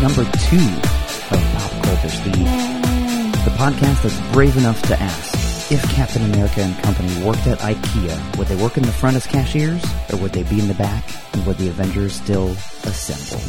number 0.00 0.24
two 0.24 0.56
of 1.30 1.40
Pop 1.54 1.70
Cultish, 1.84 2.24
the, 2.24 2.30
the 3.50 3.56
podcast 3.56 4.02
that's 4.02 4.32
brave 4.32 4.56
enough 4.56 4.80
to 4.82 4.98
ask 4.98 5.72
if 5.72 5.82
Captain 5.90 6.22
America 6.32 6.60
and 6.62 6.76
company 6.82 7.24
worked 7.24 7.46
at 7.46 7.58
IKEA, 7.60 8.36
would 8.38 8.48
they 8.48 8.56
work 8.56 8.76
in 8.76 8.82
the 8.82 8.92
front 8.92 9.16
as 9.16 9.26
cashiers, 9.26 9.84
or 10.12 10.18
would 10.18 10.32
they 10.32 10.42
be 10.44 10.58
in 10.58 10.68
the 10.68 10.74
back, 10.74 11.04
and 11.34 11.46
would 11.46 11.58
the 11.58 11.68
Avengers 11.68 12.14
still 12.14 12.48
assemble? 12.84 13.42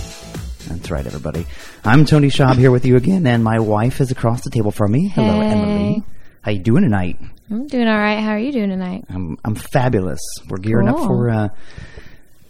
That's 0.67 0.91
right, 0.91 1.05
everybody. 1.05 1.45
I'm 1.84 2.05
Tony 2.05 2.27
Schaub 2.27 2.57
here 2.57 2.70
with 2.71 2.86
you 2.86 2.95
again, 2.95 3.25
and 3.25 3.43
my 3.43 3.59
wife 3.59 3.99
is 4.02 4.11
across 4.11 4.43
the 4.43 4.49
table 4.52 4.71
from 4.71 4.91
me. 4.91 5.07
Hello, 5.07 5.39
Hey. 5.41 5.47
Emily. 5.49 6.04
How 6.41 6.52
you 6.52 6.59
doing 6.59 6.83
tonight? 6.83 7.18
I'm 7.49 7.68
doing 7.68 7.88
all 7.88 7.97
right. 7.97 8.20
How 8.20 8.31
are 8.31 8.39
you 8.39 8.52
doing 8.52 8.70
tonight? 8.70 9.05
I'm 9.09 9.38
I'm 9.44 9.53
fabulous. 9.55 10.20
We're 10.47 10.58
gearing 10.58 10.88
up 10.88 10.97
for 10.97 11.30
uh, 11.30 11.49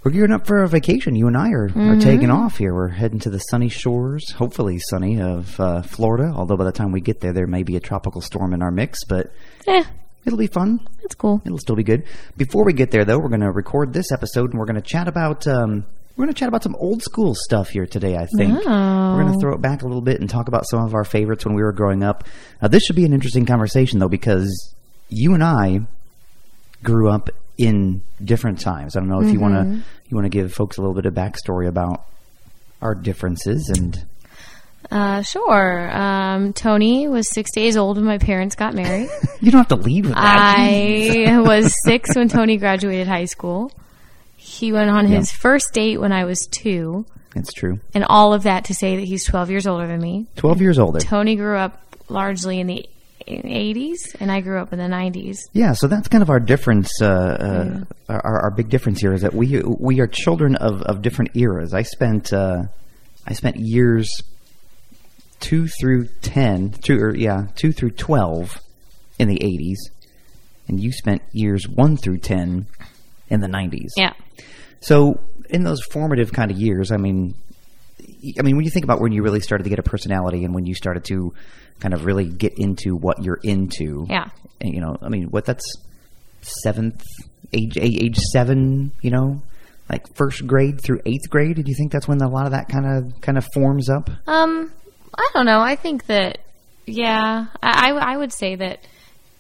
we're 0.04 0.12
gearing 0.12 0.32
up 0.32 0.48
for 0.48 0.64
a 0.64 0.68
vacation. 0.68 1.16
You 1.16 1.28
and 1.28 1.38
I 1.38 1.50
are, 1.52 1.70
are 1.76 2.00
taking 2.00 2.32
off 2.32 2.58
here. 2.58 2.74
We're 2.74 2.88
heading 2.88 3.20
to 3.20 3.30
the 3.30 3.38
sunny 3.40 3.70
shores, 3.70 4.32
hopefully 4.32 4.80
sunny, 4.90 5.22
of 5.22 5.60
uh, 5.60 5.82
Florida. 5.84 6.34
Although 6.36 6.58
by 6.58 6.64
the 6.66 6.72
time 6.72 6.92
we 6.92 7.02
get 7.02 7.20
there, 7.22 7.34
there 7.34 7.48
may 7.48 7.64
be 7.64 7.76
a 7.76 7.80
tropical 7.80 8.22
storm 8.22 8.54
in 8.54 8.62
our 8.62 8.72
mix, 8.72 9.04
but 9.06 9.32
Eh, 9.68 9.84
it'll 10.26 10.40
be 10.40 10.48
fun. 10.48 10.80
that's 11.04 11.14
cool. 11.16 11.42
It'll 11.46 11.60
still 11.60 11.76
be 11.76 11.84
good. 11.84 12.06
Before 12.36 12.66
we 12.66 12.74
get 12.74 12.90
there, 12.92 13.06
though, 13.06 13.20
we're 13.20 13.30
going 13.30 13.42
to 13.42 13.52
record 13.52 13.94
this 13.94 14.12
episode 14.12 14.50
and 14.52 14.60
we're 14.60 14.66
going 14.66 14.76
to 14.76 14.82
chat 14.82 15.08
about 15.08 15.46
um, 15.48 15.86
we're 16.18 16.26
going 16.26 16.34
to 16.34 16.40
chat 16.40 16.50
about 16.50 16.64
some 16.64 16.76
old 16.76 17.02
school 17.04 17.34
stuff 17.36 17.70
here 17.70 17.86
today. 17.86 18.16
I 18.18 18.26
think 18.38 18.54
we're 18.66 19.22
going 19.24 19.32
to 19.34 19.40
throw 19.40 19.54
it 19.54 19.62
back 19.62 19.82
a 19.84 19.86
little 19.86 20.02
bit 20.02 20.20
and 20.20 20.30
talk 20.30 20.48
about 20.48 20.68
some 20.68 20.84
of 20.84 20.94
our 20.96 21.04
favorites 21.06 21.46
when 21.46 21.54
we 21.56 21.62
were 21.62 21.72
growing 21.72 22.04
up. 22.04 22.26
Uh, 22.62 22.68
this 22.68 22.84
should 22.84 22.96
be 22.96 23.06
an 23.06 23.14
interesting 23.14 23.46
conversation, 23.46 24.00
though, 24.00 24.10
because 24.10 24.76
you 25.10 25.34
and 25.36 25.44
I 25.44 25.82
grew 26.84 27.10
up 27.10 27.30
in 27.62 28.02
different 28.24 28.60
times. 28.60 28.96
I 28.96 29.00
don't 29.00 29.10
know 29.10 29.22
if 29.22 29.32
you 29.32 29.40
want 29.40 29.54
to 29.56 29.84
you 30.10 30.16
want 30.18 30.26
to 30.26 30.30
give 30.30 30.54
folks 30.54 30.78
a 30.78 30.82
little 30.82 30.94
bit 30.96 31.06
of 31.06 31.14
backstory 31.14 31.68
about 31.68 32.06
our 32.82 32.96
differences 32.96 33.70
and 33.70 34.04
Uh, 34.90 35.22
sure. 35.22 35.90
Um, 35.96 36.52
Tony 36.54 37.08
was 37.08 37.30
six 37.30 37.52
days 37.52 37.78
old 37.78 37.98
when 37.98 38.06
my 38.06 38.18
parents 38.18 38.56
got 38.56 38.74
married. 38.74 39.10
you 39.40 39.52
don't 39.52 39.60
have 39.60 39.68
to 39.70 39.76
lead 39.76 40.06
with 40.06 40.16
that. 40.16 40.58
I 40.58 41.40
was 41.40 41.74
six 41.86 42.16
when 42.16 42.28
Tony 42.30 42.58
graduated 42.58 43.08
high 43.08 43.26
school. 43.26 43.72
He 44.36 44.74
went 44.74 44.90
on 44.90 45.06
his 45.08 45.32
first 45.32 45.72
date 45.74 46.00
when 46.02 46.12
I 46.12 46.26
was 46.26 46.48
two, 46.48 47.06
It's 47.36 47.54
true. 47.54 47.80
and 47.94 48.04
all 48.04 48.34
of 48.34 48.44
that 48.44 48.66
to 48.66 48.74
say 48.74 48.96
that 48.98 49.04
he's 49.06 49.24
12 49.24 49.50
years 49.52 49.68
older 49.68 49.86
than 49.88 50.02
me. 50.02 50.26
Twelve 50.36 50.60
years 50.62 50.80
older. 50.80 51.00
Tony 51.00 51.36
grew 51.36 51.56
up 51.58 51.80
largely 52.10 52.60
in 52.60 52.68
the 52.68 52.90
80s, 53.28 54.16
and 54.20 54.32
I 54.32 54.42
grew 54.42 54.60
up 54.60 54.74
in 54.74 54.80
the 54.80 54.86
90s. 54.86 55.38
Yeah, 55.54 55.74
so 55.74 55.88
that's 55.88 56.08
kind 56.08 56.22
of 56.22 56.30
our 56.30 56.40
difference. 56.40 56.90
Uh, 57.02 57.06
uh, 57.08 57.84
our, 58.10 58.44
our 58.44 58.52
big 58.52 58.70
difference 58.70 59.00
here 59.00 59.14
is 59.14 59.22
that 59.22 59.34
we 59.34 59.62
we 59.64 60.00
are 60.00 60.08
children 60.08 60.56
of, 60.56 60.82
of 60.84 61.02
different 61.02 61.36
eras. 61.36 61.74
I 61.74 61.84
spent 61.84 62.34
uh, 62.34 62.64
I 63.26 63.34
spent 63.34 63.58
years 63.58 64.10
two 65.40 65.68
through 65.68 66.08
ten, 66.22 66.72
two 66.72 67.00
or 67.00 67.16
yeah, 67.16 67.48
two 67.56 67.72
through 67.72 67.92
twelve 67.92 68.60
in 69.20 69.28
the 69.28 69.44
eighties, 69.44 69.90
and 70.68 70.80
you 70.80 70.92
spent 70.92 71.22
years 71.32 71.68
one 71.68 71.98
through 71.98 72.20
ten 72.20 72.68
in 73.30 73.40
the 73.42 73.48
nineties. 73.48 73.94
Yeah. 73.96 74.14
So 74.82 75.20
in 75.50 75.64
those 75.64 75.84
formative 75.84 76.34
kind 76.34 76.50
of 76.50 76.58
years, 76.58 76.92
I 76.92 76.98
mean, 76.98 77.36
I 78.38 78.42
mean, 78.42 78.56
when 78.56 78.66
you 78.66 78.72
think 78.72 78.86
about 78.86 79.00
when 79.02 79.12
you 79.12 79.24
really 79.24 79.40
started 79.40 79.64
to 79.64 79.70
get 79.70 79.80
a 79.80 79.84
personality 79.84 80.44
and 80.44 80.54
when 80.54 80.66
you 80.66 80.76
started 80.76 81.04
to 81.06 81.34
kind 81.82 81.94
of 81.94 82.06
really 82.06 82.28
get 82.30 82.54
into 82.58 82.96
what 82.96 83.22
you're 83.24 83.40
into, 83.44 84.06
Yeah. 84.10 84.30
and, 84.62 84.74
you 84.74 84.80
know, 84.80 84.96
I 85.02 85.10
mean, 85.10 85.26
what 85.32 85.44
that's 85.46 85.66
seventh 86.42 87.04
age, 87.54 87.78
age, 87.78 88.18
seven, 88.32 88.92
you 89.02 89.12
know, 89.12 89.42
like 89.90 90.06
first 90.16 90.48
grade 90.48 90.80
through 90.82 91.02
eighth 91.06 91.30
grade. 91.30 91.56
Do 91.58 91.64
you 91.66 91.76
think 91.76 91.92
that's 91.92 92.08
when 92.08 92.22
a 92.22 92.30
lot 92.30 92.46
of 92.46 92.52
that 92.52 92.70
kind 92.70 92.86
of 92.86 93.20
kind 93.22 93.38
of 93.38 93.46
forms 93.54 93.90
up? 93.90 94.10
Um, 94.28 94.72
I 95.18 95.30
don't 95.34 95.46
know. 95.46 95.60
I 95.60 95.76
think 95.76 96.06
that, 96.06 96.38
yeah, 96.86 97.48
I, 97.62 97.92
I, 97.92 98.14
I 98.14 98.18
would 98.18 98.32
say 98.32 98.56
that 98.56 98.80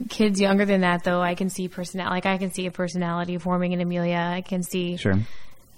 kids 0.10 0.42
younger 0.42 0.66
than 0.66 0.82
that, 0.82 1.04
though, 1.04 1.22
I 1.22 1.36
can 1.36 1.50
see 1.50 1.68
personality. 1.68 2.16
Like 2.16 2.26
I 2.26 2.38
can 2.38 2.52
see 2.52 2.66
a 2.66 2.72
personality 2.72 3.38
forming 3.38 3.72
in 3.72 3.80
Amelia. 3.82 4.18
I 4.18 4.42
can 4.42 4.64
see, 4.64 4.98
Sure. 4.98 5.14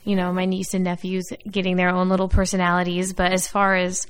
you 0.06 0.16
know, 0.16 0.34
my 0.34 0.46
niece 0.46 0.74
and 0.74 0.84
nephews 0.86 1.26
getting 1.50 1.76
their 1.76 1.90
own 1.90 2.10
little 2.10 2.30
personalities. 2.30 3.14
But 3.14 3.32
as 3.34 3.48
far 3.48 3.76
as 3.76 4.08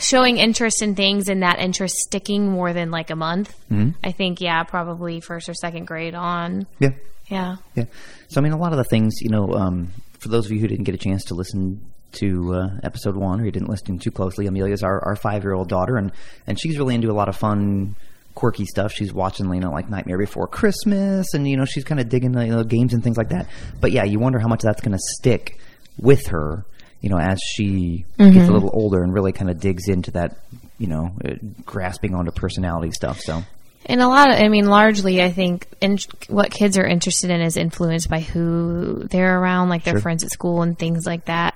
showing 0.00 0.38
interest 0.38 0.82
in 0.82 0.94
things 0.94 1.28
and 1.28 1.42
that 1.42 1.58
interest 1.60 1.96
sticking 1.96 2.48
more 2.48 2.72
than 2.72 2.90
like 2.90 3.10
a 3.10 3.16
month, 3.16 3.54
I 4.02 4.12
think, 4.12 4.40
yeah, 4.40 4.62
probably 4.64 5.20
first 5.20 5.48
or 5.48 5.54
second 5.54 5.86
grade 5.86 6.14
on. 6.14 6.66
Yeah. 6.78 6.90
Yeah. 7.28 7.56
Yeah. 7.74 7.84
So 8.28 8.40
I 8.40 8.44
mean, 8.44 8.52
a 8.52 8.56
lot 8.58 8.72
of 8.72 8.78
the 8.78 8.84
things, 8.84 9.20
you 9.20 9.28
know, 9.30 9.52
um, 9.52 9.92
for 10.18 10.28
those 10.28 10.46
of 10.46 10.52
you 10.52 10.60
who 10.60 10.68
didn't 10.68 10.84
get 10.84 10.94
a 10.94 10.98
chance 10.98 11.24
to 11.26 11.34
listen 11.34 11.80
to 12.12 12.54
uh, 12.54 12.68
episode 12.82 13.14
one 13.16 13.40
or 13.40 13.44
you 13.44 13.50
didn't 13.52 13.68
listen 13.68 13.98
too 13.98 14.10
closely, 14.10 14.46
Amelia's 14.46 14.82
our, 14.82 15.04
our 15.04 15.14
five 15.14 15.42
year 15.44 15.52
old 15.52 15.68
daughter, 15.68 15.96
and 15.96 16.10
and 16.46 16.58
she's 16.58 16.78
really 16.78 16.94
into 16.94 17.10
a 17.10 17.12
lot 17.12 17.28
of 17.28 17.36
fun. 17.36 17.94
Quirky 18.34 18.66
stuff. 18.66 18.92
She's 18.92 19.12
watching, 19.12 19.52
you 19.52 19.60
know, 19.60 19.72
like 19.72 19.90
Nightmare 19.90 20.16
Before 20.16 20.46
Christmas, 20.46 21.34
and 21.34 21.46
you 21.48 21.56
know, 21.56 21.64
she's 21.64 21.84
kind 21.84 22.00
of 22.00 22.08
digging 22.08 22.32
the 22.32 22.46
you 22.46 22.54
know, 22.54 22.62
games 22.62 22.94
and 22.94 23.02
things 23.02 23.16
like 23.16 23.30
that. 23.30 23.48
But 23.80 23.90
yeah, 23.90 24.04
you 24.04 24.20
wonder 24.20 24.38
how 24.38 24.46
much 24.48 24.62
that's 24.62 24.80
going 24.80 24.92
to 24.92 25.02
stick 25.16 25.58
with 25.98 26.28
her, 26.28 26.64
you 27.00 27.08
know, 27.10 27.18
as 27.18 27.38
she 27.40 28.04
gets 28.18 28.48
a 28.48 28.52
little 28.52 28.70
older 28.72 29.02
and 29.02 29.12
really 29.12 29.32
kind 29.32 29.50
of 29.50 29.60
digs 29.60 29.88
into 29.88 30.10
that, 30.12 30.36
you 30.78 30.86
know, 30.88 31.10
uh, 31.24 31.34
grasping 31.64 32.14
onto 32.14 32.30
personality 32.32 32.90
stuff. 32.90 33.20
So 33.20 33.42
And 33.86 34.00
a 34.00 34.08
lot 34.08 34.30
of, 34.30 34.40
I 34.40 34.48
mean, 34.48 34.66
largely, 34.66 35.22
I 35.22 35.30
think 35.30 35.66
in, 35.80 35.98
what 36.28 36.50
kids 36.50 36.76
are 36.76 36.84
interested 36.86 37.30
in 37.30 37.40
is 37.40 37.56
influenced 37.56 38.10
by 38.10 38.20
who 38.20 39.04
they're 39.04 39.40
around, 39.40 39.68
like 39.68 39.84
their 39.84 39.94
Sure. 39.94 40.00
friends 40.00 40.24
at 40.24 40.30
school 40.30 40.62
and 40.62 40.78
things 40.78 41.06
like 41.06 41.24
that. 41.26 41.54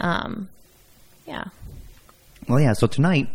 Um, 0.00 0.48
yeah. 1.26 1.44
Well, 2.48 2.60
yeah. 2.60 2.74
So 2.74 2.86
tonight 2.86 3.28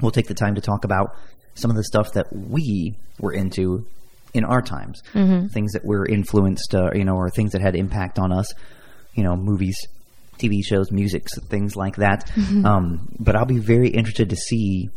we'll 0.00 0.10
take 0.10 0.26
the 0.26 0.34
time 0.34 0.56
to 0.56 0.60
talk 0.60 0.84
about 0.84 1.14
some 1.54 1.70
of 1.70 1.76
the 1.76 1.84
stuff 1.84 2.12
that 2.14 2.26
we 2.34 2.94
were 3.20 3.32
into 3.32 3.86
in 4.34 4.44
our 4.44 4.62
times, 4.62 5.02
mm-hmm. 5.12 5.48
things 5.48 5.72
that 5.72 5.84
were 5.84 6.06
influenced, 6.06 6.74
uh, 6.74 6.90
you 6.94 7.04
know, 7.04 7.14
or 7.14 7.30
things 7.30 7.52
that 7.52 7.60
had 7.60 7.76
impact 7.76 8.18
on 8.18 8.32
us, 8.32 8.52
you 9.14 9.22
know, 9.22 9.36
movies, 9.36 9.76
TV 10.42 10.64
shows, 10.64 10.90
music, 10.90 11.26
things 11.48 11.76
like 11.76 11.96
that. 11.96 12.30
Um, 12.64 13.08
but 13.18 13.36
I'll 13.36 13.44
be 13.44 13.58
very 13.58 13.88
interested 13.88 14.30
to 14.30 14.36
see. 14.36 14.90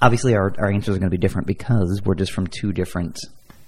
Obviously, 0.00 0.34
our 0.34 0.52
our 0.58 0.70
answers 0.70 0.96
are 0.96 0.98
going 0.98 1.10
to 1.10 1.16
be 1.16 1.20
different 1.20 1.46
because 1.46 2.02
we're 2.04 2.14
just 2.14 2.32
from 2.32 2.46
two 2.46 2.72
different 2.72 3.18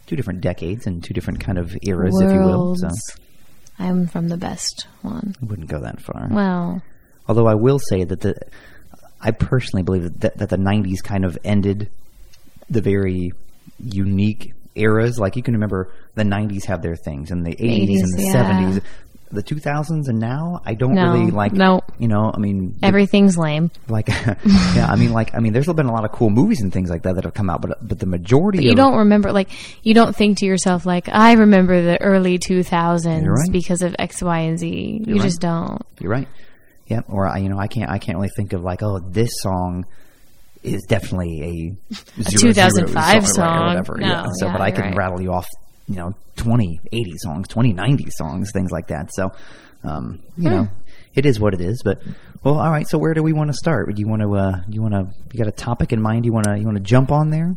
two 0.07 0.17
different 0.17 0.41
decades 0.41 0.87
and 0.87 1.03
two 1.03 1.15
different 1.15 1.41
kind 1.41 1.59
of 1.59 1.77
eras, 1.83 2.15
if 2.21 2.33
you 2.33 2.41
will. 2.41 2.75
So 2.77 2.89
I'm 3.79 4.07
from 4.07 4.29
the 4.29 4.37
best 4.37 4.87
one. 5.03 5.35
I 5.43 5.45
wouldn't 5.45 5.69
go 5.69 5.81
that 5.81 6.01
far. 6.01 6.29
Well, 6.31 6.83
Although 7.29 7.47
I 7.47 7.55
will 7.55 7.79
say 7.79 8.05
that 8.05 8.21
the, 8.21 8.37
I 9.21 9.33
personally 9.33 9.83
believe 9.83 10.21
that, 10.21 10.39
that 10.39 10.49
the 10.49 10.57
'90s 10.57 11.03
kind 11.03 11.25
of 11.25 11.39
ended 11.45 11.91
the 12.71 12.81
very 12.81 13.33
unique 13.79 14.53
eras. 14.75 15.19
Like 15.19 15.37
you 15.37 15.43
can 15.43 15.55
remember 15.55 15.93
the 16.15 16.23
'90s 16.23 16.65
have 16.67 16.83
their 16.83 16.97
things, 16.97 17.31
and 17.31 17.45
the 17.45 17.57
'80s, 17.57 18.03
and 18.03 18.19
the 18.19 18.23
yeah. 18.23 18.35
'70s, 18.35 18.83
the 19.31 19.43
2000s, 19.43 20.09
and 20.09 20.19
now 20.19 20.61
I 20.65 20.75
don't 20.75 20.95
No, 20.95 21.13
really 21.13 21.31
like. 21.31 21.53
no. 21.53 21.81
you 21.99 22.09
know, 22.09 22.31
I 22.33 22.39
mean, 22.39 22.79
everything's 22.83 23.37
lame. 23.37 23.71
like, 23.89 24.09
yeah, 24.09 24.87
I 24.89 24.97
mean, 24.97 25.13
like, 25.13 25.35
I 25.35 25.41
mean, 25.41 25.53
there's 25.53 25.67
been 25.67 25.87
a 25.87 25.93
lot 25.93 26.05
of 26.05 26.13
cool 26.13 26.31
movies 26.31 26.61
and 26.63 26.73
things 26.73 26.91
like 26.91 27.03
that 27.03 27.15
that 27.17 27.25
have 27.25 27.35
come 27.35 27.51
out, 27.51 27.61
but 27.61 27.87
but 27.87 27.99
the 27.99 28.07
majority 28.07 28.63
You 28.65 28.71
of 28.71 28.77
don't 28.77 28.97
remember, 28.99 29.33
like, 29.33 29.51
you 29.85 29.95
don't 29.95 30.15
think 30.15 30.39
to 30.39 30.47
yourself, 30.47 30.87
like, 30.87 31.09
I 31.09 31.33
remember 31.33 31.83
the 31.83 32.01
early 32.01 32.39
2000s 32.39 33.27
right. 33.27 33.53
because 33.53 33.83
of 33.83 33.97
X, 33.99 34.23
Y, 34.23 34.39
and 34.39 34.59
Z. 34.59 35.03
You 35.07 35.15
right. 35.15 35.23
just 35.23 35.41
don't. 35.41 35.83
You're 36.01 36.11
right. 36.13 36.29
Yep. 36.87 37.07
Or 37.09 37.27
I, 37.27 37.39
you 37.39 37.49
know, 37.49 37.59
I 37.59 37.67
can't, 37.67 37.91
I 37.91 37.99
can't 37.99 38.17
really 38.17 38.31
think 38.37 38.53
of 38.53 38.63
like, 38.63 38.83
oh, 38.83 39.01
this 39.01 39.31
song 39.43 39.85
is 40.63 40.83
definitely 40.85 41.77
a, 41.91 41.95
zero, 42.23 42.53
2005 42.53 43.13
zero 43.27 43.35
song. 43.35 43.59
or 43.63 43.67
whatever. 43.67 43.97
No, 43.99 44.07
yeah. 44.07 44.27
So, 44.39 44.47
yeah, 44.47 44.53
but 44.53 44.61
I 44.61 44.71
can 44.71 44.83
right. 44.85 44.97
rattle 44.97 45.21
you 45.21 45.33
off, 45.33 45.47
you 45.89 45.97
know, 45.97 46.15
20, 46.37 46.81
80 46.93 47.13
songs, 47.19 47.49
20, 47.49 47.73
90 47.73 48.11
songs, 48.11 48.51
things 48.53 48.71
like 48.71 48.89
that. 48.89 49.13
So, 49.15 49.33
um, 49.85 50.21
you 50.37 50.51
know, 50.51 50.69
it 51.15 51.25
is 51.27 51.39
what 51.41 51.55
it 51.55 51.61
is. 51.61 51.83
But 51.85 52.03
well, 52.43 52.59
all 52.59 52.71
right. 52.71 52.87
So 52.89 52.99
where 52.99 53.15
do 53.15 53.23
we 53.23 53.33
want 53.33 53.49
to 53.51 53.55
start? 53.55 53.95
Do 53.95 54.01
you 54.01 54.09
want 54.09 54.23
to, 54.23 54.35
uh, 54.37 54.61
you 54.69 54.83
want 54.83 54.95
to, 54.95 55.09
you 55.33 55.39
got 55.39 55.49
a 55.49 55.53
topic 55.53 55.93
in 55.93 56.01
mind? 56.03 56.25
You 56.25 56.33
want 56.33 56.47
to, 56.47 56.57
you 56.59 56.65
want 56.65 56.77
to 56.77 56.83
jump 56.83 57.11
on 57.13 57.31
there? 57.31 57.57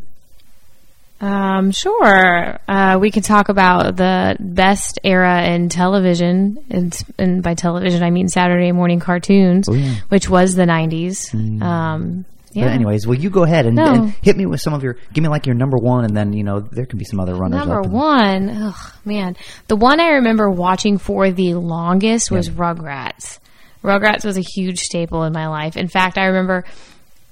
Um, 1.22 1.72
sure. 1.72 2.60
Uh, 2.66 2.98
we 3.02 3.12
could 3.12 3.26
talk 3.26 3.50
about 3.50 3.98
the 3.98 4.38
best 4.40 5.00
era 5.04 5.44
in 5.48 5.68
television, 5.68 6.64
and, 6.70 6.98
and 7.18 7.44
by 7.44 7.56
television 7.56 8.04
I 8.04 8.10
mean 8.10 8.30
Saturday 8.30 8.72
morning 8.72 9.02
cartoons, 9.02 9.68
Oh, 9.68 9.74
yeah. 9.74 9.96
which 10.08 10.30
was 10.30 10.56
the 10.56 10.64
'90s. 10.64 11.62
Um, 11.62 12.24
yeah. 12.54 12.66
But 12.66 12.72
anyways, 12.74 13.06
well, 13.08 13.18
you 13.18 13.30
go 13.30 13.44
ahead 13.44 13.66
and, 13.66 13.76
No. 13.76 13.86
and 13.94 14.10
hit 14.22 14.36
me 14.38 14.46
with 14.46 14.62
some 14.62 14.74
of 14.74 14.84
your, 14.84 14.98
give 15.14 15.22
me 15.24 15.30
like 15.30 15.46
your 15.46 15.56
number 15.56 15.78
one, 15.78 16.06
and 16.06 16.16
then 16.16 16.34
you 16.34 16.44
know 16.44 16.60
there 16.60 16.86
can 16.86 16.98
be 17.00 17.06
some 17.06 17.20
other 17.20 17.36
runners 17.36 17.60
Number 17.66 17.82
one, 17.82 18.50
oh 18.52 18.94
man, 19.06 19.36
the 19.68 19.76
one 19.76 20.00
I 20.00 20.14
remember 20.14 20.50
watching 20.50 20.98
for 20.98 21.32
the 21.32 21.54
longest 21.56 22.32
was 22.32 22.50
Rugrats. 22.50 23.40
Rugrats 23.84 24.26
was 24.26 24.38
a 24.38 24.42
huge 24.42 24.80
staple 24.80 25.24
in 25.24 25.32
my 25.34 25.48
life. 25.48 25.78
In 25.78 25.88
fact, 25.88 26.18
I 26.18 26.26
remember 26.26 26.66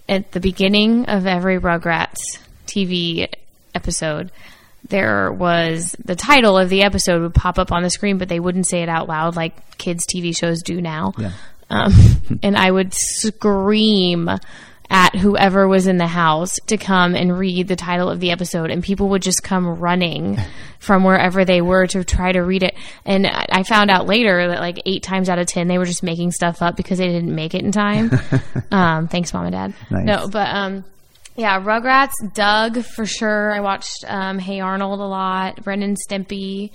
at 0.08 0.32
the 0.32 0.40
beginning 0.40 1.06
of 1.10 1.26
every 1.28 1.60
Rugrats 1.60 2.38
TV 2.68 3.28
episode, 3.76 4.32
there 4.88 5.32
was 5.32 5.94
the 6.06 6.16
title 6.16 6.58
of 6.58 6.70
the 6.70 6.84
episode 6.84 7.22
would 7.22 7.34
pop 7.34 7.60
up 7.60 7.72
on 7.74 7.84
the 7.84 7.90
screen, 7.90 8.18
but 8.18 8.30
they 8.30 8.40
wouldn't 8.40 8.68
say 8.68 8.82
it 8.84 8.88
out 8.90 9.10
loud 9.10 9.36
like 9.36 9.78
kids' 9.78 10.06
TV 10.06 10.36
shows 10.38 10.62
do 10.62 10.80
now. 10.80 11.12
Yeah. 11.18 11.32
um, 11.70 11.92
and 12.44 12.56
I 12.56 12.72
would 12.72 12.94
scream 12.94 14.30
at 14.90 15.16
whoever 15.16 15.68
was 15.68 15.88
in 15.88 15.98
the 15.98 16.08
house 16.08 16.56
to 16.68 16.78
come 16.78 17.16
and 17.16 17.38
read 17.38 17.68
the 17.68 17.76
title 17.76 18.10
of 18.10 18.20
the 18.20 18.32
episode, 18.32 18.72
and 18.72 18.84
people 18.84 19.10
would 19.10 19.22
just 19.22 19.44
come 19.44 19.80
running 19.80 20.38
from 20.80 21.04
wherever 21.04 21.44
they 21.44 21.62
were 21.62 21.88
to 21.88 22.04
try 22.04 22.32
to 22.32 22.40
read 22.40 22.64
it. 22.64 22.76
And 23.06 23.28
I 23.28 23.64
found 23.64 23.92
out 23.92 24.08
later 24.08 24.48
that 24.48 24.60
like 24.60 24.82
eight 24.86 25.04
times 25.04 25.30
out 25.30 25.40
of 25.40 25.48
ten, 25.48 25.68
they 25.68 25.78
were 25.78 25.86
just 25.86 26.04
making 26.04 26.32
stuff 26.32 26.62
up 26.62 26.78
because 26.78 27.00
they 27.00 27.08
didn't 27.08 27.34
make 27.34 27.54
it 27.54 27.64
in 27.64 27.72
time. 27.72 28.12
um, 28.72 29.08
thanks, 29.08 29.34
mom 29.34 29.46
and 29.46 29.54
dad. 29.54 29.74
Nice. 29.90 30.06
No, 30.06 30.28
but 30.30 30.48
um, 30.48 30.86
yeah, 31.36 31.62
Rugrats, 31.62 32.34
Doug 32.34 32.84
for 32.84 33.06
sure. 33.06 33.54
I 33.54 33.60
watched 33.60 34.06
um, 34.08 34.40
Hey 34.40 34.60
Arnold 34.60 35.00
a 35.00 35.06
lot. 35.06 35.66
Ren 35.66 35.84
and 35.84 35.98
Stimpy. 35.98 36.72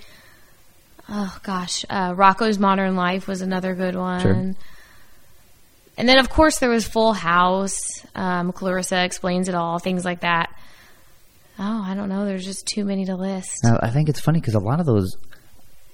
Oh 1.08 1.36
gosh, 1.42 1.84
uh, 1.90 2.14
Rocko's 2.14 2.58
Modern 2.58 2.94
Life 2.94 3.26
was 3.26 3.40
another 3.40 3.74
good 3.74 3.96
one. 3.96 4.20
Sure. 4.20 4.54
And 5.98 6.08
then, 6.08 6.18
of 6.18 6.30
course, 6.30 6.58
there 6.58 6.70
was 6.70 6.86
Full 6.88 7.12
House. 7.12 7.78
Um, 8.14 8.52
Clarissa 8.52 9.04
explains 9.04 9.48
it 9.48 9.54
all, 9.54 9.78
things 9.78 10.04
like 10.04 10.20
that. 10.20 10.50
Oh, 11.58 11.82
I 11.86 11.94
don't 11.94 12.08
know. 12.08 12.24
There's 12.24 12.44
just 12.44 12.66
too 12.66 12.84
many 12.84 13.04
to 13.06 13.14
list. 13.14 13.58
Now, 13.62 13.78
I 13.82 13.90
think 13.90 14.08
it's 14.08 14.20
funny 14.20 14.40
because 14.40 14.54
a 14.54 14.58
lot 14.58 14.80
of 14.80 14.86
those, 14.86 15.16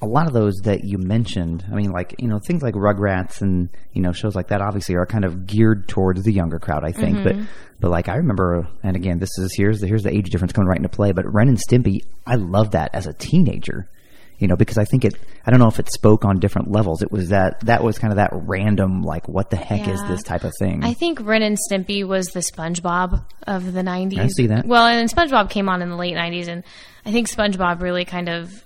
a 0.00 0.06
lot 0.06 0.29
of 0.29 0.33
those 0.33 0.55
that 0.65 0.85
you 0.85 0.99
mentioned, 0.99 1.65
I 1.71 1.75
mean, 1.75 1.91
like 1.91 2.15
you 2.19 2.29
know, 2.29 2.39
things 2.39 2.62
like 2.62 2.75
Rugrats 2.75 3.43
and 3.43 3.69
you 3.93 4.00
know 4.00 4.12
shows 4.12 4.37
like 4.37 4.49
that, 4.49 4.61
obviously 4.62 4.95
are 4.95 5.05
kind 5.05 5.25
of 5.25 5.47
geared 5.49 5.89
towards 5.89 6.23
the 6.23 6.33
younger 6.33 6.61
crowd. 6.61 6.85
I 6.85 6.93
think, 6.93 7.19
Mm-hmm. 7.19 7.41
but 7.41 7.49
but 7.81 7.91
like 7.91 8.09
I 8.09 8.15
remember, 8.17 8.69
and 8.85 8.94
again, 8.97 9.19
this 9.19 9.37
is 9.39 9.53
here's 9.56 9.81
the 9.81 9.89
here's 9.89 10.05
the 10.05 10.15
age 10.15 10.31
difference 10.31 10.53
coming 10.53 10.69
right 10.69 10.77
into 10.79 10.89
play. 10.89 11.11
But 11.11 11.33
Ren 11.33 11.49
and 11.49 11.59
Stimpy, 11.59 12.05
I 12.25 12.37
loved 12.37 12.73
that 12.73 12.91
as 12.94 13.09
a 13.09 13.12
teenager. 13.12 13.89
You 14.38 14.46
know, 14.46 14.55
because 14.55 14.79
I 14.79 14.85
think 14.85 15.05
it. 15.05 15.14
I 15.44 15.50
don't 15.50 15.58
know 15.58 15.67
if 15.67 15.81
it 15.81 15.90
spoke 15.93 16.25
on 16.25 16.38
different 16.38 16.70
levels. 16.70 17.02
It 17.02 17.11
was 17.11 17.31
that 17.31 17.61
that 17.61 17.82
was 17.82 17.99
kind 17.99 18.12
of 18.12 18.17
that 18.17 18.31
random, 18.32 19.02
like, 19.02 19.29
what 19.29 19.50
the 19.50 19.56
heck 19.56 19.88
is 19.88 20.00
this 20.05 20.23
type 20.23 20.44
of 20.44 20.52
thing? 20.58 20.85
I 20.85 20.94
think 20.94 21.20
Ren 21.20 21.43
and 21.43 21.58
Stimpy 21.70 22.06
was 22.06 22.29
the 22.29 22.40
SpongeBob 22.40 23.25
of 23.46 23.73
the 23.73 23.82
90s. 23.82 24.19
I 24.19 24.29
see 24.29 24.46
that. 24.46 24.64
Well, 24.64 24.87
and 24.87 24.96
then 24.96 25.08
SpongeBob 25.08 25.50
came 25.50 25.69
on 25.69 25.82
in 25.82 25.90
the 25.90 25.96
late 25.96 26.14
90s, 26.14 26.46
and 26.46 26.62
I 27.05 27.11
think 27.11 27.29
SpongeBob 27.29 27.82
really 27.82 28.05
kind 28.05 28.29
of 28.29 28.64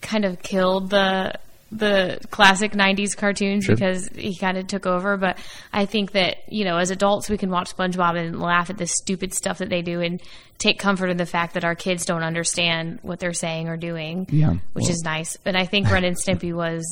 kind 0.00 0.24
of 0.24 0.42
killed 0.42 0.90
the 0.90 1.34
the 1.72 2.18
classic 2.30 2.72
90s 2.72 3.16
cartoons 3.16 3.64
Sure. 3.64 3.76
because 3.76 4.08
he 4.08 4.34
kind 4.36 4.58
of 4.58 4.66
took 4.66 4.86
over 4.86 5.16
but 5.16 5.38
i 5.72 5.86
think 5.86 6.12
that 6.12 6.38
you 6.48 6.64
know 6.64 6.78
as 6.78 6.90
adults 6.90 7.30
we 7.30 7.38
can 7.38 7.48
watch 7.50 7.76
spongebob 7.76 8.18
and 8.18 8.40
laugh 8.40 8.70
at 8.70 8.76
the 8.78 8.86
stupid 8.88 9.32
stuff 9.32 9.58
that 9.58 9.68
they 9.68 9.80
do 9.80 10.00
and 10.00 10.20
take 10.58 10.78
comfort 10.80 11.10
in 11.10 11.16
the 11.16 11.26
fact 11.26 11.54
that 11.54 11.64
our 11.64 11.76
kids 11.76 12.04
don't 12.04 12.24
understand 12.24 12.98
what 13.02 13.20
they're 13.20 13.32
saying 13.32 13.68
or 13.68 13.76
doing 13.76 14.26
Yeah. 14.30 14.54
which 14.72 14.82
Well- 14.84 14.90
is 14.90 15.02
nice 15.04 15.36
and 15.44 15.56
i 15.56 15.64
think 15.64 15.88
ren 15.90 16.02
and 16.04 16.16
stimpy 16.16 16.52
was 16.64 16.84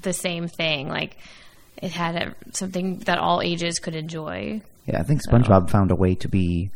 the 0.00 0.12
same 0.12 0.48
thing 0.48 0.88
like 0.88 1.16
it 1.80 1.92
had 1.92 2.16
a, 2.16 2.34
something 2.52 2.98
that 3.00 3.18
all 3.18 3.40
ages 3.40 3.78
could 3.78 3.94
enjoy 3.94 4.60
yeah, 4.86 5.00
I 5.00 5.02
think 5.02 5.20
SpongeBob 5.22 5.68
found 5.68 5.90
a 5.90 5.94
way 5.94 6.14
to 6.14 6.28
be 6.28 6.70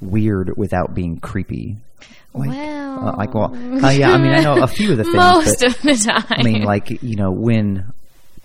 weird 0.00 0.56
without 0.56 0.94
being 0.94 1.18
creepy. 1.18 1.76
Like, 2.34 2.50
well 2.50 3.08
uh, 3.08 3.16
like 3.16 3.34
well, 3.34 3.54
uh, 3.84 3.90
yeah. 3.90 4.12
I 4.12 4.18
mean, 4.18 4.32
I 4.32 4.42
know 4.42 4.62
a 4.62 4.66
few 4.66 4.92
of 4.92 4.98
the 4.98 5.04
things. 5.04 5.16
most 5.16 5.60
but, 5.60 5.68
of 5.76 5.82
the 5.82 5.94
time 5.96 6.24
I 6.30 6.42
mean, 6.42 6.62
like 6.62 7.02
you 7.02 7.16
know, 7.16 7.30
when 7.32 7.92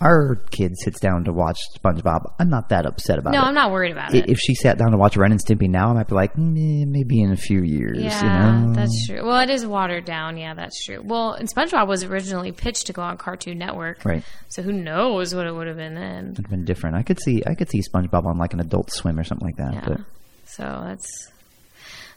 our 0.00 0.36
kid 0.50 0.76
sits 0.76 0.98
down 1.00 1.24
to 1.24 1.32
watch 1.32 1.58
SpongeBob, 1.78 2.32
I'm 2.38 2.50
not 2.50 2.70
that 2.70 2.84
upset 2.84 3.18
about 3.18 3.32
no 3.32 3.38
it. 3.38 3.42
No, 3.42 3.48
I'm 3.48 3.54
not 3.54 3.70
worried 3.70 3.92
about 3.92 4.12
I- 4.12 4.18
it 4.18 4.28
If 4.28 4.38
she 4.38 4.54
sat 4.54 4.76
down 4.76 4.90
to 4.90 4.96
watch 4.98 5.16
Ren 5.16 5.30
and 5.30 5.40
Stimpy 5.40 5.68
now, 5.70 5.90
I 5.90 5.92
might 5.94 6.08
be 6.08 6.14
like, 6.14 6.36
"Meh, 6.36 6.84
maybe 6.86 7.20
in 7.20 7.30
a 7.32 7.36
few 7.36 7.62
years. 7.62 7.98
Yeah, 7.98 8.22
you 8.22 8.66
know? 8.68 8.74
that's 8.74 9.06
true. 9.06 9.24
Well, 9.24 9.40
it 9.40 9.50
is 9.50 9.64
watered 9.66 10.04
down. 10.04 10.36
Yeah, 10.36 10.54
that's 10.54 10.84
true. 10.84 11.00
Well, 11.02 11.32
and 11.34 11.48
SpongeBob 11.48 11.86
was 11.86 12.02
originally 12.04 12.52
pitched 12.52 12.86
to 12.88 12.92
go 12.92 13.02
on 13.02 13.16
Cartoon 13.18 13.58
Network, 13.58 14.04
Right. 14.04 14.24
So 14.48 14.62
who 14.62 14.72
knows 14.72 15.34
what 15.34 15.46
it 15.46 15.54
would 15.54 15.68
have 15.68 15.76
been 15.76 15.94
then? 15.94 16.30
It'd 16.32 16.50
been 16.50 16.64
different. 16.64 16.96
I 16.96 17.02
could 17.02 17.20
see, 17.20 17.42
I 17.46 17.54
could 17.54 17.70
see 17.70 17.80
SpongeBob 17.82 18.24
on 18.26 18.36
like 18.38 18.52
an 18.52 18.60
Adult 18.60 18.90
Swim 18.90 19.18
or 19.18 19.24
something 19.24 19.46
like 19.46 19.56
that. 19.56 19.74
Yeah. 19.74 19.84
But 19.86 20.00
So 20.46 20.62
that's. 20.86 21.30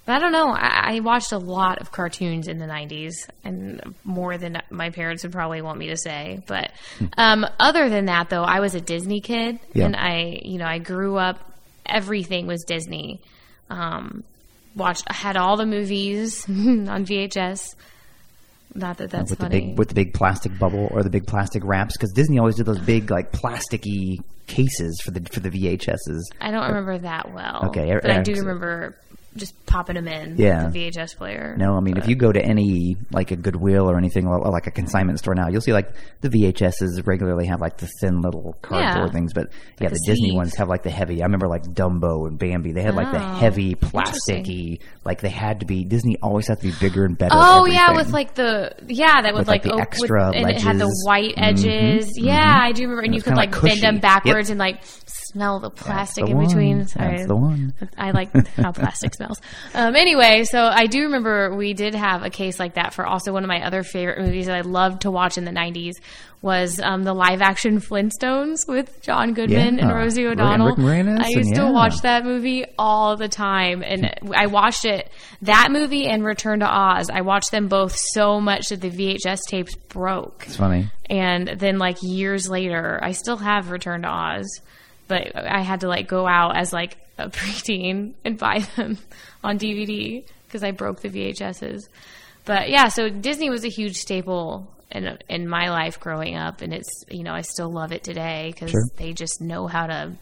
But 0.07 0.15
I 0.15 0.19
don't 0.19 0.31
know. 0.31 0.48
I, 0.51 0.95
I 0.95 1.00
watched 1.01 1.33
a 1.33 1.38
lot 1.38 1.80
of 1.80 1.92
cartoons 1.92 2.48
in 2.48 2.57
the 2.57 2.65
'90s, 2.65 3.13
and 3.44 3.94
more 4.06 4.38
than 4.38 4.62
my 4.71 4.89
parents 4.89 5.21
would 5.24 5.33
probably 5.33 5.62
want 5.62 5.77
me 5.77 5.89
to 5.89 5.98
say. 5.98 6.42
But 6.48 6.71
um, 7.18 7.45
other 7.59 7.89
than 7.89 8.06
that, 8.06 8.30
though, 8.30 8.44
I 8.44 8.62
was 8.62 8.74
a 8.74 8.81
Disney 8.81 9.19
kid, 9.21 9.59
Yeah. 9.74 9.86
and 9.86 9.95
I, 9.98 10.39
you 10.44 10.57
know, 10.57 10.65
I 10.65 10.80
grew 10.80 11.18
up. 11.18 11.39
Everything 11.86 12.48
was 12.48 12.63
Disney. 12.63 13.19
Um, 13.69 14.24
watched. 14.75 15.04
I 15.07 15.13
had 15.13 15.36
all 15.38 15.57
the 15.57 15.65
movies 15.65 16.45
on 16.50 17.06
VHS. 17.06 17.75
Not 18.75 18.98
that 18.98 19.10
that's 19.10 19.30
with 19.31 19.39
funny. 19.39 19.60
the 19.60 19.65
big 19.68 19.77
with 19.77 19.88
the 19.89 19.95
big 19.95 20.13
plastic 20.13 20.57
bubble 20.57 20.88
or 20.92 21.03
the 21.03 21.10
big 21.10 21.25
plastic 21.27 21.63
wraps, 21.65 21.98
because 21.98 22.12
Disney 22.13 22.38
always 22.39 22.56
did 22.56 22.65
those 22.65 22.80
big 22.80 23.10
like 23.12 23.31
plasticky 23.31 24.19
cases 24.45 25.01
for 25.03 25.12
the 25.12 25.21
for 25.31 25.39
the 25.39 25.50
VHSs. 25.50 26.21
I 26.39 26.51
don't 26.51 26.68
remember 26.68 26.98
that 27.00 27.33
well. 27.33 27.65
Okay, 27.69 27.92
er- 27.92 28.00
but 28.01 28.12
I 28.12 28.21
do 28.21 28.33
er- 28.33 28.39
remember 28.42 28.95
just 29.38 29.54
popping 29.66 29.95
them 29.95 30.07
in. 30.07 30.36
Yeah. 30.38 30.68
the 30.69 30.89
VHS 30.92 31.16
player. 31.16 31.56
No, 31.57 31.75
I 31.75 31.80
mean, 31.80 31.98
if 31.98 32.07
you 32.07 32.16
go 32.16 32.31
to 32.31 32.44
any 32.44 32.98
like 33.12 33.31
a 33.31 33.36
Goodwill 33.36 33.89
or 33.89 33.98
anything 33.98 34.28
or 34.28 34.39
like 34.51 34.68
a 34.68 34.72
consignment 34.72 35.19
store 35.19 35.36
now, 35.36 35.48
you'll 35.50 35.62
see 35.62 35.74
like 35.74 35.89
the 36.22 36.30
VHSs 36.30 37.06
regularly 37.07 37.45
have 37.48 37.62
like 37.62 37.78
the 37.78 37.88
thin 38.01 38.22
little 38.22 38.57
cardboard 38.62 39.07
Yeah. 39.07 39.12
things, 39.13 39.34
but 39.34 39.48
yeah, 39.80 39.86
Like 39.89 39.94
the 39.94 40.04
Disney 40.07 40.36
ones 40.36 40.56
have 40.57 40.68
like 40.68 40.84
the 40.84 40.89
heavy. 40.89 41.22
I 41.22 41.25
remember 41.25 41.48
like 41.48 41.63
Dumbo 41.63 42.28
and 42.28 42.38
Bambi. 42.38 42.74
They 42.74 42.81
had 42.81 42.95
like 42.95 43.12
the 43.12 43.18
Oh, 43.24 43.34
heavy 43.36 43.75
plasticky, 43.75 44.80
like 45.06 45.22
they 45.22 45.30
had 45.30 45.60
to 45.62 45.66
be. 45.66 45.84
Disney 45.84 46.18
always 46.22 46.48
had 46.48 46.60
to 46.62 46.68
be 46.68 46.74
bigger 46.80 47.06
and 47.06 47.18
better. 47.18 47.36
Oh 47.38 47.66
yeah, 47.66 47.95
with 47.95 48.12
like 48.12 48.34
the 48.36 48.74
yeah 48.88 49.22
that 49.22 49.34
would 49.34 49.39
With, 49.39 49.48
like, 49.48 49.66
like, 49.66 49.74
the 49.74 49.80
op- 49.80 49.88
extra 49.88 50.28
with, 50.28 50.36
and 50.36 50.50
it 50.50 50.62
had 50.62 50.80
the 50.80 50.89
white 51.06 51.36
Mhm, 51.36 51.44
edges. 51.44 52.13
Yeah, 52.18 52.60
I 52.62 52.72
do 52.72 52.84
remember, 52.84 53.04
and 53.04 53.13
It 53.13 53.18
you 53.18 53.22
could 53.22 53.36
like 53.36 53.54
like, 53.54 53.62
bend 53.62 53.81
them 53.81 54.00
backwards 54.00 54.50
Yep. 54.50 54.54
and 54.54 54.60
like 54.60 54.84
smell 55.38 55.60
the 55.60 55.69
plastic 55.69 56.25
the 56.25 56.31
in 56.31 56.39
between. 56.39 56.78
one. 56.78 56.88
Sorry. 56.88 57.18
That's 57.18 57.28
the 57.28 57.36
one. 57.36 57.74
I 57.98 58.12
like 58.12 58.36
how 58.56 58.72
plastic 58.72 59.13
smells. 59.13 59.39
Um, 59.75 59.95
anyway, 59.95 60.44
so 60.45 60.60
I 60.60 60.88
do 60.88 61.04
remember 61.04 61.56
we 61.56 61.74
did 61.74 61.94
have 61.94 62.24
a 62.24 62.30
case 62.31 62.60
like 62.60 62.74
that 62.74 62.94
for 62.94 63.06
also 63.06 63.31
one 63.31 63.44
of 63.44 63.48
my 63.48 63.63
other 63.63 63.84
favorite 63.84 64.19
movies 64.19 64.48
that 64.48 64.56
I 64.56 64.62
loved 64.62 65.04
to 65.04 65.12
watch 65.12 65.38
in 65.38 65.45
the 65.45 65.51
'90s 65.51 65.94
was 66.42 66.80
um, 66.80 67.04
the 67.04 67.13
live 67.13 67.42
action 67.42 67.80
Flintstones 67.80 68.68
with 68.68 69.01
John 69.01 69.34
Goodman 69.34 69.80
and 69.80 69.92
Rosie 69.92 70.25
O'Donnell. 70.25 70.69
Rick 70.69 70.78
Moranis 70.78 71.19
I 71.22 71.30
used 71.30 71.50
and 71.50 71.56
to 71.56 71.72
watch 71.72 72.01
that 72.01 72.24
movie 72.25 72.66
all 72.78 73.16
the 73.16 73.28
time, 73.28 73.84
and 73.84 74.13
I 74.36 74.48
watched 74.48 74.86
it 74.86 75.10
that 75.44 75.69
movie 75.72 76.08
and 76.08 76.24
Return 76.24 76.60
to 76.60 76.67
Oz. 76.67 77.10
I 77.10 77.22
watched 77.22 77.51
them 77.51 77.67
both 77.67 77.96
so 77.96 78.41
much 78.41 78.70
that 78.70 78.82
the 78.82 78.89
VHS 78.89 79.41
tapes 79.48 79.75
broke. 79.75 80.46
It's 80.48 80.58
funny. 80.58 80.89
And 81.10 81.48
then 81.48 81.77
like 81.77 81.98
years 82.01 82.50
later, 82.50 83.00
I 83.01 83.12
still 83.12 83.38
have 83.38 83.72
Return 83.72 84.01
to 84.01 84.10
Oz, 84.10 84.62
but 85.07 85.35
I 85.35 85.61
had 85.61 85.81
to 85.81 85.87
like 85.87 86.07
go 86.07 86.27
out 86.27 86.55
as 86.57 86.71
like 86.73 86.97
a 87.17 87.29
preteen 87.29 88.13
and 88.25 88.37
buy 88.37 88.59
them 88.75 88.97
on 89.43 89.57
DVD 89.59 90.23
because 90.47 90.63
I 90.63 90.71
broke 90.71 91.01
the 91.01 91.09
VHSs. 91.09 91.87
But 92.45 92.69
yeah, 92.69 92.87
so 92.87 93.09
Disney 93.09 93.49
was 93.49 93.65
a 93.65 93.69
huge 93.69 93.95
staple 93.97 94.71
in 94.91 95.17
in 95.27 95.47
my 95.49 95.69
life 95.69 95.99
growing 95.99 96.35
up, 96.35 96.61
and 96.61 96.73
it's 96.73 97.03
you 97.09 97.23
know 97.23 97.33
I 97.33 97.41
still 97.41 97.69
love 97.71 97.91
it 97.91 98.03
today 98.03 98.51
because 98.53 98.71
Sure. 98.71 98.83
they 98.97 99.13
just 99.13 99.41
know 99.41 99.67
how 99.67 99.87
to 99.87 100.13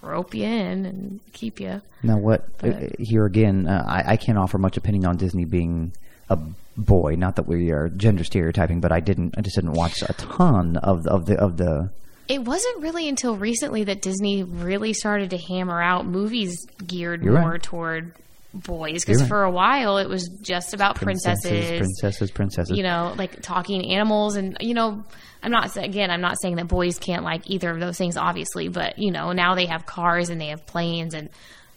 rope 0.00 0.34
you 0.34 0.44
in 0.44 0.86
and 0.86 1.20
keep 1.32 1.60
you. 1.60 1.82
Now, 2.02 2.16
what 2.18 2.46
But- 2.58 2.70
uh, 2.74 2.86
here 2.98 3.26
again? 3.26 3.66
Uh, 3.66 3.84
I, 3.86 4.12
I 4.12 4.16
can't 4.16 4.38
offer 4.38 4.56
much 4.56 4.76
opinion 4.76 5.04
on 5.06 5.16
Disney 5.16 5.44
being 5.44 5.92
a 6.30 6.38
boy. 6.76 7.16
Not 7.16 7.36
that 7.36 7.46
we 7.48 7.70
are 7.72 7.88
gender 7.88 8.22
stereotyping, 8.24 8.80
but 8.80 8.92
I 8.92 9.00
didn't. 9.00 9.34
I 9.36 9.40
just 9.42 9.56
didn't 9.56 9.72
watch 9.72 10.00
a 10.02 10.12
ton 10.14 10.76
of 10.78 11.06
of 11.06 11.26
the 11.26 11.36
of 11.38 11.56
the. 11.58 11.90
It 12.28 12.44
wasn't 12.44 12.82
really 12.82 13.08
until 13.08 13.36
recently 13.36 13.84
that 13.84 14.02
Disney 14.02 14.42
really 14.42 14.92
started 14.92 15.30
to 15.30 15.38
hammer 15.38 15.82
out 15.82 16.06
movies 16.06 16.66
geared 16.86 17.22
You're 17.22 17.34
right. 17.34 17.40
more 17.40 17.58
toward 17.58 18.12
boys. 18.52 19.04
Because 19.04 19.22
right. 19.22 19.28
for 19.28 19.44
a 19.44 19.50
while 19.50 19.98
it 19.98 20.08
was 20.08 20.28
just 20.42 20.74
about 20.74 20.96
princesses, 20.96 21.78
princesses, 21.78 22.30
princesses. 22.30 22.76
you 22.76 22.82
know, 22.82 23.14
like 23.16 23.40
talking 23.42 23.92
animals. 23.92 24.36
And, 24.36 24.56
you 24.60 24.74
know, 24.74 25.04
I'm 25.42 25.50
not, 25.50 25.76
again, 25.76 26.10
I'm 26.10 26.20
not 26.20 26.40
saying 26.40 26.56
that 26.56 26.68
boys 26.68 26.98
can't 26.98 27.24
like 27.24 27.48
either 27.50 27.70
of 27.70 27.80
those 27.80 27.96
things, 27.96 28.16
obviously, 28.16 28.68
but, 28.68 28.98
you 28.98 29.10
know, 29.10 29.32
now 29.32 29.54
they 29.54 29.66
have 29.66 29.86
cars 29.86 30.28
and 30.28 30.40
they 30.40 30.48
have 30.48 30.66
planes 30.66 31.14
and 31.14 31.30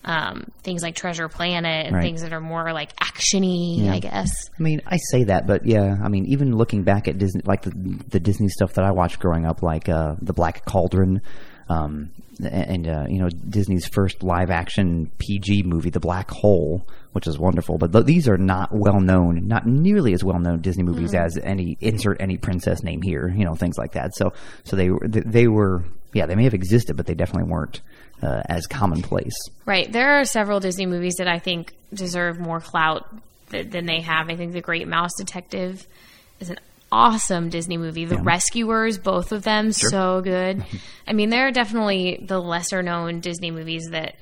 um, 0.04 0.46
things 0.64 0.82
like 0.82 0.96
Treasure 0.96 1.28
Planet 1.30 1.86
and 1.88 1.96
Right. 1.96 2.04
things 2.04 2.22
that 2.24 2.34
are 2.34 2.42
more 2.42 2.74
like 2.74 2.96
actiony, 2.98 3.84
Yeah. 3.86 3.94
I 3.94 4.00
guess. 4.00 4.50
I 4.58 4.64
mean, 4.64 4.82
I 4.88 4.98
say 4.98 5.26
that, 5.26 5.46
but 5.48 5.66
yeah, 5.66 5.98
I 6.04 6.10
mean, 6.10 6.26
even 6.26 6.56
looking 6.56 6.84
back 6.84 7.08
at 7.08 7.18
Disney, 7.18 7.42
like 7.46 7.62
the, 7.64 7.72
the 8.10 8.20
Disney 8.20 8.48
stuff 8.50 8.74
that 8.74 8.86
I 8.86 8.92
watched 8.92 9.20
growing 9.20 9.46
up, 9.46 9.62
like 9.62 9.90
uh, 9.90 10.16
the 10.22 10.34
Black 10.34 10.66
Cauldron, 10.66 11.22
um, 11.70 12.10
and 12.44 12.88
uh, 12.88 13.06
you 13.08 13.20
know 13.20 13.30
Disney's 13.30 13.88
first 13.88 14.24
live 14.24 14.50
action 14.50 15.12
PG 15.20 15.64
movie, 15.64 15.92
The 15.92 16.00
Black 16.00 16.30
Hole, 16.32 16.88
which 17.12 17.28
is 17.28 17.38
wonderful. 17.38 17.78
But 17.78 17.94
th- 17.94 18.06
these 18.06 18.28
are 18.28 18.38
not 18.38 18.70
well 18.74 19.00
known, 19.00 19.48
not 19.48 19.68
nearly 19.68 20.14
as 20.14 20.24
well 20.24 20.40
known 20.40 20.62
Disney 20.62 20.84
movies 20.84 21.14
as 21.14 21.38
any 21.38 21.78
insert 21.80 22.18
any 22.20 22.38
princess 22.38 22.82
name 22.84 23.02
here, 23.04 23.28
you 23.30 23.46
know, 23.46 23.54
things 23.54 23.78
like 23.78 23.92
that. 23.94 24.16
So, 24.16 24.34
so 24.64 24.76
they, 24.76 24.90
they 25.04 25.48
were 25.48 25.84
yeah, 26.14 26.26
they 26.26 26.36
may 26.36 26.44
have 26.46 26.54
existed, 26.56 26.98
but 26.98 27.06
they 27.06 27.14
definitely 27.14 27.50
weren't 27.50 27.82
uh, 28.22 28.42
as 28.48 28.68
commonplace. 28.68 29.36
Right. 29.66 29.92
There 29.92 30.20
are 30.20 30.26
several 30.26 30.60
Disney 30.60 30.86
movies 30.86 31.16
that 31.18 31.28
I 31.28 31.40
think 31.40 31.74
deserve 31.94 32.40
more 32.40 32.60
clout 32.60 33.06
th- 33.50 33.70
than 33.70 33.86
they 33.86 34.02
have. 34.02 34.30
I 34.30 34.36
think 34.36 34.54
The 34.54 34.62
Great 34.62 34.88
Mouse 34.88 35.12
Detective 35.18 35.86
is 36.40 36.50
an 36.50 36.58
awesome 36.92 37.50
Disney 37.50 37.78
movie. 37.78 38.06
The 38.06 38.16
Yeah. 38.16 38.22
Rescuers, 38.24 38.98
both 38.98 39.32
of 39.32 39.44
them, 39.44 39.72
so 39.72 40.22
good. 40.22 40.64
I 41.08 41.14
mean, 41.14 41.30
there 41.30 41.48
are 41.48 41.52
definitely 41.52 42.24
the 42.28 42.40
lesser 42.40 42.82
known 42.84 43.20
Disney 43.22 43.52
movies 43.52 43.90
that, 43.92 44.16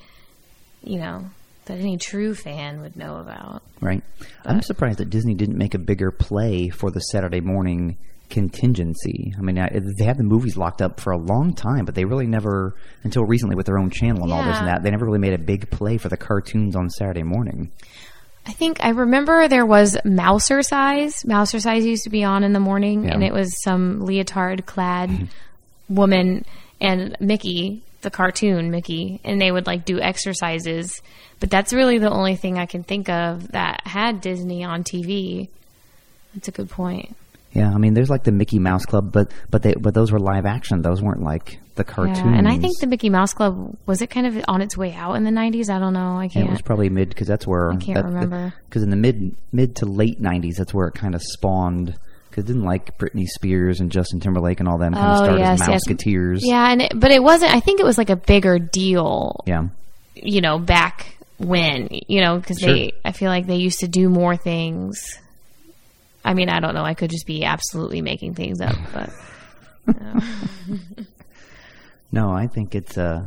you 0.83 0.99
know, 0.99 1.25
that 1.65 1.79
any 1.79 1.97
true 1.97 2.33
fan 2.35 2.81
would 2.81 2.95
know 2.95 3.17
about. 3.17 3.61
Right. 3.81 4.03
I'm 4.45 4.61
surprised 4.61 4.99
that 4.99 5.09
Disney 5.09 5.33
didn't 5.35 5.57
make 5.57 5.73
a 5.73 5.79
bigger 5.79 6.09
play 6.11 6.69
for 6.69 6.89
the 6.91 6.99
Saturday 6.99 7.41
morning 7.41 7.97
contingency. 8.29 9.33
I 9.37 9.41
mean, 9.41 9.57
I, 9.59 9.69
they 9.97 10.05
had 10.05 10.17
the 10.17 10.23
movies 10.23 10.55
locked 10.57 10.81
up 10.81 10.99
for 10.99 11.11
a 11.11 11.17
long 11.17 11.53
time, 11.53 11.85
but 11.85 11.95
they 11.95 12.05
really 12.05 12.27
never, 12.27 12.75
until 13.03 13.23
recently 13.25 13.55
with 13.55 13.65
their 13.65 13.77
own 13.77 13.89
channel 13.89 14.23
and 14.23 14.31
all 14.31 14.43
this 14.43 14.57
and 14.57 14.67
that, 14.67 14.83
they 14.83 14.91
never 14.91 15.05
really 15.05 15.19
made 15.19 15.33
a 15.33 15.37
big 15.39 15.69
play 15.71 15.97
for 15.97 16.09
the 16.09 16.17
cartoons 16.17 16.75
on 16.75 16.89
Saturday 16.89 17.23
morning. 17.23 17.71
I 18.45 18.53
think 18.53 18.83
I 18.83 18.89
remember 18.89 19.47
there 19.47 19.65
was 19.65 19.97
Mousercise. 20.05 21.25
Mouser 21.25 21.59
Size 21.59 21.85
used 21.85 22.03
to 22.05 22.09
be 22.09 22.23
on 22.23 22.43
in 22.43 22.53
the 22.53 22.59
morning, 22.59 23.03
Yeah. 23.05 23.13
and 23.13 23.23
it 23.23 23.33
was 23.33 23.61
some 23.63 24.01
leotard 24.05 24.65
clad 24.65 25.27
woman 25.89 26.45
and 26.81 27.15
Mickey, 27.19 27.83
the 28.01 28.09
cartoon 28.09 28.71
Mickey, 28.71 29.19
and 29.23 29.41
they 29.41 29.51
would 29.51 29.67
like 29.67 29.85
do 29.85 29.99
exercises. 29.99 31.01
But 31.39 31.49
that's 31.49 31.73
really 31.73 31.97
the 31.99 32.09
only 32.09 32.35
thing 32.35 32.57
I 32.57 32.65
can 32.65 32.83
think 32.83 33.09
of 33.09 33.51
that 33.51 33.81
had 33.85 34.21
Disney 34.21 34.63
on 34.63 34.83
TV. 34.83 35.49
That's 36.33 36.47
a 36.47 36.51
good 36.51 36.69
point. 36.69 37.15
Yeah, 37.51 37.71
I 37.73 37.77
mean, 37.79 37.95
there's 37.95 38.09
like 38.09 38.23
the 38.23 38.31
Mickey 38.31 38.59
Mouse 38.59 38.85
Club, 38.85 39.11
but 39.11 39.31
but 39.49 39.63
they 39.63 39.73
but 39.73 39.93
those 39.93 40.11
were 40.11 40.19
live 40.19 40.45
action. 40.45 40.81
Those 40.83 41.01
weren't 41.01 41.23
like 41.23 41.59
the 41.75 41.83
cartoons. 41.83 42.19
Yeah, 42.19 42.35
and 42.37 42.47
I 42.47 42.57
think 42.59 42.79
the 42.79 42.85
Mickey 42.87 43.09
Mouse 43.09 43.33
Club 43.33 43.75
was 43.87 44.01
it 44.03 44.07
kind 44.11 44.27
of 44.27 44.43
on 44.47 44.61
its 44.61 44.77
way 44.77 44.93
out 44.93 45.15
in 45.15 45.23
the 45.23 45.31
'90s. 45.31 45.69
I 45.69 45.79
don't 45.79 45.93
know. 45.93 46.17
I 46.17 46.27
can't. 46.27 46.47
it 46.47 46.51
was 46.51 46.61
probably 46.61 46.89
mid 46.89 47.09
because 47.09 47.27
that's 47.27 47.47
where 47.47 47.71
I 47.71 47.77
can't 47.77 48.05
remember. 48.05 48.53
Because 48.67 48.83
in 48.83 48.91
the 48.91 48.95
mid 48.95 49.35
mid 49.51 49.77
to 49.77 49.85
late 49.87 50.21
'90s, 50.21 50.57
that's 50.57 50.73
where 50.73 50.87
it 50.87 50.93
kind 50.93 51.15
of 51.15 51.23
spawned. 51.23 51.97
Because 52.29 52.43
didn't 52.43 52.65
like 52.65 52.95
Britney 52.99 53.25
Spears 53.25 53.79
and 53.79 53.91
Justin 53.91 54.19
Timberlake 54.19 54.59
and 54.59 54.69
all 54.69 54.77
them 54.77 54.93
kind 54.93 55.07
of 55.07 55.19
Oh, 55.21 55.23
start 55.23 55.39
yes, 55.39 55.61
as 55.61 55.67
yes. 55.67 55.81
Mouseketeers. 55.87 56.39
yeah, 56.43 56.71
and 56.71 56.83
it, 56.83 56.91
but 56.95 57.09
it 57.09 57.23
wasn't. 57.23 57.51
I 57.55 57.59
think 57.59 57.79
it 57.79 57.85
was 57.85 57.97
like 57.97 58.11
a 58.11 58.15
bigger 58.15 58.59
deal 58.59 59.43
yeah. 59.47 59.63
you 60.13 60.41
know, 60.41 60.59
back 60.59 61.17
when, 61.39 61.87
you 62.07 62.21
know, 62.21 62.37
because 62.37 62.59
Sure. 62.59 62.71
they, 62.71 62.91
I 63.03 63.13
feel 63.13 63.29
like 63.29 63.47
they 63.47 63.55
used 63.55 63.79
to 63.79 63.87
do 63.87 64.09
more 64.09 64.35
things. 64.37 65.17
I 66.23 66.33
mean, 66.33 66.49
I 66.49 66.59
don't 66.59 66.73
know. 66.73 66.83
I 66.83 66.93
could 66.93 67.09
just 67.09 67.25
be 67.25 67.43
absolutely 67.45 68.01
making 68.01 68.35
things 68.35 68.59
up, 68.61 68.75
but 68.93 69.09
No, 72.11 72.31
I 72.31 72.47
think 72.47 72.73
it's 72.73 72.97
uh, 72.97 73.25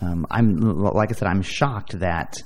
um, 0.00 0.26
I'm 0.30 0.56
like 0.82 1.10
I 1.10 1.14
said, 1.14 1.26
I'm 1.28 1.42
shocked 1.42 1.98
that 1.98 2.42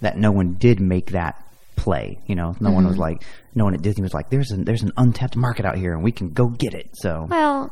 that 0.00 0.16
no 0.16 0.32
one 0.32 0.54
did 0.54 0.80
make 0.80 1.10
that 1.12 1.42
play. 1.76 2.18
You 2.26 2.34
know, 2.34 2.56
no 2.60 2.70
one 2.70 2.84
Mm-hmm. 2.84 2.88
was 2.90 2.98
like, 2.98 3.22
no 3.54 3.64
one 3.64 3.74
at 3.74 3.82
Disney 3.82 4.02
was 4.02 4.14
like, 4.14 4.30
there's 4.30 4.50
an 4.50 4.64
there's 4.64 4.82
an 4.82 4.92
untapped 4.96 5.36
market 5.36 5.66
out 5.66 5.76
here 5.76 5.92
and 5.92 6.02
we 6.02 6.10
can 6.12 6.30
go 6.30 6.46
get 6.48 6.72
it. 6.74 6.88
So 6.94 7.26
well, 7.28 7.70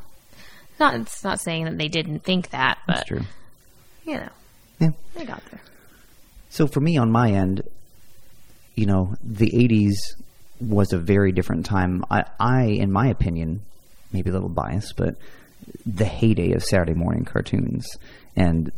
not 0.78 0.94
it's 0.94 1.24
not 1.24 1.40
saying 1.40 1.64
that 1.64 1.78
they 1.78 1.88
didn't 1.88 2.20
think 2.20 2.50
that, 2.50 2.78
that's 2.86 3.00
but 3.00 3.06
true. 3.06 3.22
you 4.04 4.18
know, 4.18 4.28
Yeah. 4.78 4.90
they 5.14 5.24
got 5.24 5.42
there. 5.50 5.60
So 6.50 6.66
for 6.66 6.80
me 6.80 6.98
on 6.98 7.10
my 7.10 7.30
end, 7.30 7.62
you 8.74 8.84
know, 8.84 9.14
the 9.24 9.50
'80s 9.50 9.94
was 10.60 10.92
a 10.92 10.98
very 10.98 11.32
different 11.32 11.66
time. 11.66 12.04
I, 12.10 12.24
I, 12.38 12.64
in 12.64 12.92
my 12.92 13.08
opinion, 13.08 13.62
maybe 14.12 14.30
a 14.30 14.32
little 14.32 14.48
biased, 14.48 14.96
but 14.96 15.16
the 15.84 16.04
heyday 16.04 16.52
of 16.52 16.64
Saturday 16.64 16.94
morning 16.94 17.24
cartoons. 17.24 17.86
And 18.34 18.70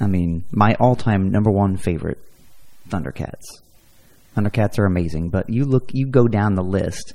I 0.00 0.06
mean, 0.06 0.44
my 0.50 0.74
all-time 0.74 1.30
number 1.30 1.50
one 1.50 1.76
favorite, 1.76 2.18
Thundercats. 2.88 3.44
Thundercats 4.36 4.78
are 4.78 4.86
amazing, 4.86 5.30
but 5.30 5.50
you 5.50 5.64
look, 5.64 5.90
you 5.92 6.06
go 6.06 6.28
down 6.28 6.54
the 6.54 6.62
list. 6.62 7.12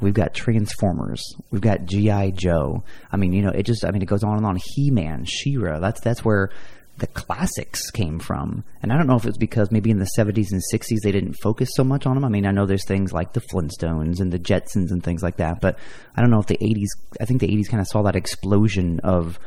We've 0.00 0.14
got 0.14 0.34
Transformers. 0.34 1.22
We've 1.50 1.60
got 1.60 1.84
GI 1.84 2.32
Joe. 2.32 2.82
I 3.12 3.16
mean, 3.16 3.32
you 3.32 3.42
know, 3.42 3.50
it 3.50 3.62
just, 3.62 3.84
I 3.84 3.90
mean, 3.90 4.02
it 4.02 4.08
goes 4.08 4.24
on 4.24 4.36
and 4.36 4.46
on. 4.46 4.58
He 4.60 4.90
Man, 4.90 5.24
She-Ra. 5.24 5.78
That's 5.78 6.00
that's 6.00 6.24
where 6.24 6.50
the 6.98 7.06
classics 7.08 7.90
came 7.90 8.18
from. 8.18 8.64
And 8.82 8.92
I 8.92 8.96
don't 8.96 9.06
know 9.06 9.16
if 9.16 9.26
it's 9.26 9.38
because 9.38 9.70
maybe 9.70 9.90
in 9.90 9.98
the 9.98 10.10
70s 10.16 10.52
and 10.52 10.62
60s 10.72 11.00
they 11.02 11.12
didn't 11.12 11.34
focus 11.34 11.70
so 11.74 11.82
much 11.82 12.06
on 12.06 12.14
them. 12.14 12.24
I 12.24 12.28
mean, 12.28 12.46
I 12.46 12.52
know 12.52 12.66
there's 12.66 12.86
things 12.86 13.12
like 13.12 13.32
the 13.32 13.40
Flintstones 13.40 14.20
and 14.20 14.32
the 14.32 14.38
Jetsons 14.38 14.90
and 14.90 15.02
things 15.02 15.22
like 15.22 15.38
that, 15.38 15.60
but 15.60 15.78
I 16.16 16.20
don't 16.20 16.30
know 16.30 16.38
if 16.38 16.46
the 16.46 16.58
80s. 16.58 16.88
I 17.20 17.24
think 17.24 17.40
the 17.40 17.48
80s 17.48 17.68
kind 17.68 17.80
of 17.80 17.88
saw 17.88 18.02
that 18.02 18.16
explosion 18.16 19.00
of 19.00 19.38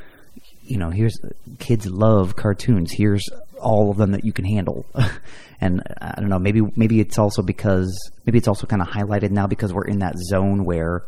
you 0.67 0.77
know, 0.77 0.89
here's 0.89 1.17
kids 1.59 1.87
love 1.87 2.35
cartoons. 2.35 2.91
Here's 2.91 3.27
all 3.61 3.89
of 3.89 3.97
them 3.97 4.11
that 4.11 4.25
you 4.25 4.33
can 4.33 4.45
handle. 4.45 4.85
and 5.61 5.81
I 6.01 6.19
don't 6.19 6.29
know, 6.29 6.39
maybe 6.39 6.61
maybe 6.75 6.99
it's 6.99 7.17
also 7.17 7.41
because 7.41 7.97
maybe 8.25 8.37
it's 8.37 8.47
also 8.47 8.67
kind 8.67 8.81
of 8.81 8.87
highlighted 8.87 9.31
now 9.31 9.47
because 9.47 9.73
we're 9.73 9.87
in 9.87 9.99
that 9.99 10.17
zone 10.17 10.65
where 10.65 11.03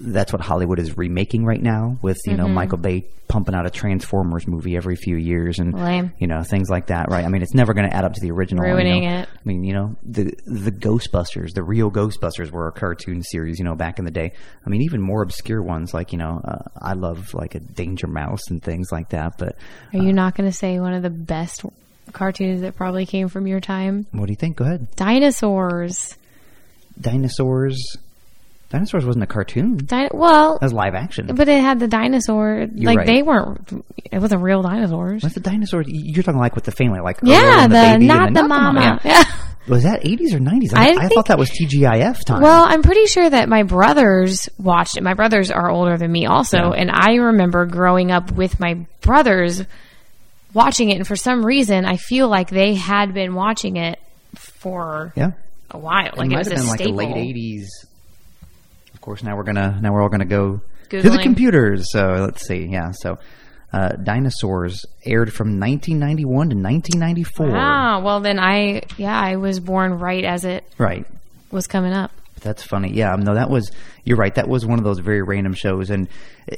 that's 0.00 0.32
what 0.32 0.40
Hollywood 0.40 0.78
is 0.78 0.96
remaking 0.96 1.44
right 1.44 1.60
now 1.62 1.98
with, 2.02 2.18
you 2.26 2.36
know, 2.36 2.48
Michael 2.48 2.78
Bay 2.78 3.06
pumping 3.28 3.54
out 3.54 3.66
a 3.66 3.70
Transformers 3.70 4.46
movie 4.46 4.76
every 4.76 4.96
few 4.96 5.16
years 5.16 5.58
and 5.58 5.74
Lame. 5.74 6.12
you 6.18 6.26
know, 6.26 6.42
things 6.42 6.70
like 6.70 6.86
that, 6.86 7.10
right? 7.10 7.24
I 7.24 7.28
mean, 7.28 7.42
it's 7.42 7.52
never 7.52 7.74
going 7.74 7.88
to 7.88 7.94
add 7.94 8.04
up 8.04 8.14
to 8.14 8.20
the 8.20 8.30
original. 8.30 8.64
you 8.64 8.72
Ruining 8.72 9.04
know. 9.04 9.20
it. 9.20 9.28
I 9.28 9.40
mean, 9.44 9.64
you 9.64 9.74
know, 9.74 9.96
the 10.02 10.32
the 10.46 10.72
Ghostbusters, 10.72 11.52
the 11.52 11.62
real 11.62 11.90
Ghostbusters 11.90 12.50
were 12.50 12.68
a 12.68 12.72
cartoon 12.72 13.22
series, 13.22 13.58
you 13.58 13.64
know, 13.64 13.74
back 13.74 13.98
in 13.98 14.04
the 14.04 14.10
day. 14.10 14.32
I 14.64 14.70
mean, 14.70 14.82
even 14.82 15.02
more 15.02 15.22
obscure 15.22 15.62
ones 15.62 15.92
like, 15.92 16.12
you 16.12 16.18
know, 16.18 16.40
uh, 16.44 16.62
I 16.80 16.94
love 16.94 17.34
like 17.34 17.54
a 17.54 17.60
Danger 17.60 18.06
Mouse 18.06 18.48
and 18.48 18.62
things 18.62 18.90
like 18.90 19.10
that. 19.10 19.36
But 19.38 19.56
Are 19.92 19.98
you 20.02 20.12
not 20.12 20.34
going 20.34 20.48
to 20.48 20.56
say 20.56 20.80
one 20.80 20.94
of 20.94 21.02
the 21.02 21.10
best 21.10 21.64
cartoons 22.12 22.62
that 22.62 22.76
probably 22.76 23.04
came 23.04 23.28
from 23.28 23.46
your 23.46 23.60
time? 23.60 24.06
what 24.12 24.26
do 24.26 24.32
you 24.32 24.36
think? 24.36 24.56
Go 24.56 24.64
ahead. 24.64 24.88
Dinosaurs. 24.96 26.16
Dinosaurs. 27.00 27.96
Dinosaurs 28.70 29.06
wasn't 29.06 29.22
a 29.24 29.26
cartoon. 29.26 29.78
Di- 29.78 30.10
well, 30.12 30.54
That 30.58 30.62
was 30.66 30.72
live 30.74 30.94
action. 30.94 31.30
but 31.34 31.48
it 31.48 31.60
had 31.60 31.80
the 31.80 31.88
dinosaur. 31.88 32.66
like 32.74 32.98
right. 32.98 33.06
they 33.06 33.22
weren't. 33.22 33.84
It 34.12 34.18
wasn't 34.18 34.42
real 34.42 34.60
dinosaurs. 34.62 35.22
What's 35.22 35.34
the 35.34 35.40
dinosaurs? 35.40 35.86
You're 35.88 36.22
talking 36.22 36.38
like 36.38 36.54
with 36.54 36.64
the 36.64 36.72
family, 36.72 37.00
like 37.00 37.18
Yeah, 37.22 37.64
and 37.64 37.72
the, 37.72 37.76
baby 37.78 38.06
not 38.06 38.34
the 38.34 38.42
mama. 38.46 39.00
Yeah. 39.04 39.10
Yeah. 39.10 39.24
Was 39.68 39.82
that 39.82 40.02
80s 40.02 40.32
or 40.32 40.38
90s? 40.38 40.72
I, 40.74 40.78
I 40.78 40.90
I 40.92 40.94
think- 41.00 41.12
thought 41.12 41.26
that 41.26 41.38
was 41.38 41.50
TGIF 41.50 42.24
time. 42.24 42.40
Well, 42.40 42.64
I'm 42.66 42.80
pretty 42.82 43.04
sure 43.04 43.28
that 43.28 43.50
my 43.50 43.64
brothers 43.64 44.48
watched 44.58 44.96
it. 44.96 45.02
My 45.02 45.12
brothers 45.12 45.50
are 45.50 45.68
older 45.70 45.98
than 45.98 46.10
me 46.10 46.24
also, 46.24 46.56
Yeah. 46.56 46.70
and 46.80 46.90
I 46.90 47.16
remember 47.16 47.66
growing 47.66 48.10
up 48.10 48.32
with 48.32 48.58
my 48.60 48.86
brothers 49.02 49.62
watching 50.54 50.88
it 50.88 50.96
and 50.96 51.06
for 51.06 51.16
some 51.16 51.44
reason 51.44 51.84
I 51.84 51.96
feel 51.98 52.28
like 52.28 52.48
they 52.48 52.74
had 52.76 53.12
been 53.12 53.34
watching 53.34 53.76
it 53.76 53.98
for 54.36 55.12
yeah. 55.14 55.32
a 55.70 55.78
while. 55.78 56.12
Like 56.16 56.30
it 56.30 56.34
it, 56.34 56.38
was 56.38 56.48
have 56.48 56.56
a 56.56 56.60
been 56.60 56.66
like 56.68 56.80
staple. 56.80 56.96
the 56.96 57.04
late 57.06 57.36
80s. 57.36 57.66
Course, 59.08 59.22
now 59.22 59.38
we're 59.38 59.44
gonna 59.44 59.78
now 59.80 59.94
we're 59.94 60.02
all 60.02 60.10
gonna 60.10 60.26
go 60.26 60.60
to 60.90 61.00
the 61.00 61.16
computers. 61.22 61.90
So 61.92 62.16
let's 62.20 62.46
see. 62.46 62.66
Yeah. 62.66 62.90
So 62.90 63.18
uh, 63.72 63.92
Dinosaurs 63.92 64.84
aired 65.02 65.32
from 65.32 65.58
1991 65.58 66.50
to 66.50 66.56
1994. 66.56 67.48
Ah, 67.56 68.00
well 68.04 68.20
then 68.20 68.38
I 68.38 68.82
yeah, 68.98 69.18
I 69.18 69.36
was 69.36 69.60
born 69.60 69.94
right 69.98 70.24
as 70.24 70.44
it 70.44 70.62
Right. 70.76 71.06
was 71.50 71.66
coming 71.66 71.94
up. 71.94 72.10
That's 72.42 72.62
funny. 72.62 72.92
Yeah, 72.92 73.16
no, 73.18 73.34
that 73.34 73.48
was 73.48 73.72
you're 74.04 74.18
right. 74.18 74.34
That 74.34 74.46
was 74.46 74.66
one 74.66 74.78
of 74.78 74.84
those 74.84 74.98
very 74.98 75.22
random 75.22 75.54
shows, 75.54 75.88
and 75.88 76.06
uh, 76.52 76.56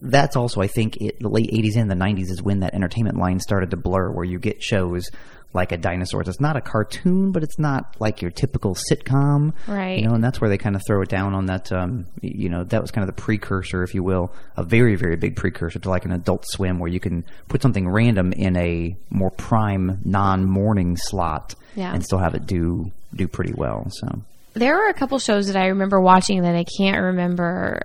that's 0.00 0.36
also 0.36 0.62
I 0.62 0.68
think 0.68 0.96
it, 1.02 1.20
the 1.20 1.28
late 1.28 1.50
'80s 1.52 1.76
and 1.76 1.90
the 1.90 1.94
'90s 1.96 2.30
is 2.30 2.42
when 2.42 2.60
that 2.60 2.72
entertainment 2.72 3.18
line 3.18 3.40
started 3.40 3.72
to 3.72 3.76
blur, 3.76 4.10
where 4.10 4.24
you 4.24 4.38
get 4.38 4.62
shows 4.62 5.10
like 5.52 5.72
a 5.72 5.76
dinosaurs. 5.76 6.28
It's 6.28 6.38
not 6.40 6.56
a 6.56 6.60
cartoon, 6.60 7.32
but 7.32 7.42
it's 7.42 7.58
not 7.58 7.96
like 7.98 8.22
your 8.22 8.30
typical 8.30 8.76
sitcom, 8.76 9.52
Right. 9.66 9.98
You 9.98 10.06
know, 10.08 10.14
and 10.14 10.22
that's 10.22 10.40
where 10.40 10.48
they 10.48 10.58
kind 10.58 10.76
of 10.76 10.82
throw 10.86 11.02
it 11.02 11.08
down 11.08 11.34
on 11.34 11.46
that. 11.46 11.72
Um, 11.72 12.06
you 12.20 12.48
know, 12.48 12.62
that 12.64 12.80
was 12.80 12.90
kind 12.92 13.08
of 13.08 13.14
the 13.14 13.20
precursor, 13.20 13.82
if 13.82 13.94
you 13.94 14.02
will, 14.04 14.32
a 14.56 14.62
very 14.62 14.94
very 14.94 15.16
big 15.16 15.34
precursor 15.36 15.78
to 15.80 15.88
like 15.90 16.04
an 16.04 16.12
Adult 16.12 16.46
Swim, 16.46 16.78
where 16.78 16.90
you 16.90 17.00
can 17.00 17.24
put 17.48 17.62
something 17.62 17.88
random 17.88 18.32
in 18.32 18.56
a 18.56 18.96
more 19.10 19.30
prime 19.32 19.98
non-morning 20.04 20.96
slot, 20.96 21.54
Yeah. 21.74 21.92
and 21.92 22.04
still 22.04 22.18
have 22.18 22.34
it 22.34 22.46
do 22.46 22.92
do 23.14 23.26
pretty 23.26 23.52
well. 23.52 23.86
So. 23.90 24.22
There 24.54 24.76
were 24.76 24.88
a 24.88 24.94
couple 24.94 25.18
shows 25.18 25.46
that 25.48 25.56
I 25.56 25.66
remember 25.68 26.00
watching 26.00 26.42
that 26.42 26.54
I 26.54 26.64
can't 26.78 27.00
remember 27.00 27.82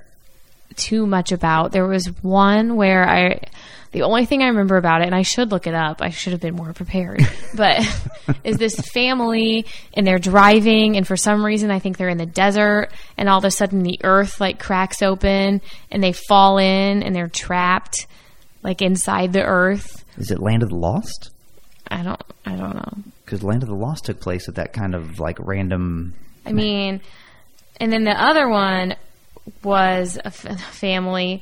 too 0.76 1.06
much 1.08 1.32
about. 1.32 1.72
There 1.72 1.88
was 1.88 2.06
one 2.22 2.76
where 2.76 3.08
I, 3.08 3.40
the 3.96 4.02
only 4.02 4.26
thing 4.26 4.42
I 4.44 4.48
remember 4.48 4.76
about 4.76 5.02
it, 5.02 5.06
and 5.06 5.16
I 5.16 5.22
should 5.22 5.52
look 5.52 5.68
it 5.68 5.74
up. 5.74 6.02
I 6.02 6.10
should 6.10 6.34
have 6.34 6.42
been 6.42 6.56
more 6.56 6.74
prepared. 6.74 7.22
But 7.56 7.80
is 8.44 8.58
this 8.58 8.76
family 8.94 9.66
and 9.94 10.06
they're 10.06 10.20
driving, 10.20 10.98
and 10.98 11.08
for 11.08 11.16
some 11.16 11.46
reason 11.46 11.72
I 11.72 11.80
think 11.80 11.98
they're 11.98 12.10
in 12.10 12.18
the 12.18 12.26
desert, 12.26 12.90
and 13.18 13.30
all 13.30 13.38
of 13.38 13.46
a 13.46 13.52
sudden 13.52 13.82
the 13.82 13.98
earth 14.04 14.42
like 14.42 14.60
cracks 14.60 15.02
open, 15.02 15.62
and 15.90 16.04
they 16.04 16.12
fall 16.12 16.58
in, 16.58 17.02
and 17.02 17.16
they're 17.16 17.30
trapped 17.30 18.08
like 18.62 18.82
inside 18.82 19.32
the 19.32 19.42
earth. 19.42 20.04
Is 20.18 20.32
it 20.32 20.42
Land 20.42 20.64
of 20.64 20.70
the 20.70 20.76
Lost? 20.76 21.32
I 21.90 22.04
don't, 22.04 22.22
I 22.46 22.58
don't 22.58 22.76
know. 22.76 23.04
Because 23.24 23.42
Land 23.42 23.64
of 23.64 23.70
the 23.70 23.76
Lost 23.76 24.04
took 24.04 24.20
place 24.20 24.50
at 24.50 24.56
that 24.56 24.74
kind 24.74 24.96
of 24.96 25.18
like 25.22 25.38
random. 25.40 26.14
I 26.46 26.52
mean, 26.52 27.00
and 27.80 27.94
then 27.94 28.04
the 28.04 28.22
other 28.22 28.50
one 28.50 28.96
was 29.64 30.18
a 30.18 30.28
f- 30.28 30.60
family, 30.74 31.42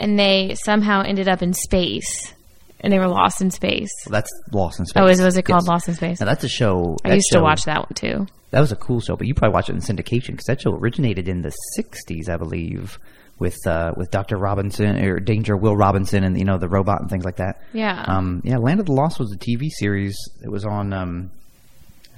and 0.00 0.18
they 0.18 0.54
somehow 0.64 1.02
ended 1.02 1.28
up 1.28 1.42
in 1.42 1.52
space. 1.52 2.32
and 2.80 2.92
they 2.92 2.98
were 2.98 3.08
lost 3.08 3.40
in 3.40 3.50
space. 3.50 3.90
That's 4.10 4.30
Lost 4.52 4.78
in 4.78 4.84
Space. 4.86 5.02
Oh, 5.02 5.06
is 5.06 5.20
was 5.20 5.36
it 5.38 5.42
called 5.44 5.62
Yes. 5.62 5.68
Lost 5.68 5.88
in 5.88 5.94
Space? 5.94 6.20
Now 6.20 6.26
that's 6.26 6.44
a 6.44 6.48
show. 6.48 6.96
I 7.04 7.14
used 7.14 7.32
to 7.32 7.40
watch 7.40 7.64
that 7.64 7.78
one 7.78 7.94
too. 7.94 8.26
That 8.50 8.60
was 8.60 8.72
a 8.72 8.76
cool 8.76 9.00
show, 9.00 9.16
but 9.16 9.26
you 9.26 9.34
probably 9.34 9.54
watched 9.54 9.70
it 9.70 9.72
in 9.74 9.80
syndication 9.80 10.32
because 10.32 10.44
that 10.46 10.60
show 10.60 10.74
originated 10.74 11.26
in 11.26 11.40
the 11.42 11.52
'60s, 11.78 12.28
I 12.28 12.36
believe, 12.36 12.98
with 13.38 13.56
uh, 13.66 13.92
with 13.96 14.10
Doctor 14.10 14.36
Robinson 14.36 15.02
or 15.02 15.18
Danger 15.18 15.56
Will 15.56 15.74
Robinson 15.76 16.24
and 16.24 16.38
you 16.38 16.44
know 16.44 16.58
the 16.58 16.68
robot 16.68 17.00
and 17.00 17.08
things 17.08 17.24
like 17.24 17.36
that. 17.36 17.62
Yeah. 17.72 18.04
Um, 18.06 18.42
yeah. 18.44 18.58
Land 18.58 18.80
of 18.80 18.86
the 18.86 18.92
Lost 18.92 19.18
was 19.18 19.32
a 19.32 19.38
TV 19.38 19.70
series. 19.70 20.16
It 20.42 20.50
was 20.50 20.64
on. 20.66 20.92
Um, 20.92 21.30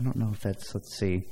I 0.01 0.03
don't 0.03 0.17
know 0.17 0.31
if 0.33 0.41
that's. 0.41 0.75
Let's 0.75 0.97
see. 0.99 1.23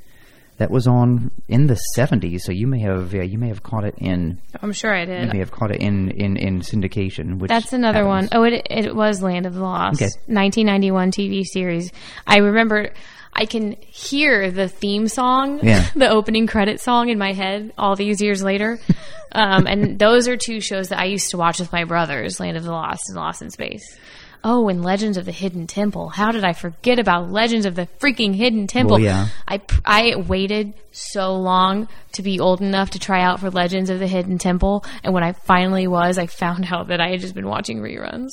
That 0.59 0.71
was 0.71 0.87
on 0.87 1.33
in 1.49 1.67
the 1.67 1.77
'70s, 1.97 2.43
so 2.43 2.53
you 2.53 2.69
may 2.69 2.79
have 2.79 3.13
you 3.13 3.39
may 3.39 3.49
have 3.49 3.65
caught 3.65 3.83
it 3.85 3.97
in 3.99 4.41
I'm 4.63 4.73
sure 4.73 4.95
I 4.95 5.05
did 5.05 5.25
you 5.27 5.33
may 5.33 5.39
have 5.41 5.51
caught 5.51 5.73
it 5.73 5.81
in 5.81 6.11
in, 6.13 6.37
in 6.37 6.61
syndication. 6.61 7.39
Which 7.39 7.49
That's 7.49 7.73
another 7.73 8.05
happens. 8.05 8.31
one. 8.31 8.41
Oh, 8.41 8.45
it 8.45 8.65
it 8.71 8.95
was 8.95 9.21
Land 9.21 9.47
of 9.47 9.55
the 9.55 9.61
Lost, 9.63 9.97
Okay. 10.01 10.11
1991 10.27 11.11
TV 11.11 11.43
series. 11.45 11.91
I 12.27 12.37
remember. 12.39 12.93
I 13.37 13.47
can 13.47 13.73
hear 13.89 14.53
the 14.53 14.69
theme 14.69 15.09
song, 15.09 15.59
Yeah. 15.61 15.85
the 15.97 16.09
opening 16.09 16.47
credit 16.47 16.81
song 16.81 17.09
in 17.09 17.19
my 17.19 17.33
head 17.33 17.73
all 17.77 17.97
these 17.97 18.23
years 18.23 18.45
later. 18.45 18.79
um, 19.33 19.67
and 19.67 19.99
those 19.99 20.29
are 20.29 20.37
two 20.37 20.61
shows 20.61 20.91
that 20.91 21.01
I 21.01 21.07
used 21.07 21.33
to 21.33 21.37
watch 21.37 21.59
with 21.59 21.73
my 21.73 21.83
brothers, 21.83 22.39
Land 22.39 22.57
of 22.57 22.63
the 22.63 22.71
Lost 22.71 23.09
and 23.09 23.17
Lost 23.17 23.43
in 23.43 23.51
Space. 23.51 23.99
Oh, 24.47 24.69
and 24.69 24.85
Legends 24.85 25.17
of 25.17 25.25
the 25.25 25.33
Hidden 25.33 25.67
Temple. 25.67 26.11
How 26.11 26.31
did 26.31 26.45
I 26.45 26.53
forget 26.53 26.99
about 26.99 27.31
Legends 27.31 27.65
of 27.65 27.75
the 27.75 27.89
freaking 27.99 28.35
Hidden 28.35 28.67
Temple? 28.67 28.97
Well, 28.97 29.03
yeah. 29.03 29.29
I 29.49 29.63
I 29.87 30.17
waited 30.17 30.75
so 30.93 31.35
long 31.35 31.89
to 32.13 32.23
be 32.23 32.39
old 32.39 32.61
enough 32.61 32.91
to 32.91 32.99
try 32.99 33.23
out 33.23 33.41
for 33.41 33.51
Legends 33.51 33.89
of 33.89 34.01
the 34.01 34.07
Hidden 34.07 34.37
Temple, 34.37 34.85
and 35.03 35.15
when 35.15 35.25
I 35.25 35.33
finally 35.33 35.87
was, 35.87 36.19
I 36.19 36.27
found 36.27 36.67
out 36.71 36.89
that 36.89 37.01
I 37.01 37.09
had 37.09 37.21
just 37.21 37.35
been 37.35 37.49
watching 37.49 37.81
reruns. 37.81 38.33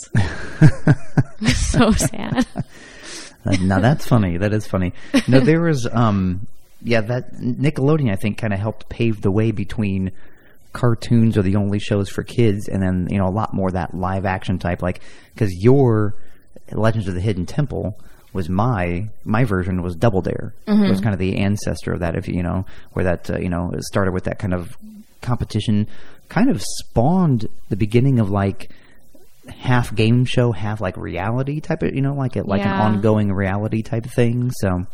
so 1.56 1.92
sad. 1.92 2.46
Now 3.62 3.80
that's 3.80 4.06
funny. 4.06 4.38
That 4.38 4.54
is 4.54 4.68
funny. 4.68 4.94
No, 5.30 5.40
there 5.40 5.62
was, 5.62 5.88
um, 5.88 6.46
yeah, 6.84 7.02
that 7.02 7.34
Nickelodeon 7.36 8.12
I 8.12 8.18
think 8.18 8.38
kind 8.38 8.54
of 8.54 8.60
helped 8.60 8.90
pave 8.90 9.22
the 9.22 9.32
way 9.32 9.52
between 9.52 10.12
cartoons 10.74 11.38
are 11.38 11.42
the 11.42 11.56
only 11.56 11.80
shows 11.80 12.10
for 12.10 12.24
kids, 12.24 12.68
and 12.68 12.82
then 12.82 13.08
you 13.10 13.18
know 13.18 13.28
a 13.28 13.32
lot 13.32 13.54
more 13.54 13.72
that 13.72 13.94
live 13.94 14.26
action 14.26 14.60
type, 14.60 14.82
like 14.82 15.02
because 15.34 15.52
your 15.64 16.16
Legends 16.72 17.08
of 17.08 17.16
the 17.16 17.22
Hidden 17.22 17.46
Temple 17.46 18.00
was 18.34 18.48
my 18.50 19.10
my 19.26 19.44
version 19.44 19.82
was 19.82 19.96
Double 19.96 20.22
Dare. 20.22 20.54
It 20.68 20.90
was 20.90 21.02
kind 21.02 21.14
of 21.14 21.20
the 21.20 21.38
ancestor 21.38 21.92
of 21.92 22.00
that, 22.00 22.16
if 22.16 22.28
you 22.30 22.42
know, 22.44 22.66
where 22.94 23.04
that 23.06 23.30
uh, 23.30 23.38
you 23.40 23.50
know 23.50 23.72
it 23.74 23.84
started 23.84 24.14
with 24.14 24.24
that 24.26 24.40
kind 24.40 24.54
of 24.54 24.78
competition, 25.22 25.88
kind 26.30 26.50
of 26.50 26.62
spawned 26.62 27.48
the 27.70 27.76
beginning 27.76 28.20
of 28.20 28.30
like 28.30 28.72
half 29.50 29.94
game 29.96 30.24
show, 30.26 30.52
half 30.52 30.80
like 30.82 30.96
reality 30.98 31.60
type 31.60 31.82
of, 31.84 31.94
you 31.96 32.02
know, 32.02 32.14
like 32.14 32.36
a, 32.36 32.44
like 32.44 32.62
Yeah. 32.62 32.76
an 32.76 32.94
ongoing 32.96 33.34
reality 33.34 33.82
type 33.82 34.06
of 34.06 34.14
thing. 34.14 34.52
So 34.52 34.86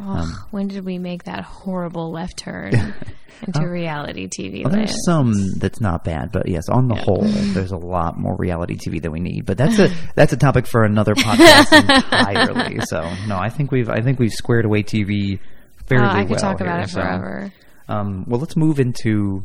Oh, 0.00 0.46
when 0.50 0.68
did 0.68 0.84
we 0.84 0.98
make 0.98 1.24
that 1.24 1.44
horrible 1.44 2.10
left 2.10 2.38
turn 2.38 2.74
into 3.46 3.60
um, 3.60 3.68
reality 3.68 4.28
TV 4.28 4.64
well, 4.64 4.72
there's 4.72 4.94
some 5.04 5.34
that's 5.58 5.80
not 5.80 6.04
bad, 6.04 6.30
but 6.32 6.48
yes, 6.48 6.68
on 6.68 6.88
the 6.88 6.94
whole, 6.94 7.22
there's 7.24 7.72
a 7.72 7.76
lot 7.76 8.18
more 8.18 8.36
reality 8.36 8.76
TV 8.76 9.00
than 9.02 9.12
we 9.12 9.20
need. 9.20 9.44
But 9.46 9.58
that's 9.58 9.78
a 9.78 9.90
that's 10.14 10.32
a 10.32 10.36
topic 10.36 10.66
for 10.66 10.84
another 10.84 11.14
podcast 11.14 11.72
entirely. 11.78 12.80
So 12.86 13.00
no, 13.26 13.36
I 13.36 13.48
think 13.48 13.70
we've 13.70 13.88
I 13.88 14.00
think 14.00 14.18
we've 14.18 14.32
squared 14.32 14.64
away 14.64 14.82
TV 14.82 15.38
fairly 15.86 16.06
Oh, 16.06 16.08
I 16.08 16.14
well. 16.18 16.26
could 16.28 16.38
talk 16.38 16.60
about 16.60 16.76
here, 16.76 16.84
it 16.84 16.90
so, 16.90 17.00
forever. 17.00 17.52
Um, 17.88 18.24
well, 18.28 18.40
let's 18.40 18.56
move 18.56 18.78
into 18.80 19.44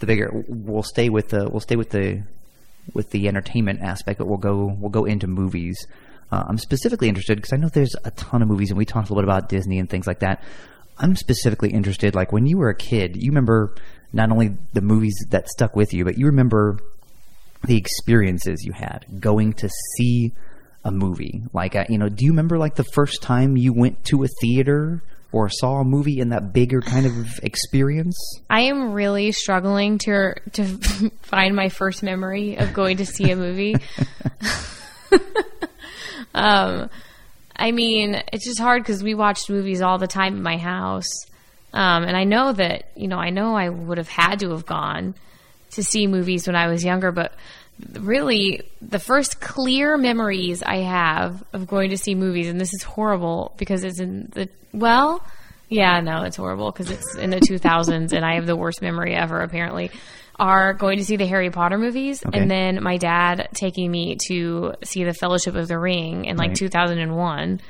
the 0.00 0.06
bigger. 0.06 0.30
We'll 0.48 0.82
stay 0.82 1.08
with 1.08 1.28
the 1.30 1.48
we'll 1.48 1.60
stay 1.60 1.76
with 1.76 1.90
the 1.90 2.22
with 2.94 3.10
the 3.10 3.28
entertainment 3.28 3.80
aspect, 3.80 4.18
but 4.18 4.26
we'll 4.26 4.36
go 4.38 4.76
we'll 4.78 4.90
go 4.90 5.04
into 5.04 5.26
movies. 5.26 5.86
Uh, 6.30 6.44
I'm 6.48 6.58
specifically 6.58 7.08
interested 7.08 7.36
because 7.36 7.52
I 7.52 7.56
know 7.56 7.68
there's 7.68 7.94
a 8.04 8.10
ton 8.12 8.42
of 8.42 8.48
movies, 8.48 8.70
and 8.70 8.78
we 8.78 8.84
talked 8.84 9.10
a 9.10 9.12
little 9.12 9.22
bit 9.22 9.36
about 9.36 9.48
Disney 9.48 9.78
and 9.78 9.88
things 9.88 10.06
like 10.06 10.20
that. 10.20 10.42
I'm 10.98 11.14
specifically 11.14 11.70
interested, 11.70 12.14
like 12.14 12.32
when 12.32 12.46
you 12.46 12.58
were 12.58 12.70
a 12.70 12.74
kid, 12.74 13.16
you 13.16 13.30
remember 13.30 13.74
not 14.12 14.30
only 14.30 14.56
the 14.72 14.80
movies 14.80 15.14
that 15.30 15.48
stuck 15.48 15.76
with 15.76 15.92
you, 15.92 16.04
but 16.04 16.18
you 16.18 16.26
remember 16.26 16.78
the 17.64 17.76
experiences 17.76 18.64
you 18.64 18.72
had 18.72 19.04
going 19.20 19.52
to 19.54 19.68
see 19.96 20.32
a 20.84 20.90
movie. 20.90 21.42
Like, 21.52 21.74
uh, 21.74 21.84
you 21.88 21.98
know, 21.98 22.08
do 22.08 22.24
you 22.24 22.30
remember 22.30 22.58
like 22.58 22.76
the 22.76 22.84
first 22.84 23.22
time 23.22 23.56
you 23.56 23.72
went 23.72 24.04
to 24.06 24.22
a 24.22 24.28
theater 24.40 25.02
or 25.32 25.48
saw 25.50 25.80
a 25.80 25.84
movie 25.84 26.20
in 26.20 26.30
that 26.30 26.52
bigger 26.52 26.80
kind 26.80 27.06
of 27.06 27.40
experience? 27.42 28.16
I 28.48 28.62
am 28.62 28.92
really 28.92 29.32
struggling 29.32 29.98
to 29.98 30.34
to 30.52 30.64
find 31.22 31.54
my 31.54 31.68
first 31.68 32.02
memory 32.02 32.56
of 32.56 32.72
going 32.72 32.98
to 32.98 33.06
see 33.06 33.30
a 33.30 33.36
movie. 33.36 33.76
um, 36.36 36.90
I 37.56 37.72
mean, 37.72 38.22
it's 38.32 38.44
just 38.44 38.60
hard 38.60 38.82
because 38.82 39.02
we 39.02 39.14
watched 39.14 39.48
movies 39.48 39.80
all 39.80 39.98
the 39.98 40.06
time 40.06 40.36
at 40.36 40.42
my 40.42 40.58
house, 40.58 41.08
um, 41.72 42.04
and 42.04 42.16
I 42.16 42.24
know 42.24 42.52
that 42.52 42.90
you 42.94 43.08
know 43.08 43.18
I 43.18 43.30
know 43.30 43.56
I 43.56 43.70
would 43.70 43.98
have 43.98 44.08
had 44.08 44.40
to 44.40 44.50
have 44.50 44.66
gone 44.66 45.14
to 45.72 45.82
see 45.82 46.06
movies 46.06 46.46
when 46.46 46.54
I 46.54 46.68
was 46.68 46.84
younger, 46.84 47.10
but 47.10 47.32
really 47.94 48.62
the 48.80 48.98
first 48.98 49.40
clear 49.40 49.96
memories 49.96 50.62
I 50.62 50.78
have 50.78 51.42
of 51.52 51.66
going 51.66 51.90
to 51.90 51.98
see 51.98 52.14
movies, 52.14 52.48
and 52.48 52.60
this 52.60 52.72
is 52.74 52.82
horrible 52.82 53.54
because 53.56 53.82
it's 53.82 54.00
in 54.00 54.30
the 54.32 54.48
well. 54.72 55.24
Yeah, 55.68 56.00
no, 56.00 56.22
it's 56.22 56.36
horrible 56.36 56.70
because 56.70 56.90
it's 56.90 57.16
in 57.16 57.30
the 57.30 57.40
2000s 57.40 58.12
and 58.12 58.24
I 58.24 58.36
have 58.36 58.46
the 58.46 58.54
worst 58.54 58.80
memory 58.82 59.16
ever, 59.16 59.40
apparently. 59.40 59.90
Are 60.38 60.74
going 60.74 60.98
to 60.98 61.04
see 61.04 61.16
the 61.16 61.26
Harry 61.26 61.50
Potter 61.50 61.78
movies 61.78 62.22
Okay. 62.26 62.38
and 62.38 62.50
then 62.50 62.82
my 62.82 62.98
dad 62.98 63.48
taking 63.54 63.90
me 63.90 64.18
to 64.28 64.74
see 64.84 65.02
the 65.04 65.14
Fellowship 65.14 65.54
of 65.54 65.66
the 65.68 65.78
Ring 65.78 66.26
in 66.26 66.36
like 66.36 66.48
Right. 66.48 66.56
2001. 66.56 67.60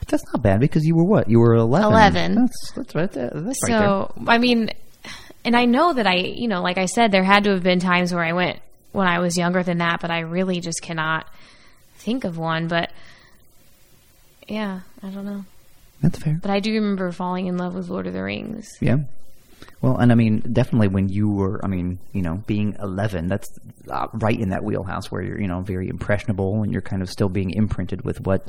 But 0.00 0.08
that's 0.08 0.24
not 0.32 0.42
bad 0.42 0.60
because 0.60 0.84
you 0.84 0.94
were 0.96 1.04
what? 1.04 1.30
You 1.30 1.40
were 1.40 1.54
11. 1.54 1.90
11. 1.90 2.34
That's, 2.34 2.72
that's 2.72 2.94
right 2.94 3.10
there. 3.12 3.30
That's 3.34 3.62
right 3.64 3.70
there. 3.78 3.80
So, 3.88 4.14
I 4.26 4.36
mean, 4.38 4.70
and 5.44 5.56
I 5.56 5.64
know 5.64 5.92
that 5.94 6.06
I, 6.06 6.16
you 6.16 6.46
know, 6.48 6.60
like 6.62 6.76
I 6.78 6.86
said, 6.86 7.10
there 7.10 7.24
had 7.24 7.44
to 7.44 7.50
have 7.50 7.62
been 7.62 7.80
times 7.80 8.12
where 8.12 8.22
I 8.24 8.32
went 8.34 8.60
when 8.92 9.06
I 9.06 9.20
was 9.20 9.38
younger 9.38 9.62
than 9.62 9.78
that, 9.78 10.00
but 10.02 10.10
I 10.10 10.20
really 10.20 10.60
just 10.60 10.82
cannot 10.82 11.26
think 11.96 12.24
of 12.24 12.36
one. 12.36 12.68
But 12.68 12.90
yeah, 14.48 14.80
I 15.02 15.08
don't 15.08 15.24
know. 15.24 15.44
That's 16.02 16.18
fair. 16.18 16.38
But 16.40 16.50
I 16.50 16.60
do 16.60 16.72
remember 16.72 17.12
falling 17.12 17.46
in 17.46 17.56
love 17.56 17.74
with 17.74 17.88
Lord 17.88 18.06
of 18.06 18.12
the 18.12 18.22
Rings. 18.22 18.70
Yeah. 18.80 18.98
Well, 19.82 19.96
and 19.96 20.12
I 20.12 20.14
mean, 20.14 20.40
definitely 20.52 20.88
when 20.88 21.08
you 21.08 21.28
were, 21.28 21.60
I 21.64 21.68
mean, 21.68 21.98
you 22.12 22.22
know, 22.22 22.42
being 22.46 22.76
11, 22.80 23.28
that's 23.28 23.48
uh, 23.88 24.08
right 24.12 24.38
in 24.38 24.50
that 24.50 24.62
wheelhouse 24.62 25.10
where 25.10 25.22
you're, 25.22 25.40
you 25.40 25.48
know, 25.48 25.60
very 25.60 25.88
impressionable 25.88 26.62
and 26.62 26.72
you're 26.72 26.82
kind 26.82 27.02
of 27.02 27.10
still 27.10 27.28
being 27.28 27.50
imprinted 27.50 28.02
with 28.02 28.20
what, 28.20 28.48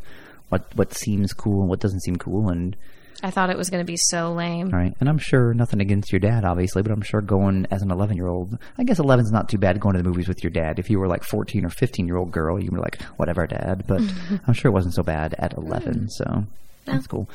what, 0.49 0.65
what 0.75 0.93
seems 0.93 1.33
cool 1.33 1.61
and 1.61 1.69
what 1.69 1.79
doesn't 1.79 2.01
seem 2.01 2.17
cool. 2.17 2.49
And, 2.49 2.75
I 3.23 3.29
thought 3.29 3.49
it 3.51 3.57
was 3.57 3.69
going 3.69 3.85
to 3.85 3.91
be 3.91 3.97
so 3.97 4.33
lame. 4.33 4.69
right. 4.69 4.95
And 4.99 5.07
I'm 5.07 5.19
sure 5.19 5.53
nothing 5.53 5.79
against 5.79 6.11
your 6.11 6.19
dad, 6.19 6.43
obviously, 6.43 6.81
but 6.81 6.91
I'm 6.91 7.03
sure 7.03 7.21
going 7.21 7.67
as 7.69 7.81
an 7.83 7.91
11 7.91 8.17
year 8.17 8.27
old, 8.27 8.57
I 8.77 8.83
guess 8.83 8.99
11's 8.99 9.31
not 9.31 9.47
too 9.47 9.59
bad 9.59 9.79
going 9.79 9.95
to 9.95 10.01
the 10.01 10.07
movies 10.07 10.27
with 10.27 10.43
your 10.43 10.49
dad. 10.49 10.79
If 10.79 10.89
you 10.89 10.99
were 10.99 11.07
like 11.07 11.23
14 11.23 11.65
or 11.65 11.69
15 11.69 12.07
year 12.07 12.17
old 12.17 12.31
girl, 12.31 12.59
you 12.59 12.71
were 12.71 12.79
like, 12.79 12.99
whatever, 13.17 13.45
dad. 13.45 13.83
But 13.87 14.01
I'm 14.47 14.53
sure 14.53 14.69
it 14.69 14.73
wasn't 14.73 14.95
so 14.95 15.03
bad 15.03 15.35
at 15.37 15.53
11. 15.53 16.09
So 16.09 16.45
that's 16.85 17.05
cool. 17.05 17.29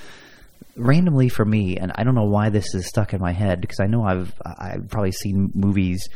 Randomly 0.76 1.28
for 1.28 1.44
me, 1.44 1.76
and 1.76 1.92
I 1.94 2.04
don't 2.04 2.14
know 2.14 2.24
why 2.24 2.50
this 2.50 2.74
is 2.74 2.86
stuck 2.86 3.12
in 3.12 3.20
my 3.20 3.32
head 3.32 3.60
because 3.60 3.80
I 3.80 3.86
know 3.86 4.04
I've 4.04 4.32
I've 4.44 4.88
probably 4.88 5.12
seen 5.12 5.50
movies 5.54 6.08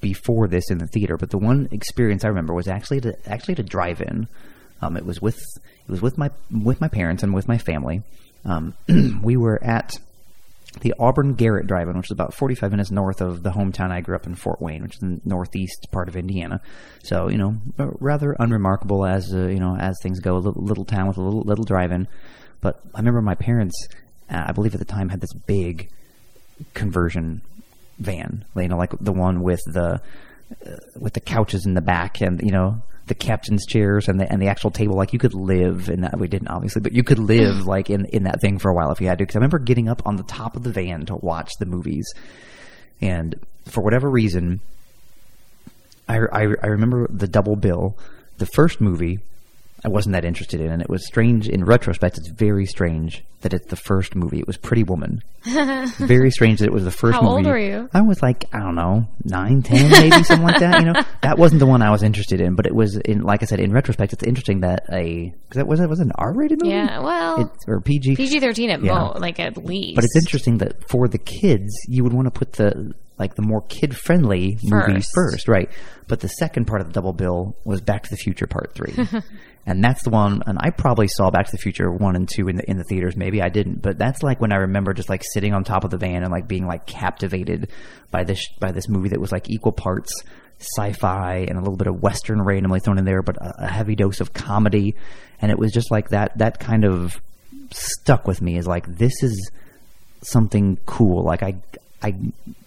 before 0.00 0.48
this 0.48 0.70
in 0.70 0.78
the 0.78 0.86
theater, 0.86 1.16
but 1.16 1.30
the 1.30 1.38
one 1.38 1.68
experience 1.70 2.24
I 2.24 2.28
remember 2.28 2.54
was 2.54 2.68
actually 2.68 3.00
to 3.02 3.16
actually 3.26 3.56
to 3.56 3.62
drive 3.62 4.00
in. 4.00 4.28
Um, 4.82 4.96
it 4.96 5.04
was 5.04 5.20
with 5.20 5.38
it 5.38 5.90
was 5.90 6.02
with 6.02 6.18
my 6.18 6.30
with 6.50 6.80
my 6.80 6.88
parents 6.88 7.22
and 7.22 7.34
with 7.34 7.48
my 7.48 7.58
family. 7.58 8.02
Um, 8.44 8.74
we 9.22 9.36
were 9.36 9.62
at 9.62 9.98
the 10.82 10.94
Auburn 10.98 11.34
Garrett 11.34 11.66
Drive-In, 11.66 11.96
which 11.96 12.06
is 12.06 12.12
about 12.12 12.32
45 12.32 12.70
minutes 12.70 12.90
north 12.92 13.20
of 13.20 13.42
the 13.42 13.50
hometown 13.50 13.90
I 13.90 14.00
grew 14.00 14.14
up 14.14 14.26
in, 14.26 14.36
Fort 14.36 14.62
Wayne, 14.62 14.82
which 14.82 14.96
is 14.96 15.02
in 15.02 15.14
the 15.16 15.20
northeast 15.24 15.88
part 15.90 16.08
of 16.08 16.16
Indiana. 16.16 16.60
So 17.02 17.28
you 17.28 17.38
know, 17.38 17.56
rather 17.76 18.36
unremarkable 18.38 19.04
as 19.04 19.34
uh, 19.34 19.48
you 19.48 19.58
know 19.58 19.76
as 19.76 19.98
things 20.02 20.20
go, 20.20 20.36
a 20.36 20.38
little, 20.38 20.62
little 20.62 20.84
town 20.84 21.08
with 21.08 21.18
a 21.18 21.22
little 21.22 21.42
little 21.42 21.64
drive-in. 21.64 22.08
But 22.60 22.80
I 22.94 22.98
remember 22.98 23.22
my 23.22 23.34
parents, 23.34 23.74
uh, 24.30 24.44
I 24.48 24.52
believe 24.52 24.74
at 24.74 24.78
the 24.78 24.86
time, 24.86 25.08
had 25.08 25.20
this 25.20 25.32
big 25.32 25.90
conversion 26.74 27.42
van, 27.98 28.44
you 28.56 28.68
know, 28.68 28.76
like 28.76 28.92
the 29.00 29.12
one 29.12 29.42
with 29.42 29.60
the 29.66 30.00
uh, 30.66 30.76
with 30.98 31.14
the 31.14 31.20
couches 31.20 31.66
in 31.66 31.74
the 31.74 31.80
back 31.80 32.20
and 32.20 32.40
you 32.42 32.50
know 32.50 32.82
the 33.06 33.14
captain's 33.14 33.66
chairs 33.66 34.08
and 34.08 34.20
the 34.20 34.30
and 34.30 34.40
the 34.40 34.48
actual 34.48 34.70
table. 34.70 34.96
Like 34.96 35.12
you 35.12 35.18
could 35.18 35.34
live 35.34 35.88
in 35.88 36.02
that. 36.02 36.18
We 36.18 36.28
didn't 36.28 36.48
obviously, 36.48 36.80
but 36.80 36.92
you 36.92 37.02
could 37.02 37.18
live 37.18 37.66
like 37.66 37.90
in 37.90 38.06
in 38.06 38.24
that 38.24 38.40
thing 38.40 38.58
for 38.58 38.70
a 38.70 38.74
while 38.74 38.92
if 38.92 39.00
you 39.00 39.08
had 39.08 39.18
to. 39.18 39.22
Because 39.22 39.36
I 39.36 39.38
remember 39.38 39.58
getting 39.58 39.88
up 39.88 40.02
on 40.06 40.16
the 40.16 40.22
top 40.22 40.56
of 40.56 40.62
the 40.62 40.70
van 40.70 41.06
to 41.06 41.16
watch 41.16 41.50
the 41.58 41.66
movies, 41.66 42.06
and 43.00 43.34
for 43.66 43.82
whatever 43.82 44.08
reason, 44.08 44.60
I 46.08 46.18
I, 46.32 46.42
I 46.62 46.66
remember 46.68 47.08
the 47.10 47.28
double 47.28 47.56
bill. 47.56 47.98
The 48.38 48.46
first 48.46 48.80
movie 48.80 49.18
I 49.84 49.88
wasn't 49.88 50.12
that 50.12 50.24
interested 50.24 50.60
in. 50.60 50.70
And 50.70 50.82
it 50.82 50.90
was 50.90 51.06
strange 51.06 51.48
in 51.48 51.64
retrospect. 51.64 52.18
It's 52.18 52.28
very 52.28 52.66
strange 52.66 53.24
that 53.40 53.54
it's 53.54 53.66
the 53.68 53.76
first 53.76 54.14
movie. 54.14 54.38
It 54.38 54.46
was 54.46 54.56
Pretty 54.58 54.82
Woman. 54.82 55.22
very 55.98 56.30
strange 56.30 56.58
that 56.58 56.66
it 56.66 56.72
was 56.72 56.84
the 56.84 56.90
first 56.90 57.14
How 57.16 57.22
movie. 57.22 57.32
old 57.36 57.46
were 57.46 57.58
you? 57.58 57.88
I 57.94 58.02
was 58.02 58.20
like 58.22 58.44
I 58.52 58.58
don't 58.58 58.74
know 58.74 59.06
nine, 59.24 59.62
ten, 59.62 59.90
maybe 59.90 60.22
something 60.24 60.46
like 60.46 60.60
that. 60.60 60.80
You 60.80 60.92
know, 60.92 61.00
that 61.22 61.38
wasn't 61.38 61.60
the 61.60 61.66
one 61.66 61.80
I 61.80 61.90
was 61.90 62.02
interested 62.02 62.40
in. 62.42 62.54
But 62.56 62.66
it 62.66 62.74
was 62.74 62.96
in 62.96 63.22
like 63.22 63.42
I 63.42 63.46
said 63.46 63.60
in 63.60 63.72
retrospect, 63.72 64.12
it's 64.12 64.22
interesting 64.24 64.60
that 64.60 64.84
a 64.92 65.32
because 65.48 65.56
that 65.56 65.66
was 65.66 65.80
it 65.80 65.88
was 65.88 66.00
an 66.00 66.12
R 66.16 66.32
rated 66.34 66.60
movie. 66.62 66.74
Yeah, 66.74 67.00
well, 67.00 67.40
It, 67.40 67.48
or 67.66 67.80
PG. 67.80 68.16
PG 68.16 68.40
thirteen 68.40 68.68
at 68.70 68.82
Yeah. 68.82 68.92
mo 68.92 69.12
like 69.18 69.40
at 69.40 69.56
least. 69.56 69.94
But 69.94 70.04
it's 70.04 70.16
interesting 70.16 70.58
that 70.58 70.86
for 70.90 71.08
the 71.08 71.18
kids, 71.18 71.72
you 71.88 72.04
would 72.04 72.12
want 72.12 72.26
to 72.26 72.30
put 72.30 72.52
the 72.52 72.92
like 73.18 73.34
the 73.34 73.42
more 73.42 73.62
kid 73.68 73.94
friendly 73.96 74.58
movie 74.62 74.92
First. 74.94 75.10
first, 75.14 75.48
right? 75.48 75.70
But 76.08 76.20
the 76.20 76.28
second 76.28 76.66
part 76.66 76.80
of 76.80 76.86
the 76.88 76.92
double 76.94 77.12
bill 77.12 77.54
was 77.64 77.80
Back 77.82 78.02
to 78.04 78.10
the 78.10 78.16
Future 78.16 78.46
Part 78.46 78.74
Three, 78.74 78.94
and 79.66 79.84
that's 79.84 80.02
the 80.02 80.10
one. 80.10 80.42
And 80.46 80.58
I 80.60 80.70
probably 80.70 81.08
saw 81.08 81.30
Back 81.30 81.46
to 81.46 81.52
the 81.52 81.58
Future 81.58 81.90
one 81.90 82.16
and 82.16 82.28
two 82.28 82.48
in 82.48 82.56
the 82.56 82.68
in 82.68 82.78
the 82.78 82.84
theaters. 82.84 83.16
Maybe 83.16 83.42
I 83.42 83.48
didn't, 83.48 83.82
but 83.82 83.98
that's 83.98 84.22
like 84.22 84.40
when 84.40 84.52
I 84.52 84.56
remember 84.56 84.92
just 84.94 85.08
like 85.08 85.22
sitting 85.32 85.54
on 85.54 85.64
top 85.64 85.84
of 85.84 85.90
the 85.90 85.98
van 85.98 86.22
and 86.22 86.32
like 86.32 86.48
being 86.48 86.66
like 86.66 86.86
captivated 86.86 87.70
by 88.10 88.24
this 88.24 88.46
by 88.58 88.72
this 88.72 88.88
movie 88.88 89.10
that 89.10 89.20
was 89.20 89.32
like 89.32 89.50
equal 89.50 89.72
parts 89.72 90.12
sci-fi 90.58 91.46
and 91.48 91.56
a 91.56 91.60
little 91.60 91.76
bit 91.76 91.86
of 91.86 92.02
western 92.02 92.42
randomly 92.42 92.80
thrown 92.80 92.98
in 92.98 93.04
there, 93.04 93.22
but 93.22 93.36
a, 93.36 93.64
a 93.64 93.66
heavy 93.66 93.94
dose 93.94 94.20
of 94.20 94.32
comedy. 94.32 94.94
And 95.40 95.50
it 95.50 95.58
was 95.58 95.72
just 95.72 95.90
like 95.90 96.10
that. 96.10 96.36
That 96.38 96.60
kind 96.60 96.84
of 96.84 97.20
stuck 97.72 98.26
with 98.26 98.42
me. 98.42 98.58
Is 98.58 98.66
like 98.66 98.86
this 98.86 99.22
is 99.22 99.50
something 100.22 100.78
cool. 100.86 101.24
Like 101.24 101.42
I, 101.42 101.56
I, 102.02 102.14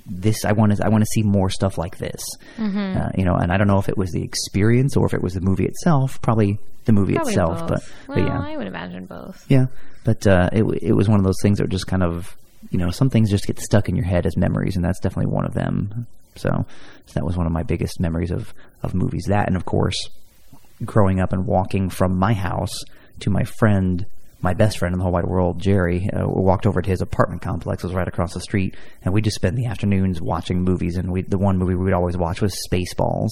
this 0.05 0.43
I 0.45 0.51
want 0.51 0.75
to 0.75 0.85
I 0.85 0.89
want 0.89 1.01
to 1.01 1.07
see 1.13 1.23
more 1.23 1.49
stuff 1.49 1.77
like 1.77 1.97
this. 1.97 2.21
Mm-hmm. 2.57 2.97
Uh, 2.97 3.09
you 3.15 3.25
know, 3.25 3.35
and 3.35 3.51
I 3.51 3.57
don't 3.57 3.67
know 3.67 3.79
if 3.79 3.89
it 3.89 3.97
was 3.97 4.11
the 4.11 4.23
experience 4.23 4.97
or 4.97 5.05
if 5.05 5.13
it 5.13 5.21
was 5.21 5.33
the 5.33 5.41
movie 5.41 5.65
itself. 5.65 6.21
Probably 6.21 6.59
the 6.85 6.91
movie 6.91 7.13
Probably 7.13 7.33
itself, 7.33 7.59
both. 7.59 7.69
but 7.69 7.81
well, 8.09 8.17
but 8.17 8.27
yeah, 8.27 8.41
I 8.41 8.57
would 8.57 8.67
imagine 8.67 9.05
both. 9.05 9.45
yeah. 9.47 9.67
But 10.03 10.27
uh, 10.27 10.49
it 10.51 10.63
it 10.81 10.93
was 10.93 11.07
one 11.07 11.19
of 11.19 11.25
those 11.25 11.41
things 11.41 11.59
that 11.59 11.69
just 11.69 11.87
kind 11.87 12.03
of 12.03 12.35
you 12.71 12.77
know 12.79 12.91
some 12.91 13.09
things 13.09 13.29
just 13.29 13.47
get 13.47 13.59
stuck 13.59 13.87
in 13.87 13.95
your 13.95 14.05
head 14.05 14.25
as 14.25 14.35
memories, 14.35 14.75
and 14.75 14.83
that's 14.83 14.99
definitely 14.99 15.31
one 15.31 15.45
of 15.45 15.53
them. 15.53 16.07
So, 16.35 16.49
so 17.05 17.13
that 17.13 17.23
was 17.25 17.37
one 17.37 17.45
of 17.45 17.51
my 17.53 17.63
biggest 17.63 17.99
memories 17.99 18.31
of 18.31 18.53
of 18.81 18.93
movies. 18.93 19.25
That 19.29 19.47
and 19.47 19.55
of 19.55 19.65
course, 19.65 20.09
growing 20.83 21.21
up 21.21 21.31
and 21.31 21.45
walking 21.45 21.89
from 21.89 22.17
my 22.17 22.33
house 22.33 22.83
to 23.21 23.29
my 23.29 23.43
friend, 23.43 24.05
my 24.43 24.53
best 24.53 24.77
friend 24.77 24.93
in 24.93 24.99
the 24.99 25.03
whole 25.03 25.13
wide 25.13 25.25
world, 25.25 25.57
Jerry. 25.57 26.09
Uh, 26.09 26.27
walked 26.27 26.67
over 26.67 26.81
to 26.81 26.89
his 26.89 27.01
apartment 27.01 27.41
complex, 27.41 27.81
it 27.81 27.87
was 27.87 27.95
right 27.95 28.07
across 28.07 28.33
the 28.33 28.41
street, 28.41 28.75
and 29.01 29.13
we 29.13 29.21
just 29.21 29.37
spent 29.37 29.55
the 29.55 29.67
afternoons 29.67 30.21
watching 30.21 30.61
movies. 30.61 30.97
And 30.97 31.13
we, 31.13 31.21
the 31.21 31.37
one 31.37 31.57
movie 31.57 31.75
we 31.75 31.85
would 31.85 31.93
always 31.93 32.17
watch 32.17 32.41
was 32.41 32.53
Spaceballs. 32.69 33.29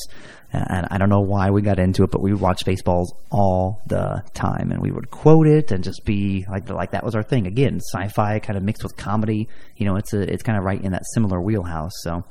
And 0.54 0.88
I 0.90 0.98
don't 0.98 1.10
know 1.10 1.20
why 1.20 1.50
we 1.50 1.62
got 1.62 1.80
into 1.80 2.04
it, 2.04 2.12
but 2.12 2.22
we 2.22 2.32
would 2.32 2.42
watch 2.42 2.64
Spaceballs 2.64 3.08
all 3.30 3.82
the 3.88 4.24
time, 4.34 4.72
and 4.72 4.82
we 4.82 4.92
would 4.92 5.12
quote 5.12 5.48
it 5.48 5.72
and 5.72 5.84
just 5.84 6.06
be 6.06 6.46
like, 6.50 6.70
like 6.70 6.92
that 6.92 7.04
was 7.04 7.14
our 7.14 7.24
thing. 7.24 7.46
Again, 7.46 7.82
sci-fi 7.94 8.40
kind 8.40 8.58
of 8.58 8.64
mixed 8.64 8.82
with 8.82 8.96
comedy. 8.96 9.50
You 9.76 9.88
know, 9.88 9.98
it's 9.98 10.14
a, 10.14 10.22
it's 10.22 10.44
kind 10.44 10.58
of 10.58 10.64
right 10.64 10.82
in 10.82 10.94
that 10.94 11.04
similar 11.14 11.42
wheelhouse. 11.42 11.94
So 12.04 12.24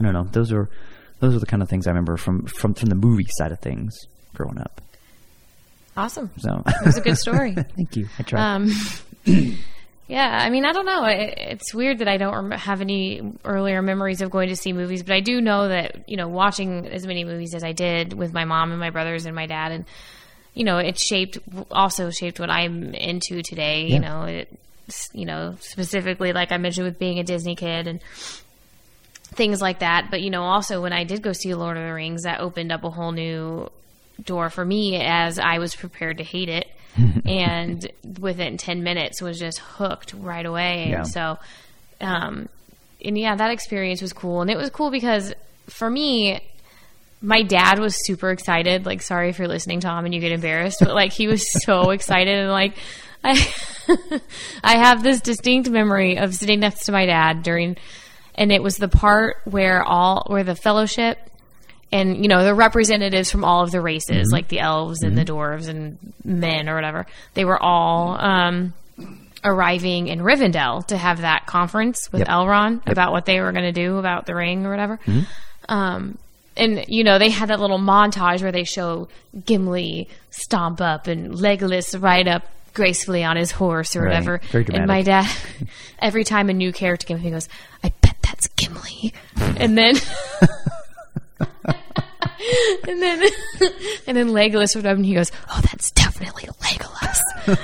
I 0.00 0.02
don't 0.02 0.14
know. 0.14 0.24
Those 0.24 0.52
are 0.52 0.70
those 1.20 1.34
are 1.34 1.38
the 1.38 1.46
kind 1.46 1.62
of 1.62 1.68
things 1.68 1.86
I 1.86 1.90
remember 1.90 2.16
from 2.16 2.46
from 2.46 2.72
from 2.72 2.88
the 2.88 2.94
movie 2.94 3.26
side 3.28 3.52
of 3.52 3.60
things 3.60 3.94
growing 4.34 4.58
up. 4.58 4.80
Awesome. 5.96 6.30
So 6.38 6.62
It 6.66 6.86
was 6.86 6.96
a 6.96 7.00
good 7.00 7.18
story. 7.18 7.54
thank 7.76 7.96
you. 7.96 8.08
I 8.18 8.22
tried. 8.22 8.54
Um, 8.54 8.70
yeah, 10.08 10.38
I 10.42 10.48
mean, 10.50 10.64
I 10.64 10.72
don't 10.72 10.86
know. 10.86 11.04
It, 11.04 11.34
it's 11.36 11.74
weird 11.74 11.98
that 11.98 12.08
I 12.08 12.16
don't 12.16 12.50
have 12.52 12.80
any 12.80 13.20
earlier 13.44 13.82
memories 13.82 14.22
of 14.22 14.30
going 14.30 14.48
to 14.48 14.56
see 14.56 14.72
movies, 14.72 15.02
but 15.02 15.14
I 15.14 15.20
do 15.20 15.40
know 15.40 15.68
that 15.68 16.08
you 16.08 16.16
know 16.16 16.28
watching 16.28 16.86
as 16.86 17.06
many 17.06 17.24
movies 17.24 17.54
as 17.54 17.62
I 17.62 17.72
did 17.72 18.12
with 18.14 18.32
my 18.32 18.44
mom 18.44 18.70
and 18.70 18.80
my 18.80 18.90
brothers 18.90 19.26
and 19.26 19.34
my 19.34 19.46
dad, 19.46 19.72
and 19.72 19.84
you 20.54 20.64
know, 20.64 20.78
it 20.78 20.98
shaped 20.98 21.38
also 21.70 22.10
shaped 22.10 22.40
what 22.40 22.50
I'm 22.50 22.94
into 22.94 23.42
today. 23.42 23.86
Yeah. 23.86 23.94
You 23.94 24.00
know, 24.00 24.22
it 24.24 24.58
you 25.12 25.24
know 25.24 25.56
specifically 25.60 26.32
like 26.32 26.52
I 26.52 26.58
mentioned 26.58 26.86
with 26.86 26.98
being 26.98 27.18
a 27.18 27.24
Disney 27.24 27.54
kid 27.54 27.86
and 27.86 28.00
things 29.34 29.60
like 29.60 29.80
that. 29.80 30.08
But 30.10 30.22
you 30.22 30.30
know, 30.30 30.42
also 30.42 30.80
when 30.80 30.92
I 30.92 31.04
did 31.04 31.22
go 31.22 31.32
see 31.32 31.54
Lord 31.54 31.76
of 31.76 31.84
the 31.84 31.92
Rings, 31.92 32.22
that 32.22 32.40
opened 32.40 32.72
up 32.72 32.84
a 32.84 32.90
whole 32.90 33.12
new 33.12 33.70
door 34.22 34.50
for 34.50 34.64
me 34.64 34.96
as 34.96 35.38
I 35.38 35.58
was 35.58 35.74
prepared 35.74 36.18
to 36.18 36.24
hate 36.24 36.48
it. 36.48 36.66
and 37.24 37.90
within 38.20 38.58
10 38.58 38.82
minutes 38.82 39.22
was 39.22 39.38
just 39.38 39.58
hooked 39.58 40.12
right 40.14 40.44
away. 40.44 40.88
Yeah. 40.90 40.98
And 40.98 41.08
so, 41.08 41.38
um, 42.00 42.48
and 43.02 43.18
yeah, 43.18 43.34
that 43.34 43.50
experience 43.50 44.02
was 44.02 44.12
cool. 44.12 44.42
And 44.42 44.50
it 44.50 44.56
was 44.56 44.70
cool 44.70 44.90
because 44.90 45.32
for 45.68 45.88
me, 45.88 46.40
my 47.22 47.42
dad 47.42 47.78
was 47.78 47.96
super 48.04 48.30
excited. 48.30 48.84
Like, 48.84 49.00
sorry 49.00 49.30
if 49.30 49.38
you're 49.38 49.48
listening, 49.48 49.80
Tom, 49.80 50.04
and 50.04 50.14
you 50.14 50.20
get 50.20 50.32
embarrassed, 50.32 50.78
but 50.80 50.94
like 50.94 51.12
he 51.12 51.28
was 51.28 51.44
so 51.64 51.90
excited 51.90 52.38
and 52.38 52.50
like 52.50 52.74
I 53.24 53.54
I 54.64 54.76
have 54.78 55.02
this 55.02 55.20
distinct 55.20 55.70
memory 55.70 56.18
of 56.18 56.34
sitting 56.34 56.60
next 56.60 56.86
to 56.86 56.92
my 56.92 57.06
dad 57.06 57.42
during 57.42 57.76
and 58.34 58.50
it 58.50 58.62
was 58.62 58.76
the 58.76 58.88
part 58.88 59.36
where 59.44 59.82
all 59.82 60.24
where 60.26 60.44
the 60.44 60.56
fellowship 60.56 61.18
and 61.92 62.16
you 62.22 62.28
know 62.28 62.42
the 62.44 62.54
representatives 62.54 63.30
from 63.30 63.44
all 63.44 63.62
of 63.62 63.70
the 63.70 63.80
races 63.80 64.30
like 64.32 64.48
the 64.48 64.60
elves 64.60 65.02
and 65.02 65.16
the 65.16 65.24
dwarves 65.24 65.68
and 65.68 65.98
men 66.24 66.68
or 66.68 66.74
whatever 66.74 67.06
they 67.34 67.44
were 67.44 67.62
all 67.62 68.18
um 68.20 68.72
arriving 69.44 70.06
in 70.08 70.20
Rivendell 70.20 70.86
to 70.86 70.96
have 70.96 71.22
that 71.22 71.46
conference 71.46 72.10
with 72.12 72.20
Yep. 72.20 72.28
Elrond 72.28 72.86
about 72.88 73.10
what 73.12 73.26
they 73.26 73.40
were 73.40 73.50
going 73.52 73.64
to 73.64 73.72
do 73.72 73.96
about 73.98 74.24
the 74.24 74.36
ring 74.36 74.64
or 74.64 74.70
whatever. 74.70 75.00
Um, 75.68 76.16
and 76.56 76.84
you 76.86 77.02
know 77.02 77.18
they 77.18 77.30
had 77.30 77.48
that 77.48 77.58
little 77.58 77.78
montage 77.80 78.40
where 78.42 78.52
they 78.52 78.62
show 78.64 79.08
Gimli 79.44 80.08
stomp 80.30 80.80
up 80.80 81.08
and 81.08 81.32
Legolas 81.32 82.00
ride 82.00 82.28
up 82.28 82.44
gracefully 82.72 83.24
on 83.24 83.36
his 83.36 83.50
horse 83.50 83.96
or 83.96 84.02
Right. 84.02 84.08
whatever. 84.10 84.40
And 84.52 84.86
my 84.86 85.02
dad, 85.02 85.28
every 85.98 86.22
time 86.24 86.48
a 86.48 86.52
new 86.52 86.72
character 86.72 87.06
came, 87.08 87.18
he 87.18 87.30
goes, 87.30 87.48
"I 87.82 87.92
bet 88.00 88.16
that's 88.22 88.46
Gimli," 88.48 89.12
and 89.36 89.76
then. 89.76 89.96
And 92.88 93.00
then, 93.00 93.22
and 94.06 94.16
then 94.16 94.28
Legolas 94.30 94.74
would 94.74 94.86
up 94.86 94.96
and 94.96 95.06
he 95.06 95.14
goes, 95.14 95.30
"Oh, 95.50 95.60
that's 95.62 95.90
definitely 95.92 96.44
Legolas." 96.44 97.18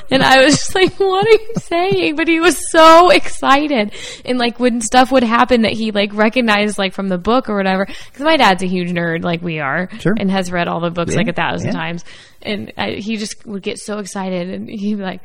and 0.11 0.23
I 0.23 0.45
was 0.45 0.55
just 0.55 0.75
like, 0.75 0.99
"What 0.99 1.27
are 1.27 1.31
you 1.31 1.53
saying?" 1.57 2.17
But 2.17 2.29
he 2.29 2.41
was 2.41 2.71
so 2.71 3.11
excited, 3.11 3.93
and 4.25 4.39
like 4.39 4.61
when 4.61 4.81
stuff 4.81 5.11
would 5.11 5.25
happen 5.25 5.63
that 5.63 5.73
he 5.73 5.91
like 5.91 6.15
recognized 6.15 6.79
like 6.79 6.95
from 6.95 7.09
the 7.09 7.19
book 7.19 7.49
or 7.49 7.57
whatever. 7.57 7.87
Because 7.87 8.21
my 8.21 8.37
dad's 8.37 8.63
a 8.63 8.67
huge 8.67 8.91
nerd, 8.91 9.23
like 9.25 9.43
we 9.43 9.59
are, 9.59 9.89
Sure. 9.99 10.15
and 10.17 10.31
has 10.31 10.53
read 10.53 10.69
all 10.69 10.81
the 10.81 10.91
books 10.91 11.17
like 11.17 11.29
a 11.29 11.33
thousand 11.33 11.69
yeah. 11.69 11.79
times. 11.79 12.05
And 12.43 12.73
I, 12.77 12.93
he 12.93 13.17
just 13.17 13.45
would 13.47 13.63
get 13.63 13.79
so 13.79 13.99
excited, 13.99 14.49
and 14.51 14.69
he'd 14.69 14.97
be 14.97 15.03
like, 15.03 15.23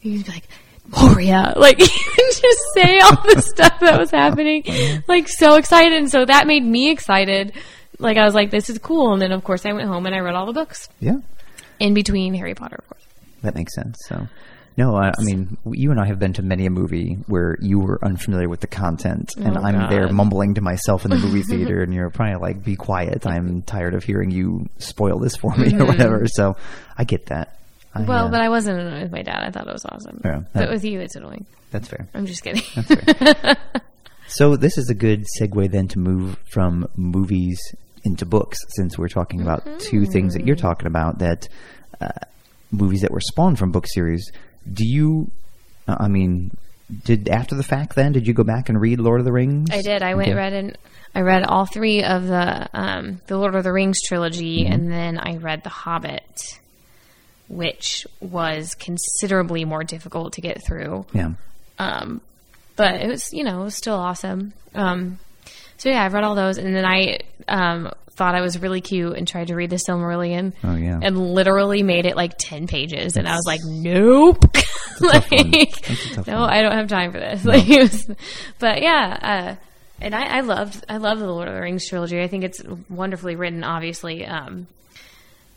he'd 0.00 0.24
be 0.24 0.30
like. 0.30 0.44
Moria, 0.86 1.54
like 1.56 1.78
he 1.78 1.84
would 1.84 2.34
just 2.42 2.60
say 2.74 2.98
all 3.00 3.16
the 3.34 3.40
stuff 3.40 3.80
that 3.80 3.98
was 3.98 4.10
happening, 4.10 4.64
like 5.08 5.28
so 5.30 5.54
excited, 5.54 5.94
and 5.94 6.10
so 6.10 6.26
that 6.26 6.46
made 6.46 6.62
me 6.62 6.90
excited. 6.90 7.54
Like 7.98 8.16
I 8.16 8.24
was 8.24 8.34
like, 8.34 8.50
"This 8.50 8.68
is 8.70 8.78
cool," 8.78 9.12
and 9.12 9.22
then 9.22 9.32
of 9.32 9.44
course 9.44 9.64
I 9.66 9.72
went 9.72 9.88
home 9.88 10.06
and 10.06 10.14
I 10.14 10.18
read 10.20 10.34
all 10.34 10.46
the 10.46 10.52
books 10.52 10.88
yeah, 11.00 11.16
in 11.78 11.94
between 11.94 12.34
Harry 12.34 12.54
Potter, 12.54 12.76
of 12.78 12.88
course. 12.88 13.02
that 13.42 13.54
makes 13.54 13.74
sense. 13.74 13.98
So. 14.08 14.26
No, 14.76 14.96
I, 14.96 15.10
I 15.16 15.22
mean, 15.22 15.56
you 15.70 15.92
and 15.92 16.00
I 16.00 16.06
have 16.06 16.18
been 16.18 16.32
to 16.32 16.42
many 16.42 16.66
a 16.66 16.70
movie 16.70 17.14
where 17.28 17.56
you 17.60 17.78
were 17.78 18.04
unfamiliar 18.04 18.48
with 18.48 18.58
the 18.58 18.66
content, 18.66 19.30
and 19.36 19.56
Oh, 19.56 19.60
I'm 19.62 19.88
there 19.88 20.08
mumbling 20.12 20.54
to 20.54 20.60
myself 20.60 21.04
in 21.04 21.12
the 21.12 21.16
movie 21.16 21.42
theater, 21.48 21.80
and 21.80 21.94
you're 21.94 22.10
probably 22.10 22.40
like, 22.40 22.64
"Be 22.64 22.74
quiet! 22.74 23.24
I'm 23.24 23.62
tired 23.62 23.94
of 23.94 24.02
hearing 24.02 24.32
you 24.32 24.68
spoil 24.78 25.20
this 25.20 25.36
for 25.36 25.54
me 25.56 25.72
or 25.78 25.84
whatever." 25.84 26.26
So, 26.26 26.56
I 26.98 27.04
get 27.04 27.26
that. 27.26 27.58
I, 27.94 28.00
Mm-hmm. 28.00 28.08
Well, 28.08 28.26
uh, 28.26 28.30
but 28.32 28.40
I 28.40 28.48
wasn't 28.48 28.80
annoyed 28.80 29.02
with 29.02 29.12
my 29.12 29.22
dad. 29.22 29.44
I 29.44 29.52
thought 29.52 29.68
it 29.68 29.72
was 29.72 29.86
awesome. 29.86 30.20
Yeah. 30.24 30.40
But 30.52 30.70
with 30.70 30.84
you, 30.84 30.98
it's 30.98 31.14
annoying. 31.14 31.46
that's 31.70 31.86
fair. 31.86 32.08
I'm 32.12 32.26
just 32.26 32.42
kidding. 32.42 32.62
So 34.26 34.56
this 34.56 34.78
is 34.78 34.88
a 34.88 34.94
good 34.94 35.26
segue 35.38 35.70
then 35.70 35.86
to 35.88 35.98
move 35.98 36.38
from 36.50 36.88
movies 36.96 37.60
into 38.04 38.26
books, 38.26 38.58
since 38.76 38.98
we're 38.98 39.08
talking 39.08 39.40
about 39.40 39.66
two 39.80 40.06
things 40.06 40.34
that 40.34 40.46
you're 40.46 40.56
talking 40.56 40.86
about 40.86 41.18
that 41.18 41.48
uh, 42.00 42.08
movies 42.70 43.00
that 43.02 43.10
were 43.10 43.20
spawned 43.20 43.58
from 43.58 43.72
book 43.72 43.86
series. 43.86 44.30
Do 44.70 44.86
you? 44.86 45.30
Uh, 45.88 45.96
I 46.00 46.08
mean, 46.08 46.56
did 47.04 47.28
after 47.28 47.54
the 47.54 47.62
fact 47.62 47.94
then 47.94 48.12
did 48.12 48.26
you 48.26 48.34
go 48.34 48.44
back 48.44 48.68
and 48.68 48.80
read 48.80 49.00
Lord 49.00 49.20
of 49.20 49.24
the 49.24 49.32
Rings? 49.32 49.70
I 49.72 49.82
did. 49.82 50.02
I 50.02 50.14
went 50.14 50.28
Okay. 50.28 50.36
read 50.36 50.52
and 50.52 50.78
I 51.14 51.20
read 51.20 51.44
all 51.44 51.64
three 51.66 52.02
of 52.02 52.26
the 52.26 52.68
um, 52.74 53.20
the 53.26 53.36
Lord 53.38 53.54
of 53.54 53.64
the 53.64 53.72
Rings 53.72 54.02
trilogy, 54.02 54.66
and 54.66 54.90
then 54.90 55.18
I 55.18 55.36
read 55.36 55.62
The 55.62 55.70
Hobbit, 55.70 56.58
which 57.48 58.06
was 58.20 58.74
considerably 58.74 59.64
more 59.64 59.84
difficult 59.84 60.34
to 60.34 60.40
get 60.40 60.64
through. 60.66 61.06
Yeah. 61.12 61.32
Um, 61.78 62.20
but 62.76 63.00
it 63.00 63.08
was, 63.08 63.32
you 63.32 63.44
know, 63.44 63.60
it 63.60 63.64
was 63.64 63.76
still 63.76 63.94
awesome. 63.94 64.52
Um, 64.74 65.18
so 65.76 65.88
yeah, 65.88 66.02
I've 66.04 66.12
read 66.12 66.24
all 66.24 66.34
those, 66.34 66.58
and 66.58 66.74
then 66.74 66.84
I 66.84 67.18
um, 67.48 67.90
thought 68.12 68.34
I 68.34 68.40
was 68.40 68.58
really 68.58 68.80
cute 68.80 69.16
and 69.16 69.26
tried 69.26 69.48
to 69.48 69.54
read 69.54 69.70
the 69.70 69.76
Silmarillion. 69.76 70.52
Oh, 70.62 70.74
yeah. 70.76 70.98
and 71.02 71.18
literally 71.34 71.82
made 71.82 72.06
it 72.06 72.16
like 72.16 72.32
ten 72.38 72.66
pages, 72.66 73.16
and 73.16 73.28
I 73.28 73.34
was 73.34 73.44
like, 73.46 73.60
nope. 73.64 74.44
like, 75.00 75.28
That's 75.30 76.26
no, 76.26 76.40
one. 76.40 76.50
I 76.50 76.62
don't 76.62 76.72
have 76.72 76.88
time 76.88 77.12
for 77.12 77.18
this. 77.18 77.44
Like, 77.44 77.68
it 77.68 77.80
was, 77.80 78.10
but 78.58 78.82
yeah, 78.82 79.18
uh, 79.58 79.64
and 80.00 80.14
I, 80.14 80.38
I 80.38 80.40
loved, 80.40 80.84
I 80.88 80.96
love 80.98 81.18
the 81.18 81.26
Lord 81.26 81.48
of 81.48 81.54
the 81.54 81.60
Rings 81.60 81.88
trilogy. 81.88 82.20
I 82.20 82.28
think 82.28 82.44
it's 82.44 82.62
wonderfully 82.88 83.36
written. 83.36 83.64
Obviously, 83.64 84.24
um, 84.26 84.66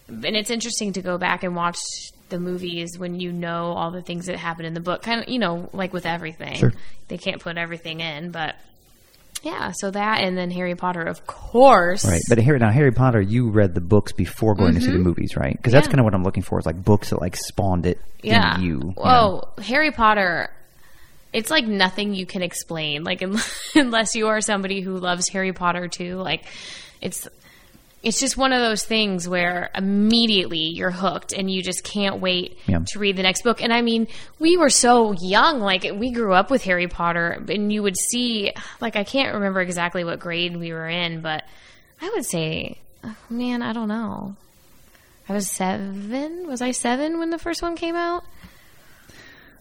and 0.08 0.36
it's 0.36 0.50
interesting 0.50 0.94
to 0.94 1.02
go 1.02 1.18
back 1.18 1.44
and 1.44 1.56
watch 1.56 1.78
the 2.30 2.40
movies 2.40 2.98
when 2.98 3.20
you 3.20 3.32
know 3.32 3.74
all 3.74 3.92
the 3.92 4.02
things 4.02 4.26
that 4.26 4.38
happen 4.38 4.66
in 4.66 4.74
the 4.74 4.80
book. 4.80 5.02
Kind 5.02 5.22
of, 5.22 5.30
you 5.30 5.40
know, 5.40 5.70
like 5.74 5.94
with 5.94 6.06
everything, 6.06 6.56
Sure. 6.56 6.74
they 7.08 7.18
can't 7.18 7.42
put 7.42 7.58
everything 7.58 8.00
in, 8.00 8.32
but 8.32 8.56
yeah. 9.48 9.72
So 9.74 9.92
that, 9.92 10.24
and 10.24 10.38
then 10.38 10.52
Harry 10.52 10.76
Potter, 10.76 11.02
of 11.02 11.26
course, 11.26 12.04
Right, 12.06 12.22
but 12.28 12.38
Harry 12.38 12.60
now 12.60 12.70
Harry 12.70 12.92
Potter, 12.92 13.22
you 13.22 13.50
read 13.50 13.74
the 13.74 13.82
books 13.82 14.12
before 14.12 14.56
going 14.56 14.76
to 14.76 14.82
see 14.82 14.92
the 14.92 15.00
movies, 15.00 15.36
right? 15.38 15.56
Because 15.56 15.74
that's 15.74 15.88
Mm-hmm. 15.88 15.92
Kind 15.92 16.00
of 16.02 16.04
what 16.06 16.14
I'm 16.16 16.24
looking 16.24 16.44
for 16.44 16.60
is 16.60 16.66
like 16.66 16.84
books 16.84 17.12
that 17.12 17.22
like 17.22 17.38
spawned 17.38 17.86
it 17.86 18.00
yeah. 18.22 18.58
in 18.58 18.64
you. 18.64 18.70
you 18.70 18.80
know? 18.80 18.94
Whoa, 18.98 19.50
Harry 19.64 19.92
Potter. 19.92 20.50
It's 21.32 21.50
like 21.50 21.66
nothing 21.66 22.14
you 22.14 22.26
can 22.26 22.42
explain. 22.42 23.06
Like 23.06 23.22
unless 23.76 24.16
you 24.16 24.28
are 24.28 24.42
somebody 24.42 24.82
who 24.82 24.98
loves 24.98 25.30
Harry 25.30 25.54
Potter 25.54 25.88
too. 25.88 26.18
Like 26.18 26.44
it's 27.00 27.28
it's 28.04 28.20
just 28.20 28.38
one 28.38 28.54
of 28.54 28.62
those 28.62 28.84
things 28.86 29.28
where 29.28 29.70
immediately 29.76 30.60
you're 30.70 30.92
hooked 30.92 31.34
and 31.34 31.50
you 31.50 31.62
just 31.64 31.84
can't 31.84 32.20
wait 32.22 32.58
Yeah. 32.68 32.80
to 32.88 33.00
read 33.00 33.18
the 33.18 33.24
next 33.24 33.42
book. 33.44 33.62
And 33.62 33.74
I 33.74 33.82
mean, 33.82 34.08
we 34.40 34.56
were 34.56 34.70
so 34.70 35.14
young. 35.14 35.60
Like 35.60 35.84
we 35.94 36.12
grew 36.12 36.34
up 36.34 36.50
with 36.52 36.64
Harry 36.64 36.88
Potter, 36.88 37.44
and 37.50 37.74
you 37.74 37.82
would 37.84 37.98
see. 37.98 38.54
Like 38.80 38.96
I 38.96 39.04
can't 39.04 39.34
remember 39.34 39.62
exactly 39.62 40.04
what 40.04 40.20
grade 40.20 40.56
we 40.56 40.72
were 40.72 40.88
in, 40.88 41.22
but 41.22 41.44
I 42.02 42.10
would 42.16 42.26
say, 42.26 42.78
oh, 43.04 43.16
man, 43.30 43.62
I 43.64 43.74
don't 43.74 43.88
know. 43.88 44.36
I 45.28 45.34
was 45.34 45.50
seven. 45.50 46.48
Was 46.48 46.62
I 46.62 46.72
seven 46.72 47.18
when 47.20 47.32
the 47.32 47.40
first 47.40 47.62
one 47.62 47.76
came 47.76 47.96
out? 47.96 48.24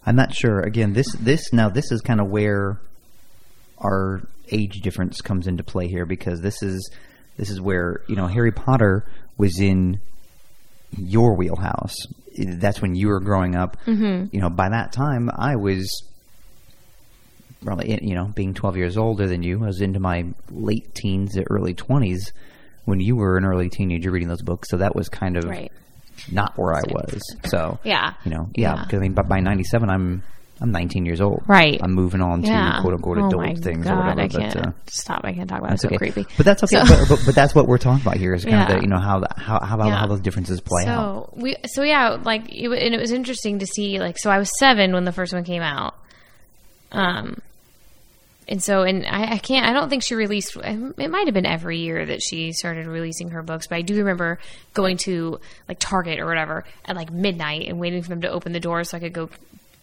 I'm 0.04 0.14
not 0.14 0.34
sure. 0.34 0.60
Again, 0.60 0.92
this 0.92 1.10
this 1.16 1.52
now 1.52 1.68
this 1.68 1.90
is 1.90 2.00
kind 2.02 2.20
of 2.20 2.28
where 2.28 2.78
our 3.78 4.20
age 4.52 4.80
difference 4.82 5.20
comes 5.20 5.46
into 5.48 5.64
play 5.64 5.88
here 5.88 6.06
because 6.06 6.40
this 6.42 6.62
is 6.62 6.88
this 7.36 7.50
is 7.50 7.60
where 7.60 8.00
you 8.08 8.16
know 8.16 8.26
Harry 8.26 8.52
Potter 8.52 9.04
was 9.36 9.60
in 9.60 10.00
your 10.96 11.34
wheelhouse. 11.34 11.94
That's 12.38 12.80
when 12.82 12.94
you 12.94 13.08
were 13.08 13.20
growing 13.20 13.54
up. 13.56 13.76
Mm-hmm. 13.86 14.34
You 14.34 14.40
know, 14.40 14.50
by 14.50 14.68
that 14.68 14.92
time 14.92 15.30
I 15.34 15.56
was 15.56 15.88
probably 17.64 17.98
you 18.02 18.14
know 18.14 18.26
being 18.26 18.54
12 18.54 18.76
years 18.76 18.96
older 18.96 19.26
than 19.26 19.42
you. 19.42 19.62
I 19.62 19.66
was 19.66 19.80
into 19.80 20.00
my 20.00 20.26
late 20.50 20.94
teens, 20.94 21.34
to 21.34 21.44
early 21.50 21.74
20s 21.74 22.32
when 22.84 23.00
you 23.00 23.16
were 23.16 23.36
an 23.36 23.44
early 23.44 23.68
teenager 23.68 24.10
reading 24.10 24.28
those 24.28 24.42
books. 24.42 24.68
So 24.70 24.76
that 24.78 24.94
was 24.94 25.08
kind 25.08 25.36
of 25.36 25.44
Right. 25.44 25.72
not 26.30 26.56
where 26.56 26.74
I 26.74 26.82
was. 26.88 27.20
So 27.46 27.78
Yeah. 27.84 28.14
you 28.24 28.30
know, 28.30 28.48
yeah, 28.54 28.86
Yeah. 28.90 28.96
I 28.98 29.00
mean, 29.00 29.12
but 29.12 29.28
by 29.28 29.40
'97, 29.40 29.90
I'm 29.90 30.22
I'm 30.60 30.72
19 30.72 31.04
years 31.04 31.20
old. 31.20 31.42
Right. 31.46 31.78
I'm 31.82 31.92
moving 31.92 32.22
on 32.22 32.40
to 32.42 32.48
Yeah. 32.48 32.80
quote 32.80 32.94
unquote 32.94 33.18
oh 33.18 33.26
adult 33.26 33.42
my 33.42 33.54
things 33.54 33.84
God, 33.84 33.92
or 33.92 33.96
whatever. 34.08 34.20
I 34.22 34.28
can't 34.28 34.54
but 34.54 34.66
uh, 34.68 34.72
stop. 34.86 35.20
I 35.24 35.32
can't 35.34 35.48
talk 35.50 35.58
about 35.58 35.68
it. 35.68 35.70
that's 35.72 35.84
It's 35.84 35.90
so 35.90 35.96
okay. 35.96 36.10
creepy. 36.12 36.26
But 36.38 36.46
that's 36.46 36.64
okay. 36.64 36.82
So- 36.82 36.96
but, 36.96 37.08
but, 37.10 37.22
but 37.26 37.34
that's 37.34 37.54
what 37.54 37.66
we're 37.68 37.76
talking 37.78 38.00
about 38.00 38.16
here 38.16 38.32
is 38.32 38.44
kind 38.44 38.62
of 38.62 38.76
the, 38.76 38.82
you 38.82 38.88
know 38.88 38.98
how 38.98 39.20
the, 39.20 39.28
how 39.36 39.60
how, 39.62 39.76
Yeah. 39.86 39.96
how 39.96 40.06
those 40.06 40.20
differences 40.20 40.60
play 40.62 40.86
out. 40.86 41.26
So 41.26 41.32
we, 41.36 41.56
so 41.66 41.82
yeah, 41.82 42.16
like, 42.24 42.44
it, 42.50 42.68
and 42.70 42.94
it 42.94 42.98
was 43.00 43.12
interesting 43.12 43.58
to 43.58 43.66
see, 43.66 43.98
like, 44.00 44.16
so 44.18 44.30
I 44.30 44.38
was 44.38 44.50
seven 44.58 44.92
when 44.94 45.04
the 45.04 45.12
first 45.12 45.34
one 45.34 45.44
came 45.44 45.60
out. 45.62 45.94
Um, 46.92 47.38
and 48.48 48.62
so, 48.62 48.82
and 48.82 49.04
I, 49.04 49.32
I 49.34 49.38
can't, 49.38 49.66
I 49.68 49.72
don't 49.72 49.88
think 49.90 50.04
she 50.04 50.14
released, 50.14 50.56
it 50.56 51.10
might 51.10 51.26
have 51.26 51.34
been 51.34 51.44
every 51.46 51.80
year 51.80 52.06
that 52.06 52.22
she 52.22 52.52
started 52.52 52.86
releasing 52.86 53.30
her 53.30 53.42
books, 53.42 53.66
but 53.66 53.74
I 53.76 53.82
do 53.82 53.96
remember 53.96 54.38
going 54.72 54.98
to, 54.98 55.40
like, 55.68 55.80
Target 55.80 56.20
or 56.20 56.26
whatever 56.26 56.64
at, 56.84 56.94
like, 56.96 57.10
midnight 57.12 57.66
and 57.68 57.80
waiting 57.80 58.02
for 58.02 58.08
them 58.08 58.20
to 58.22 58.30
open 58.30 58.52
the 58.52 58.60
door 58.60 58.84
so 58.84 58.96
I 58.96 59.00
could 59.00 59.12
go 59.12 59.28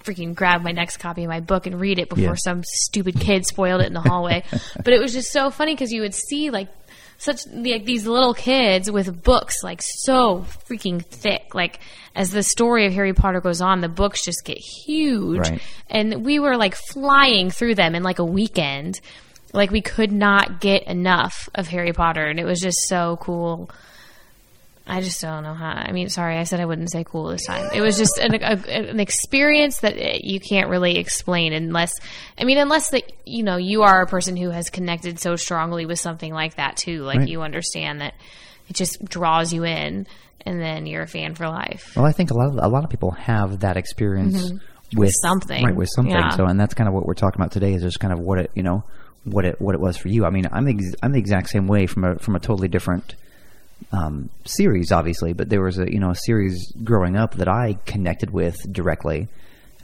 freaking 0.04 0.36
grab 0.36 0.62
my 0.62 0.72
next 0.72 0.98
copy 0.98 1.24
of 1.24 1.30
my 1.30 1.40
book 1.40 1.66
and 1.66 1.80
read 1.80 2.00
it 2.00 2.10
before 2.10 2.24
Yeah. 2.24 2.36
some 2.36 2.64
stupid 2.66 3.20
kid 3.20 3.46
spoiled 3.46 3.82
it 3.82 3.88
in 3.88 3.94
the 3.94 4.02
hallway. 4.02 4.44
but 4.84 4.94
it 4.94 5.00
was 5.02 5.14
just 5.14 5.32
so 5.32 5.50
funny 5.50 5.74
because 5.74 5.92
you 5.92 6.02
would 6.02 6.14
see, 6.14 6.50
like, 6.50 6.70
such 7.20 7.46
like 7.48 7.86
these 7.86 8.06
little 8.06 8.34
kids 8.34 8.92
with 8.92 9.24
books 9.24 9.64
like 9.64 9.82
so 9.82 10.40
freaking 10.68 11.02
thick 11.06 11.54
like 11.56 11.80
as 12.16 12.32
the 12.32 12.44
story 12.44 12.86
of 12.86 12.92
harry 12.92 13.14
potter 13.14 13.40
goes 13.40 13.62
on 13.62 13.80
the 13.80 13.88
books 13.88 14.26
just 14.26 14.44
get 14.44 14.58
huge 14.58 15.38
Right. 15.48 15.62
and 15.90 16.26
we 16.26 16.40
were 16.40 16.58
like 16.58 16.76
flying 16.76 17.50
through 17.50 17.76
them 17.76 17.96
in 17.96 18.04
like 18.04 18.20
a 18.20 18.26
weekend 18.26 19.00
like 19.54 19.70
we 19.72 19.80
could 19.80 20.12
not 20.12 20.60
get 20.60 20.84
enough 20.84 21.48
of 21.56 21.68
harry 21.68 21.94
potter 21.94 22.26
and 22.26 22.40
it 22.40 22.46
was 22.46 22.60
just 22.60 22.80
so 22.90 23.18
cool 23.22 23.70
I 24.86 25.00
just 25.02 25.22
don't 25.22 25.44
know 25.44 25.54
how. 25.54 25.70
I 25.70 25.94
mean, 25.94 26.10
sorry, 26.10 26.38
I 26.38 26.44
said 26.44 26.60
I 26.60 26.66
wouldn't 26.66 26.92
say 26.92 27.06
cool 27.06 27.30
this 27.30 27.46
time. 27.46 27.70
It 27.74 27.80
was 27.82 27.98
just 27.98 28.18
an, 28.18 28.36
a, 28.36 28.90
an 28.90 29.00
experience 29.00 29.80
that 29.80 30.26
you 30.26 30.42
can't 30.42 30.70
really 30.70 30.98
explain 30.98 31.54
unless, 31.54 31.94
I 32.38 32.44
mean, 32.44 32.58
unless 32.58 32.90
that 32.90 33.04
you 33.26 33.44
know 33.44 33.56
you 33.56 33.84
are 33.84 34.02
a 34.02 34.08
person 34.08 34.36
who 34.36 34.50
has 34.50 34.70
connected 34.70 35.20
so 35.20 35.38
strongly 35.38 35.86
with 35.86 36.00
something 36.00 36.34
like 36.34 36.56
that 36.56 36.76
too. 36.76 37.04
Like 37.04 37.20
Right. 37.20 37.30
you 37.30 37.42
understand 37.44 38.02
that 38.02 38.14
it 38.70 38.76
just 38.76 39.04
draws 39.06 39.54
you 39.54 39.64
in, 39.64 40.06
and 40.46 40.62
then 40.62 40.86
you're 40.86 41.04
a 41.04 41.08
fan 41.08 41.36
for 41.36 41.48
life. 41.48 41.94
Well, 41.96 42.06
I 42.06 42.12
think 42.12 42.32
a 42.32 42.34
lot 42.34 42.48
of 42.48 42.60
a 42.62 42.68
lot 42.68 42.84
of 42.84 42.90
people 42.90 43.12
have 43.12 43.62
that 43.62 43.78
experience 43.78 44.52
mm-hmm. 44.52 45.00
with 45.00 45.14
something. 45.22 45.64
right? 45.64 45.76
With 45.76 45.90
something. 45.96 46.14
Yeah. 46.14 46.32
So, 46.32 46.46
and 46.46 46.60
that's 46.60 46.74
kind 46.74 46.90
of 46.90 46.94
what 46.94 47.06
we're 47.06 47.14
talking 47.14 47.42
about 47.42 47.54
today. 47.54 47.74
Is 47.74 47.84
just 47.84 48.02
kind 48.02 48.12
of 48.12 48.20
what 48.20 48.38
it 48.38 48.52
you 48.54 48.64
know 48.64 48.84
what 49.24 49.46
it 49.46 49.62
what 49.62 49.76
it 49.76 49.82
was 49.82 49.96
for 49.96 50.10
you. 50.10 50.26
I 50.26 50.30
mean, 50.30 50.46
I'm 50.52 50.66
the 50.66 50.78
I'm 51.02 51.14
the 51.14 51.20
exact 51.20 51.50
same 51.50 51.68
way 51.68 51.88
from 51.88 52.04
a 52.04 52.20
from 52.20 52.36
a 52.36 52.40
totally 52.40 52.68
different 52.68 53.16
um, 53.94 54.30
series, 54.44 54.92
obviously, 54.92 55.34
but 55.34 55.50
there 55.50 55.62
was 55.62 55.78
a 55.78 55.90
you 55.90 56.00
know 56.00 56.10
a 56.10 56.16
series 56.16 56.72
growing 56.84 57.16
up 57.16 57.36
that 57.36 57.48
I 57.48 57.78
connected 57.86 58.32
with 58.32 58.58
directly. 58.72 59.28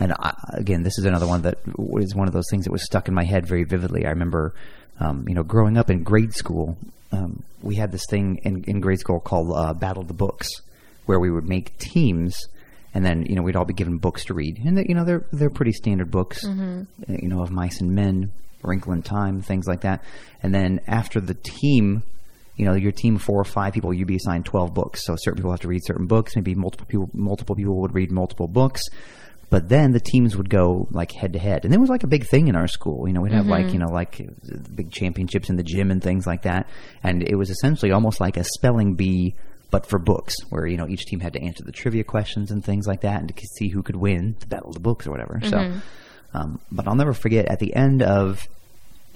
And 0.01 0.13
I, 0.13 0.33
again, 0.53 0.83
this 0.83 0.97
is 0.97 1.05
another 1.05 1.27
one 1.27 1.43
that 1.43 1.59
was 1.77 2.15
one 2.15 2.27
of 2.27 2.33
those 2.33 2.49
things 2.49 2.65
that 2.65 2.71
was 2.71 2.83
stuck 2.83 3.07
in 3.07 3.13
my 3.13 3.25
head 3.25 3.45
very 3.45 3.65
vividly. 3.65 4.05
I 4.05 4.09
remember, 4.09 4.53
um, 4.99 5.25
you 5.27 5.35
know, 5.35 5.43
growing 5.43 5.77
up 5.77 5.89
in 5.89 6.03
grade 6.03 6.33
school, 6.33 6.77
um, 7.11 7.43
we 7.61 7.75
had 7.75 7.91
this 7.91 8.05
thing 8.09 8.39
in, 8.43 8.63
in 8.63 8.79
grade 8.79 8.99
school 8.99 9.19
called 9.19 9.51
uh, 9.53 9.73
Battle 9.73 10.01
of 10.01 10.07
the 10.07 10.13
Books, 10.13 10.49
where 11.05 11.19
we 11.19 11.29
would 11.29 11.47
make 11.47 11.77
teams, 11.77 12.47
and 12.93 13.05
then 13.05 13.25
you 13.27 13.35
know 13.35 13.43
we'd 13.43 13.55
all 13.55 13.65
be 13.65 13.73
given 13.73 13.97
books 13.97 14.25
to 14.25 14.33
read, 14.33 14.57
and 14.65 14.83
you 14.87 14.95
know 14.95 15.05
they're 15.05 15.25
they're 15.31 15.49
pretty 15.51 15.73
standard 15.73 16.09
books, 16.09 16.43
uh, 17.07 17.13
you 17.13 17.27
know, 17.27 17.43
of 17.43 17.51
mice 17.51 17.79
and 17.81 17.93
men, 17.93 18.31
Wrinkle 18.63 18.93
in 18.93 19.03
Time, 19.03 19.41
things 19.41 19.67
like 19.67 19.81
that. 19.81 20.03
And 20.41 20.53
then 20.55 20.79
after 20.87 21.19
the 21.19 21.35
team 21.35 22.03
you 22.59 22.65
know, 22.65 22.75
your 22.75 22.91
team 22.91 23.15
of 23.15 23.21
four 23.21 23.39
or 23.39 23.45
five 23.45 23.73
people, 23.73 23.93
you'd 23.93 24.09
be 24.09 24.17
assigned 24.17 24.45
twelve 24.45 24.73
books. 24.73 25.05
So 25.05 25.15
certain 25.15 25.37
people 25.37 25.51
have 25.51 25.61
to 25.61 25.69
read 25.69 25.81
certain 25.85 26.07
books. 26.07 26.35
Maybe 26.35 26.55
multiple 26.55 26.85
people, 26.85 27.09
multiple 27.13 27.55
people 27.55 27.79
would 27.79 27.95
read 27.95 28.11
multiple 28.11 28.49
books. 28.49 28.81
But 29.49 29.69
then 29.69 29.93
the 29.93 30.01
teams 30.01 30.35
would 30.35 30.49
go 30.49 30.85
like 30.91 31.13
head 31.13 31.33
to 31.33 31.39
head, 31.39 31.63
and 31.63 31.73
it 31.73 31.79
was 31.79 31.89
like 31.89 32.03
a 32.03 32.07
big 32.07 32.27
thing 32.27 32.49
in 32.49 32.57
our 32.57 32.67
school. 32.67 33.07
You 33.07 33.13
know, 33.13 33.21
we'd 33.21 33.31
have 33.31 33.47
like 33.47 33.71
you 33.71 33.79
know 33.79 33.87
like 33.87 34.21
big 34.75 34.91
championships 34.91 35.49
in 35.49 35.55
the 35.55 35.63
gym 35.63 35.89
and 35.89 36.03
things 36.03 36.27
like 36.27 36.41
that. 36.41 36.67
And 37.01 37.23
it 37.23 37.35
was 37.35 37.49
essentially 37.49 37.93
almost 37.93 38.19
like 38.19 38.35
a 38.35 38.43
spelling 38.43 38.95
bee, 38.95 39.35
but 39.71 39.85
for 39.85 39.97
books, 39.97 40.35
where 40.49 40.67
you 40.67 40.75
know 40.75 40.87
each 40.87 41.05
team 41.05 41.21
had 41.21 41.31
to 41.33 41.41
answer 41.41 41.63
the 41.63 41.71
trivia 41.71 42.03
questions 42.03 42.51
and 42.51 42.61
things 42.63 42.87
like 42.87 43.01
that, 43.01 43.21
and 43.21 43.33
to 43.33 43.47
see 43.57 43.69
who 43.69 43.83
could 43.83 43.95
win 43.95 44.35
the 44.41 44.47
battle 44.47 44.67
of 44.67 44.73
the 44.73 44.81
books 44.81 45.07
or 45.07 45.11
whatever. 45.11 45.39
So, 45.45 45.57
um, 46.33 46.59
but 46.73 46.89
I'll 46.89 46.95
never 46.95 47.13
forget 47.13 47.45
at 47.45 47.59
the 47.59 47.73
end 47.73 48.03
of 48.03 48.45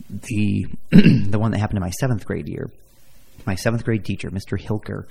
the 0.09 0.65
the 0.91 1.37
one 1.37 1.51
that 1.51 1.59
happened 1.59 1.77
in 1.77 1.81
my 1.81 1.91
seventh 1.91 2.25
grade 2.25 2.47
year 2.47 2.71
my 3.45 3.55
seventh 3.55 3.83
grade 3.83 4.05
teacher, 4.05 4.29
Mr. 4.29 4.59
Hilker, 4.59 5.05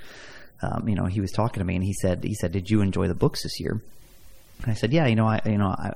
um, 0.62 0.88
you 0.88 0.94
know, 0.94 1.06
he 1.06 1.20
was 1.20 1.32
talking 1.32 1.60
to 1.60 1.64
me 1.64 1.74
and 1.74 1.84
he 1.84 1.92
said, 1.92 2.22
he 2.22 2.34
said, 2.34 2.52
did 2.52 2.70
you 2.70 2.80
enjoy 2.80 3.08
the 3.08 3.14
books 3.14 3.42
this 3.42 3.58
year? 3.60 3.80
And 4.62 4.70
I 4.70 4.74
said, 4.74 4.92
yeah, 4.92 5.06
you 5.06 5.16
know, 5.16 5.26
I, 5.26 5.40
you 5.44 5.58
know, 5.58 5.66
I, 5.66 5.94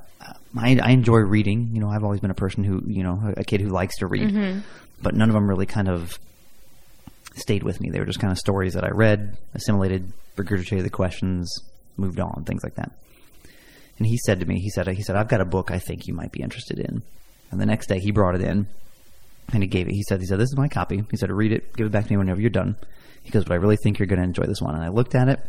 I, 0.57 0.77
I 0.81 0.91
enjoy 0.91 1.19
reading. 1.19 1.69
You 1.73 1.79
know, 1.79 1.89
I've 1.89 2.03
always 2.03 2.19
been 2.19 2.31
a 2.31 2.35
person 2.35 2.65
who, 2.65 2.81
you 2.85 3.01
know, 3.01 3.33
a 3.37 3.45
kid 3.45 3.61
who 3.61 3.69
likes 3.69 3.97
to 3.99 4.07
read, 4.07 4.63
but 5.01 5.15
none 5.15 5.29
of 5.29 5.33
them 5.33 5.47
really 5.47 5.65
kind 5.65 5.87
of 5.87 6.19
stayed 7.35 7.63
with 7.63 7.79
me. 7.79 7.89
They 7.89 7.99
were 7.99 8.05
just 8.05 8.19
kind 8.19 8.31
of 8.31 8.37
stories 8.37 8.73
that 8.73 8.83
I 8.83 8.89
read, 8.89 9.37
assimilated, 9.53 10.11
regurgitated 10.35 10.83
the 10.83 10.89
questions, 10.89 11.49
moved 11.95 12.19
on, 12.19 12.43
things 12.45 12.63
like 12.63 12.75
that. 12.75 12.91
And 13.99 14.05
he 14.05 14.17
said 14.17 14.41
to 14.41 14.45
me, 14.45 14.59
he 14.59 14.69
said, 14.69 14.87
he 14.87 15.01
said, 15.01 15.15
I've 15.15 15.29
got 15.29 15.39
a 15.39 15.45
book 15.45 15.71
I 15.71 15.79
think 15.79 16.07
you 16.07 16.13
might 16.13 16.31
be 16.31 16.41
interested 16.41 16.77
in. 16.77 17.03
And 17.51 17.61
the 17.61 17.65
next 17.65 17.87
day 17.87 17.99
he 17.99 18.11
brought 18.11 18.35
it 18.35 18.41
in 18.41 18.67
and 19.53 19.63
he 19.63 19.67
gave 19.67 19.87
it. 19.87 19.93
He 19.93 20.03
said, 20.03 20.19
he 20.19 20.25
said, 20.25 20.39
this 20.39 20.49
is 20.49 20.57
my 20.57 20.67
copy. 20.67 21.03
He 21.09 21.17
said, 21.17 21.31
read 21.31 21.51
it, 21.51 21.73
give 21.75 21.87
it 21.87 21.91
back 21.91 22.05
to 22.05 22.11
me 22.11 22.17
whenever 22.17 22.41
you're 22.41 22.49
done. 22.49 22.75
He 23.23 23.31
goes, 23.31 23.43
but 23.45 23.53
I 23.53 23.57
really 23.57 23.77
think 23.77 23.99
you're 23.99 24.07
going 24.07 24.19
to 24.19 24.25
enjoy 24.25 24.43
this 24.45 24.61
one. 24.61 24.75
And 24.75 24.83
I 24.83 24.89
looked 24.89 25.15
at 25.15 25.29
it 25.29 25.39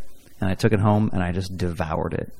and 0.41 0.49
I 0.51 0.55
took 0.55 0.73
it 0.73 0.81
home 0.81 1.11
and 1.13 1.23
I 1.23 1.33
just 1.33 1.57
devoured 1.57 2.15
it. 2.15 2.33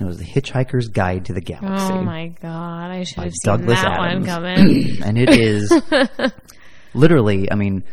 It 0.00 0.04
was 0.04 0.18
The 0.18 0.24
Hitchhiker's 0.24 0.88
Guide 0.88 1.26
to 1.26 1.32
the 1.32 1.40
Galaxy 1.40 1.92
Oh 1.92 2.02
my 2.02 2.28
god, 2.28 2.90
I 2.90 3.04
should 3.04 3.22
have 3.22 3.32
seen 3.32 3.38
Douglas 3.44 3.80
that 3.80 3.92
Adams. 3.92 4.26
one 4.26 4.36
coming. 4.36 4.96
and 5.04 5.16
it 5.16 5.30
is 5.30 5.72
literally, 6.94 7.50
I 7.50 7.54
mean, 7.54 7.84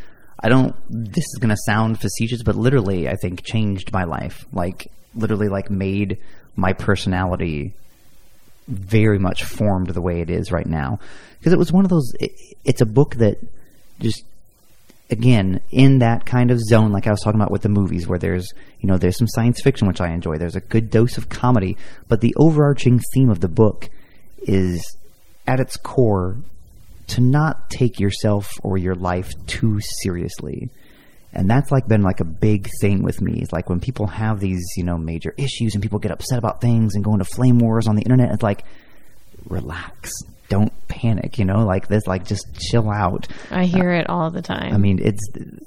I 0.44 0.50
don't, 0.50 0.76
this 0.90 1.26
is 1.26 1.38
going 1.40 1.50
to 1.52 1.58
sound 1.66 2.00
facetious, 2.02 2.42
but 2.42 2.56
literally, 2.56 3.08
I 3.08 3.16
think 3.16 3.44
changed 3.44 3.94
my 3.94 4.06
life. 4.06 4.46
Like, 4.52 4.88
literally, 5.14 5.48
like, 5.48 5.70
made 5.70 6.18
my 6.56 6.74
personality 6.74 7.76
very 8.68 9.20
much 9.20 9.44
formed 9.44 9.90
the 9.90 10.02
way 10.02 10.22
it 10.22 10.30
is 10.32 10.52
right 10.52 10.66
now. 10.66 11.00
Because 11.42 11.54
it 11.54 11.60
was 11.60 11.72
one 11.72 11.86
of 11.86 11.90
those, 11.90 12.14
it, 12.20 12.32
it's 12.64 12.82
a 12.82 12.86
book 12.86 13.16
that 13.16 13.40
just, 14.00 14.24
again, 15.10 15.60
in 15.72 15.98
that 16.00 16.24
kind 16.26 16.52
of 16.52 16.60
zone, 16.60 16.92
like 16.92 17.08
I 17.08 17.10
was 17.10 17.22
talking 17.22 17.42
about 17.42 17.50
with 17.50 17.64
the 17.64 17.70
movies, 17.70 18.08
where 18.08 18.20
there's, 18.20 18.54
you 18.80 18.88
know, 18.88 18.98
there's 18.98 19.18
some 19.18 19.28
science 19.28 19.60
fiction, 19.64 19.88
which 19.88 20.00
I 20.00 20.14
enjoy. 20.14 20.38
There's 20.38 20.56
a 20.56 20.62
good 20.62 20.92
dose 20.92 21.18
of 21.18 21.30
comedy, 21.30 21.78
but 22.08 22.22
the 22.22 22.36
overarching 22.38 23.02
theme 23.14 23.32
of 23.32 23.40
the 23.40 23.48
book 23.48 23.90
is, 24.44 24.86
at 25.48 25.60
its 25.60 25.78
core, 25.78 26.38
to 27.08 27.22
not 27.22 27.72
take 27.72 28.00
yourself 28.00 28.54
or 28.62 28.78
your 28.78 28.96
life 28.96 29.34
too 29.48 29.80
seriously. 30.04 30.70
and 31.34 31.50
that's 31.50 31.72
like 31.72 31.88
been 31.88 32.02
like 32.02 32.20
a 32.20 32.26
big 32.26 32.70
thing 32.82 33.04
with 33.04 33.22
me. 33.22 33.40
It's 33.42 33.54
like 33.54 33.70
when 33.70 33.80
people 33.80 34.08
have 34.08 34.40
these, 34.40 34.64
you 34.76 34.84
know, 34.84 34.98
major 34.98 35.34
issues 35.38 35.74
and 35.74 35.82
people 35.82 36.00
get 36.00 36.12
upset 36.12 36.38
about 36.38 36.60
things 36.60 36.96
and 36.96 37.04
go 37.04 37.14
into 37.14 37.26
flame 37.26 37.60
wars 37.60 37.88
on 37.88 37.96
the 37.96 38.02
internet, 38.02 38.32
it's 38.32 38.44
like, 38.44 38.66
relax. 39.48 40.12
Don't 40.52 40.74
panic, 40.90 41.40
you 41.40 41.46
know, 41.46 41.66
like 41.66 41.88
this, 41.88 42.06
like 42.08 42.26
just 42.26 42.46
chill 42.60 42.92
out. 42.92 43.26
I 43.50 43.64
hear 43.64 43.90
uh, 43.90 44.00
it 44.00 44.10
all 44.10 44.30
the 44.32 44.42
time. 44.42 44.74
I 44.74 44.78
mean, 44.78 45.00
it's, 45.02 45.22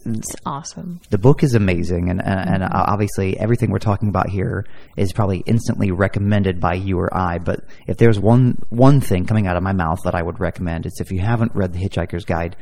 it's 0.05 0.37
awesome. 0.44 1.01
the 1.09 1.16
book 1.16 1.42
is 1.42 1.55
amazing, 1.55 2.11
and 2.11 2.20
uh, 2.20 2.25
and, 2.25 2.62
and 2.62 2.64
obviously 2.70 3.38
everything 3.38 3.70
we're 3.70 3.79
talking 3.79 4.11
about 4.11 4.29
here 4.29 4.66
is 4.99 5.14
probably 5.14 5.38
instantly 5.47 5.90
recommended 5.90 6.61
by 6.61 6.75
you 6.75 6.99
or 7.01 7.09
I. 7.16 7.38
But 7.38 7.64
if 7.87 7.97
there's 7.97 8.20
one 8.20 8.59
one 8.68 9.01
thing 9.01 9.25
coming 9.25 9.47
out 9.47 9.57
of 9.57 9.62
my 9.62 9.73
mouth 9.73 10.01
that 10.05 10.14
I 10.14 10.20
would 10.20 10.38
recommend, 10.38 10.85
it's 10.85 11.01
if 11.01 11.11
you 11.11 11.20
haven't 11.20 11.55
read 11.55 11.73
The 11.73 11.79
Hitchhiker's 11.79 12.27
Guide, 12.27 12.55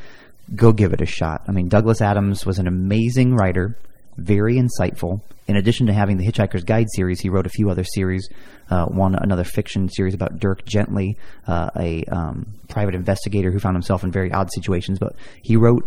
go 0.54 0.70
give 0.70 0.92
it 0.92 1.00
a 1.00 1.06
shot. 1.06 1.42
I 1.48 1.50
mean, 1.50 1.68
Douglas 1.68 2.00
Adams 2.00 2.46
was 2.46 2.60
an 2.60 2.68
amazing 2.68 3.34
writer, 3.34 3.76
very 4.16 4.56
insightful. 4.56 5.20
In 5.48 5.56
addition 5.56 5.86
to 5.86 5.92
having 5.92 6.18
the 6.18 6.26
Hitchhiker's 6.26 6.64
Guide 6.64 6.86
series, 6.94 7.20
he 7.20 7.28
wrote 7.28 7.46
a 7.46 7.50
few 7.50 7.68
other 7.70 7.84
series. 7.84 8.28
Uh, 8.70 8.86
one 8.86 9.14
another 9.14 9.44
fiction 9.44 9.88
series 9.88 10.14
about 10.14 10.38
Dirk 10.38 10.64
Gently, 10.64 11.18
uh, 11.46 11.70
a 11.76 12.04
um, 12.04 12.46
private 12.68 12.94
investigator 12.94 13.50
who 13.50 13.58
found 13.58 13.74
himself 13.74 14.04
in 14.04 14.10
very 14.10 14.32
odd 14.32 14.50
situations. 14.52 14.98
But 14.98 15.14
he 15.42 15.56
wrote 15.56 15.84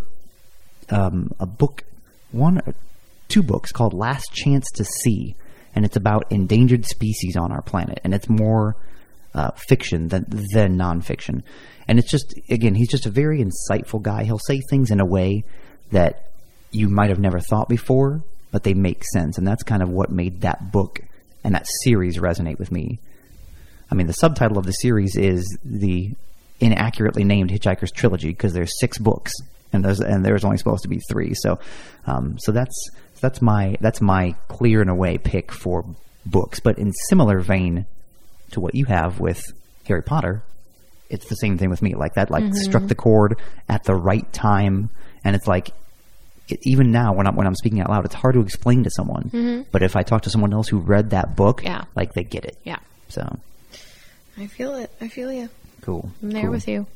um, 0.90 1.32
a 1.40 1.46
book, 1.46 1.82
one, 2.32 2.60
two 3.28 3.42
books 3.42 3.72
called 3.72 3.92
Last 3.94 4.32
Chance 4.32 4.66
to 4.74 4.84
See, 4.84 5.34
and 5.74 5.84
it's 5.84 5.96
about 5.96 6.30
endangered 6.30 6.84
species 6.84 7.36
on 7.36 7.50
our 7.50 7.62
planet, 7.62 8.00
and 8.04 8.14
it's 8.14 8.28
more 8.28 8.76
uh, 9.34 9.50
fiction 9.68 10.08
than 10.08 10.26
than 10.52 10.76
nonfiction. 10.76 11.42
And 11.88 11.98
it's 11.98 12.10
just 12.10 12.34
again, 12.50 12.74
he's 12.74 12.90
just 12.90 13.06
a 13.06 13.10
very 13.10 13.42
insightful 13.42 14.02
guy. 14.02 14.24
He'll 14.24 14.38
say 14.38 14.60
things 14.70 14.90
in 14.90 15.00
a 15.00 15.06
way 15.06 15.44
that 15.92 16.24
you 16.76 16.88
might 16.88 17.10
have 17.10 17.18
never 17.18 17.40
thought 17.40 17.68
before, 17.68 18.22
but 18.52 18.62
they 18.62 18.74
make 18.74 19.02
sense, 19.12 19.38
and 19.38 19.46
that's 19.46 19.62
kind 19.62 19.82
of 19.82 19.88
what 19.88 20.10
made 20.10 20.42
that 20.42 20.70
book 20.70 21.00
and 21.42 21.54
that 21.54 21.66
series 21.82 22.18
resonate 22.18 22.58
with 22.58 22.70
me. 22.70 22.98
I 23.90 23.94
mean, 23.94 24.06
the 24.06 24.12
subtitle 24.12 24.58
of 24.58 24.66
the 24.66 24.72
series 24.72 25.16
is 25.16 25.58
the 25.64 26.12
inaccurately 26.60 27.24
named 27.24 27.50
Hitchhiker's 27.50 27.92
Trilogy 27.92 28.28
because 28.28 28.52
there's 28.52 28.78
six 28.78 28.98
books, 28.98 29.32
and 29.72 29.84
there's 29.84 30.00
and 30.00 30.24
there's 30.24 30.44
only 30.44 30.58
supposed 30.58 30.82
to 30.82 30.88
be 30.88 31.00
three. 31.08 31.34
So, 31.34 31.58
um, 32.06 32.38
so 32.38 32.52
that's 32.52 32.90
that's 33.20 33.40
my 33.40 33.76
that's 33.80 34.00
my 34.00 34.34
clear 34.48 34.80
and 34.80 34.90
away 34.90 35.18
pick 35.18 35.52
for 35.52 35.84
books. 36.24 36.60
But 36.60 36.78
in 36.78 36.92
similar 37.08 37.40
vein 37.40 37.86
to 38.52 38.60
what 38.60 38.74
you 38.74 38.84
have 38.86 39.20
with 39.20 39.42
Harry 39.86 40.02
Potter, 40.02 40.42
it's 41.08 41.28
the 41.28 41.36
same 41.36 41.58
thing 41.58 41.70
with 41.70 41.82
me. 41.82 41.94
Like 41.94 42.14
that, 42.14 42.30
like 42.30 42.54
struck 42.54 42.86
the 42.86 42.94
chord 42.94 43.38
at 43.68 43.84
the 43.84 43.94
right 43.94 44.30
time, 44.32 44.90
and 45.24 45.36
it's 45.36 45.46
like 45.46 45.70
even 46.62 46.92
now 46.92 47.12
when 47.12 47.26
I'm 47.26 47.34
when 47.36 47.46
I'm 47.46 47.54
speaking 47.54 47.80
out 47.80 47.90
loud, 47.90 48.04
it's 48.04 48.14
hard 48.14 48.34
to 48.34 48.40
explain 48.40 48.84
to 48.84 48.90
someone. 48.90 49.24
Mm-hmm. 49.32 49.62
But 49.72 49.82
if 49.82 49.96
I 49.96 50.02
talk 50.02 50.22
to 50.22 50.30
someone 50.30 50.52
else 50.52 50.68
who 50.68 50.78
read 50.78 51.10
that 51.10 51.36
book, 51.36 51.62
Yeah. 51.64 51.84
like 51.94 52.12
they 52.14 52.22
get 52.24 52.44
it. 52.44 52.56
Yeah. 52.64 52.78
So 53.08 53.38
I 54.38 54.46
feel 54.46 54.74
it. 54.76 54.90
I 55.00 55.08
feel 55.08 55.32
you. 55.32 55.48
cool. 55.82 56.10
I'm 56.22 56.30
there 56.30 56.42
cool. 56.42 56.50
with 56.52 56.68
you. 56.68 56.86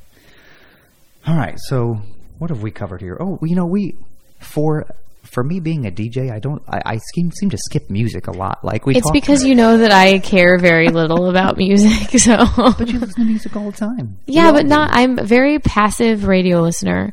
All 1.27 1.37
right. 1.37 1.59
So 1.59 2.01
what 2.39 2.51
have 2.51 2.63
we 2.63 2.71
covered 2.71 3.01
here? 3.01 3.17
Oh, 3.21 3.39
you 3.43 3.55
know, 3.55 3.67
we 3.67 3.97
for 4.41 4.87
for 5.23 5.45
me 5.45 5.61
being 5.61 5.87
a 5.87 5.91
DJ, 5.91 6.33
I 6.33 6.39
don't. 6.39 6.63
I, 6.69 6.81
I 6.95 6.99
seem 7.15 7.31
seem 7.31 7.51
to 7.51 7.59
skip 7.59 7.91
music 7.91 8.27
a 8.27 8.33
lot. 8.33 8.65
Like 8.65 8.87
we. 8.87 8.97
It's 8.97 9.11
because 9.11 9.45
you 9.45 9.55
know 9.55 9.79
that 9.79 9.93
I 9.93 10.19
care 10.19 10.59
very 10.59 10.89
little 10.89 11.29
about 11.29 11.57
music, 11.59 12.09
so 12.21 12.37
But 12.57 12.89
you 12.89 12.99
listen 12.99 13.23
to 13.23 13.25
music 13.25 13.55
all 13.55 13.71
the 13.71 13.77
time. 13.77 14.17
Yeah, 14.27 14.51
but 14.53 14.63
do. 14.63 14.69
not. 14.69 14.91
I'm 14.93 15.19
a 15.19 15.23
very 15.25 15.59
passive 15.59 16.25
radio 16.27 16.63
listener. 16.63 17.13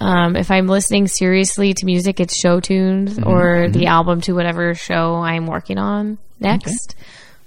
Um, 0.00 0.36
if 0.36 0.50
I'm 0.50 0.66
listening 0.66 1.06
seriously 1.06 1.74
to 1.74 1.84
music, 1.86 2.18
it's 2.20 2.38
show 2.38 2.60
tunes 2.60 3.18
Mm-hmm, 3.18 3.28
or 3.28 3.68
the 3.68 3.86
album 3.86 4.20
to 4.22 4.32
whatever 4.32 4.74
show 4.74 5.16
I'm 5.16 5.46
working 5.46 5.78
on 5.78 6.18
next. 6.40 6.96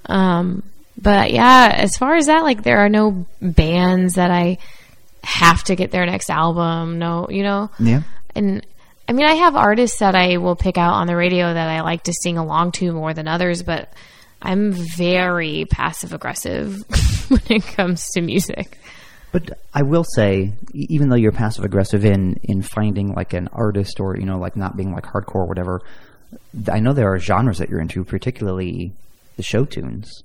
Um, 0.05 0.63
but 1.01 1.31
yeah, 1.31 1.71
as 1.75 1.97
far 1.97 2.15
as 2.15 2.27
that, 2.27 2.43
like 2.43 2.63
there 2.63 2.77
are 2.79 2.89
no 2.89 3.25
bands 3.41 4.13
that 4.15 4.31
I 4.31 4.59
have 5.23 5.63
to 5.65 5.75
get 5.75 5.91
their 5.91 6.05
next 6.05 6.29
album. 6.29 6.99
No, 6.99 7.27
you 7.29 7.43
know, 7.43 7.69
Yeah. 7.79 8.03
and 8.35 8.65
I 9.09 9.13
mean, 9.13 9.25
I 9.25 9.33
have 9.33 9.55
artists 9.55 9.99
that 9.99 10.15
I 10.15 10.37
will 10.37 10.55
pick 10.55 10.77
out 10.77 10.93
on 10.93 11.07
the 11.07 11.15
radio 11.15 11.51
that 11.53 11.69
I 11.69 11.81
like 11.81 12.03
to 12.03 12.13
sing 12.13 12.37
along 12.37 12.71
to 12.73 12.91
more 12.93 13.13
than 13.13 13.27
others, 13.27 13.61
but 13.63 13.91
I'm 14.41 14.71
very 14.71 15.65
passive 15.69 16.13
aggressive 16.13 16.83
when 17.29 17.41
it 17.49 17.63
comes 17.63 18.05
to 18.11 18.21
music. 18.21 18.77
But 19.35 19.59
I 19.73 19.81
will 19.81 20.05
say, 20.05 20.53
even 20.73 21.09
though 21.09 21.17
you're 21.17 21.33
passive 21.33 21.65
aggressive 21.65 22.05
in 22.05 22.39
in 22.43 22.61
finding 22.61 23.13
like 23.13 23.33
an 23.33 23.49
artist 23.51 23.99
or 23.99 24.15
you 24.15 24.25
know 24.25 24.37
like 24.37 24.55
not 24.55 24.77
being 24.77 24.93
like 24.93 25.03
hardcore 25.03 25.43
or 25.43 25.45
whatever, 25.45 25.81
I 26.71 26.79
know 26.79 26.93
there 26.93 27.11
are 27.11 27.19
genres 27.19 27.57
that 27.57 27.67
you're 27.67 27.81
into, 27.81 28.05
particularly 28.05 28.93
the 29.35 29.43
show 29.43 29.65
tunes. 29.65 30.23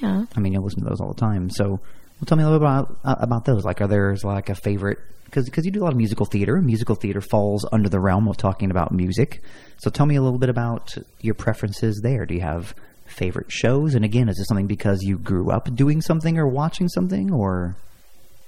Yeah. 0.00 0.26
I 0.36 0.38
mean, 0.38 0.52
you 0.52 0.60
listen 0.60 0.84
to 0.84 0.88
those 0.88 1.00
all 1.00 1.12
the 1.12 1.20
time. 1.20 1.50
So, 1.50 1.66
well, 1.66 2.26
tell 2.26 2.38
me 2.38 2.44
a 2.44 2.46
little 2.46 2.60
bit 2.60 2.66
about 2.66 2.96
uh, 3.04 3.16
about 3.18 3.44
those. 3.44 3.64
Like, 3.64 3.80
are 3.80 3.88
there 3.88 4.16
like 4.22 4.48
a 4.48 4.54
favorite? 4.54 4.98
Because 5.24 5.46
because 5.46 5.64
you 5.64 5.72
do 5.72 5.82
a 5.82 5.84
lot 5.84 5.92
of 5.92 5.98
musical 5.98 6.24
theater. 6.24 6.62
Musical 6.62 6.94
theater 6.94 7.20
falls 7.20 7.66
under 7.72 7.88
the 7.88 7.98
realm 7.98 8.28
of 8.28 8.36
talking 8.36 8.70
about 8.70 8.92
music. 8.92 9.42
So, 9.78 9.90
tell 9.90 10.06
me 10.06 10.14
a 10.14 10.22
little 10.22 10.38
bit 10.38 10.48
about 10.48 10.94
your 11.20 11.34
preferences 11.34 12.02
there. 12.04 12.24
Do 12.24 12.34
you 12.34 12.42
have 12.42 12.72
favorite 13.04 13.50
shows? 13.50 13.96
And 13.96 14.04
again, 14.04 14.28
is 14.28 14.36
this 14.36 14.46
something 14.46 14.68
because 14.68 15.02
you 15.02 15.18
grew 15.18 15.50
up 15.50 15.74
doing 15.74 16.00
something 16.00 16.38
or 16.38 16.46
watching 16.46 16.88
something, 16.88 17.32
or 17.32 17.74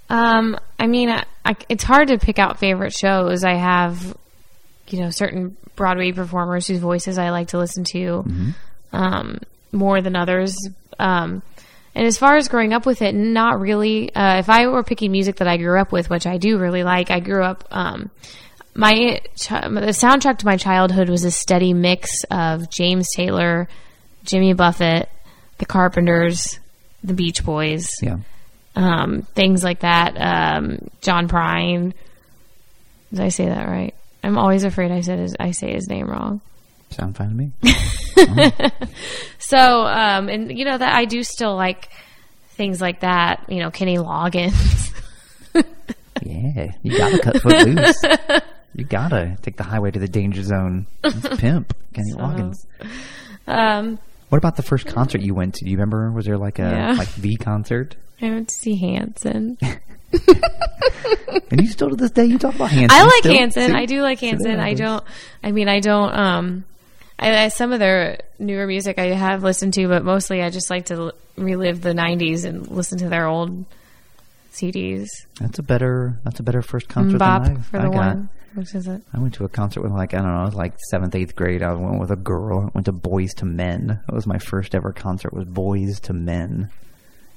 Um, 0.08 0.58
I 0.78 0.86
mean, 0.86 1.10
I, 1.10 1.24
I, 1.44 1.56
it's 1.68 1.84
hard 1.84 2.08
to 2.08 2.18
pick 2.18 2.38
out 2.38 2.58
favorite 2.58 2.92
shows. 2.94 3.44
I 3.44 3.54
have, 3.54 4.16
you 4.88 5.00
know, 5.00 5.10
certain 5.10 5.56
Broadway 5.74 6.12
performers 6.12 6.66
whose 6.66 6.78
voices 6.78 7.18
I 7.18 7.30
like 7.30 7.48
to 7.48 7.58
listen 7.58 7.84
to 7.84 8.24
um, 8.92 9.40
more 9.72 10.00
than 10.00 10.16
others. 10.16 10.56
Um, 10.98 11.42
and 11.94 12.06
as 12.06 12.18
far 12.18 12.36
as 12.36 12.48
growing 12.48 12.72
up 12.72 12.84
with 12.86 13.02
it, 13.02 13.14
not 13.14 13.58
really. 13.58 14.14
Uh, 14.14 14.38
if 14.38 14.50
I 14.50 14.66
were 14.66 14.84
picking 14.84 15.12
music 15.12 15.36
that 15.36 15.48
I 15.48 15.56
grew 15.56 15.80
up 15.80 15.92
with, 15.92 16.10
which 16.10 16.26
I 16.26 16.36
do 16.36 16.58
really 16.58 16.84
like, 16.84 17.10
I 17.10 17.20
grew 17.20 17.42
up. 17.42 17.64
Um, 17.70 18.10
my 18.74 19.20
chi- 19.42 19.68
the 19.68 19.92
soundtrack 19.92 20.38
to 20.38 20.46
my 20.46 20.58
childhood 20.58 21.08
was 21.08 21.24
a 21.24 21.30
steady 21.30 21.72
mix 21.72 22.24
of 22.30 22.68
James 22.68 23.08
Taylor, 23.14 23.68
Jimmy 24.24 24.52
Buffett, 24.52 25.08
The 25.56 25.64
Carpenters, 25.64 26.60
The 27.02 27.14
Beach 27.14 27.42
Boys 27.44 27.88
yeah? 28.02 28.18
Um, 28.76 29.22
things 29.34 29.64
like 29.64 29.80
that. 29.80 30.14
Um, 30.16 30.88
John 31.00 31.26
Prine. 31.28 31.92
Did 33.10 33.20
I 33.20 33.28
say 33.28 33.46
that 33.46 33.66
right? 33.66 33.94
I'm 34.22 34.38
always 34.38 34.64
afraid 34.64 34.90
I 34.92 35.00
said 35.00 35.18
his, 35.18 35.36
I 35.38 35.50
say 35.52 35.72
his 35.72 35.88
name 35.88 36.08
wrong. 36.08 36.40
Sound 36.90 37.16
fine 37.16 37.28
to 37.30 37.34
me. 37.34 38.70
So, 39.38 39.58
um, 39.58 40.28
and 40.28 40.58
you 40.58 40.64
know 40.64 40.76
that 40.76 40.92
I 40.96 41.04
do 41.04 41.22
still 41.22 41.54
like 41.54 41.88
things 42.56 42.80
like 42.80 43.00
that. 43.00 43.44
You 43.48 43.60
know, 43.60 43.70
Kenny 43.70 43.96
Loggins. 43.96 44.92
yeah, 46.22 46.72
you 46.82 46.98
gotta 46.98 47.18
cut 47.20 47.40
foot 47.42 47.66
loose. 47.66 48.02
You 48.74 48.84
gotta 48.84 49.38
take 49.40 49.56
the 49.56 49.62
highway 49.62 49.90
to 49.90 49.98
the 49.98 50.06
danger 50.08 50.42
zone. 50.42 50.86
It's 51.02 51.40
pimp, 51.40 51.74
Kenny 51.94 52.12
Loggins. 52.12 52.56
um, 53.46 53.98
What 54.28 54.38
about 54.38 54.56
the 54.56 54.62
first 54.62 54.86
concert 54.86 55.20
you 55.20 55.34
went 55.34 55.54
to? 55.56 55.64
Do 55.64 55.70
you 55.70 55.76
remember? 55.76 56.10
Was 56.10 56.26
there 56.26 56.36
like 56.38 56.58
a 56.58 56.62
Yeah. 56.62 56.92
like 56.98 57.14
the 57.14 57.36
concert? 57.36 57.96
I 58.20 58.30
went 58.30 58.48
to 58.48 58.54
see 58.54 58.76
Hanson. 58.76 59.58
And 61.50 61.60
you 61.60 61.68
still 61.68 61.90
to 61.90 61.96
this 61.96 62.10
day 62.10 62.24
you 62.24 62.38
talk 62.38 62.54
about 62.56 62.70
Hanson. 62.70 62.98
I 62.98 63.02
like 63.04 63.12
still? 63.18 63.34
Hanson. 63.34 63.68
See? 63.68 63.72
I 63.74 63.86
do 63.86 64.02
like 64.02 64.18
Hanson. 64.20 64.58
I 64.58 64.74
don't. 64.74 65.04
I 65.44 65.52
mean, 65.52 65.68
I 65.68 65.80
don't. 65.80 66.12
Um, 66.12 66.64
I, 67.18 67.44
I 67.44 67.48
some 67.48 67.72
of 67.72 67.78
their 67.78 68.20
newer 68.38 68.66
music 68.66 68.98
I 68.98 69.06
have 69.06 69.42
listened 69.44 69.74
to, 69.74 69.86
but 69.88 70.04
mostly 70.04 70.42
I 70.42 70.50
just 70.50 70.70
like 70.70 70.86
to 70.86 70.94
l- 70.94 71.12
relive 71.36 71.82
the 71.82 71.92
'90s 71.92 72.44
and 72.44 72.68
listen 72.68 72.98
to 72.98 73.08
their 73.08 73.26
old 73.26 73.64
CDs. 74.52 75.06
That's 75.40 75.58
a 75.58 75.62
better. 75.62 76.18
That's 76.24 76.40
a 76.40 76.42
better 76.42 76.62
first 76.62 76.88
concert 76.88 77.18
Bop 77.18 77.44
than 77.44 77.58
I, 77.58 77.60
for 77.60 77.78
I 77.78 77.82
the 77.84 77.90
got. 77.90 77.96
one. 78.16 78.28
Which 78.56 78.74
is 78.74 78.86
it? 78.88 79.02
I 79.12 79.18
went 79.20 79.34
to 79.34 79.44
a 79.44 79.48
concert 79.48 79.82
with 79.82 79.92
like 79.92 80.14
I 80.14 80.18
don't 80.18 80.26
know, 80.34 80.42
it 80.42 80.46
was 80.46 80.54
like 80.54 80.74
seventh, 80.90 81.14
eighth 81.14 81.36
grade. 81.36 81.62
I 81.62 81.72
went 81.74 82.00
with 82.00 82.10
a 82.10 82.16
girl. 82.16 82.62
I 82.66 82.70
went 82.74 82.86
to 82.86 82.92
Boyz 82.92 83.40
II 83.42 83.48
Men. 83.50 84.00
That 84.06 84.14
was 84.14 84.26
my 84.26 84.38
first 84.38 84.74
ever 84.74 84.92
concert. 84.92 85.32
Was 85.32 85.44
Boyz 85.44 86.08
II 86.10 86.16
Men. 86.16 86.70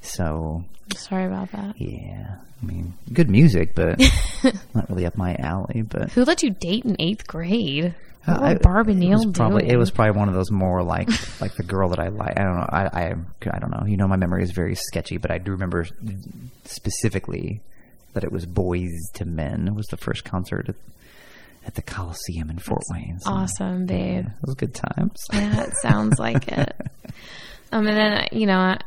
So 0.01 0.63
Sorry 0.95 1.25
about 1.25 1.51
that. 1.51 1.79
yeah, 1.79 2.37
I 2.61 2.65
mean, 2.65 2.93
good 3.13 3.29
music, 3.29 3.75
but 3.75 3.99
not 4.73 4.89
really 4.89 5.05
up 5.05 5.17
my 5.17 5.35
alley. 5.35 5.81
But 5.83 6.09
Who 6.13 6.23
let 6.23 6.41
you 6.41 6.49
date 6.51 6.85
in 6.85 6.95
eighth 6.99 7.27
grade? 7.27 7.93
Uh, 8.25 8.37
what 8.37 8.43
I- 8.43 8.55
Barb 8.55 8.87
and 8.87 8.97
it 9.03 9.07
Neil 9.07 9.17
was 9.25 9.25
probably 9.37 9.61
doing? 9.63 9.73
it 9.73 9.77
was 9.77 9.91
probably 9.91 10.17
one 10.17 10.29
of 10.29 10.35
those 10.35 10.51
more 10.51 10.81
like 10.83 11.09
like 11.41 11.53
the 11.55 11.63
girl 11.63 11.89
that 11.89 11.99
I 11.99 12.07
like. 12.07 12.39
I 12.39 12.43
don't 12.43 12.55
know. 12.57 12.65
I, 12.69 12.85
I 12.85 13.15
I 13.53 13.59
don't 13.59 13.71
know. 13.71 13.85
You 13.85 13.97
know, 13.97 14.07
my 14.07 14.15
memory 14.15 14.43
is 14.43 14.51
very 14.51 14.75
sketchy, 14.75 15.17
but 15.17 15.31
I 15.31 15.37
do 15.37 15.51
remember 15.51 15.85
specifically 16.65 17.61
that 18.13 18.23
it 18.23 18.31
was 18.31 18.45
Boyz 18.45 18.89
II 19.19 19.27
Men. 19.27 19.67
It 19.67 19.75
was 19.75 19.87
the 19.87 19.97
first 19.97 20.23
concert 20.23 20.75
at, 21.65 21.75
the 21.75 21.81
Coliseum 21.81 22.49
in 22.49 22.59
Fort 22.59 22.81
Wayne. 22.91 23.19
So, 23.19 23.31
awesome, 23.31 23.85
babe. 23.85 24.25
yeah, 24.25 24.31
was 24.41 24.55
good 24.55 24.73
times. 24.73 25.17
Yeah, 25.31 25.63
it 25.63 25.73
sounds 25.81 26.19
like 26.19 26.47
it. 26.47 26.75
Um, 27.71 27.85
and 27.85 27.95
then 27.95 28.27
you 28.31 28.47
know, 28.47 28.77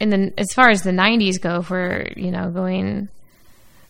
and 0.00 0.12
then 0.12 0.34
as 0.36 0.52
far 0.52 0.68
as 0.68 0.82
the 0.82 0.90
'90s 0.90 1.40
go, 1.40 1.62
for 1.62 2.08
you 2.16 2.32
know 2.32 2.50
going 2.50 3.08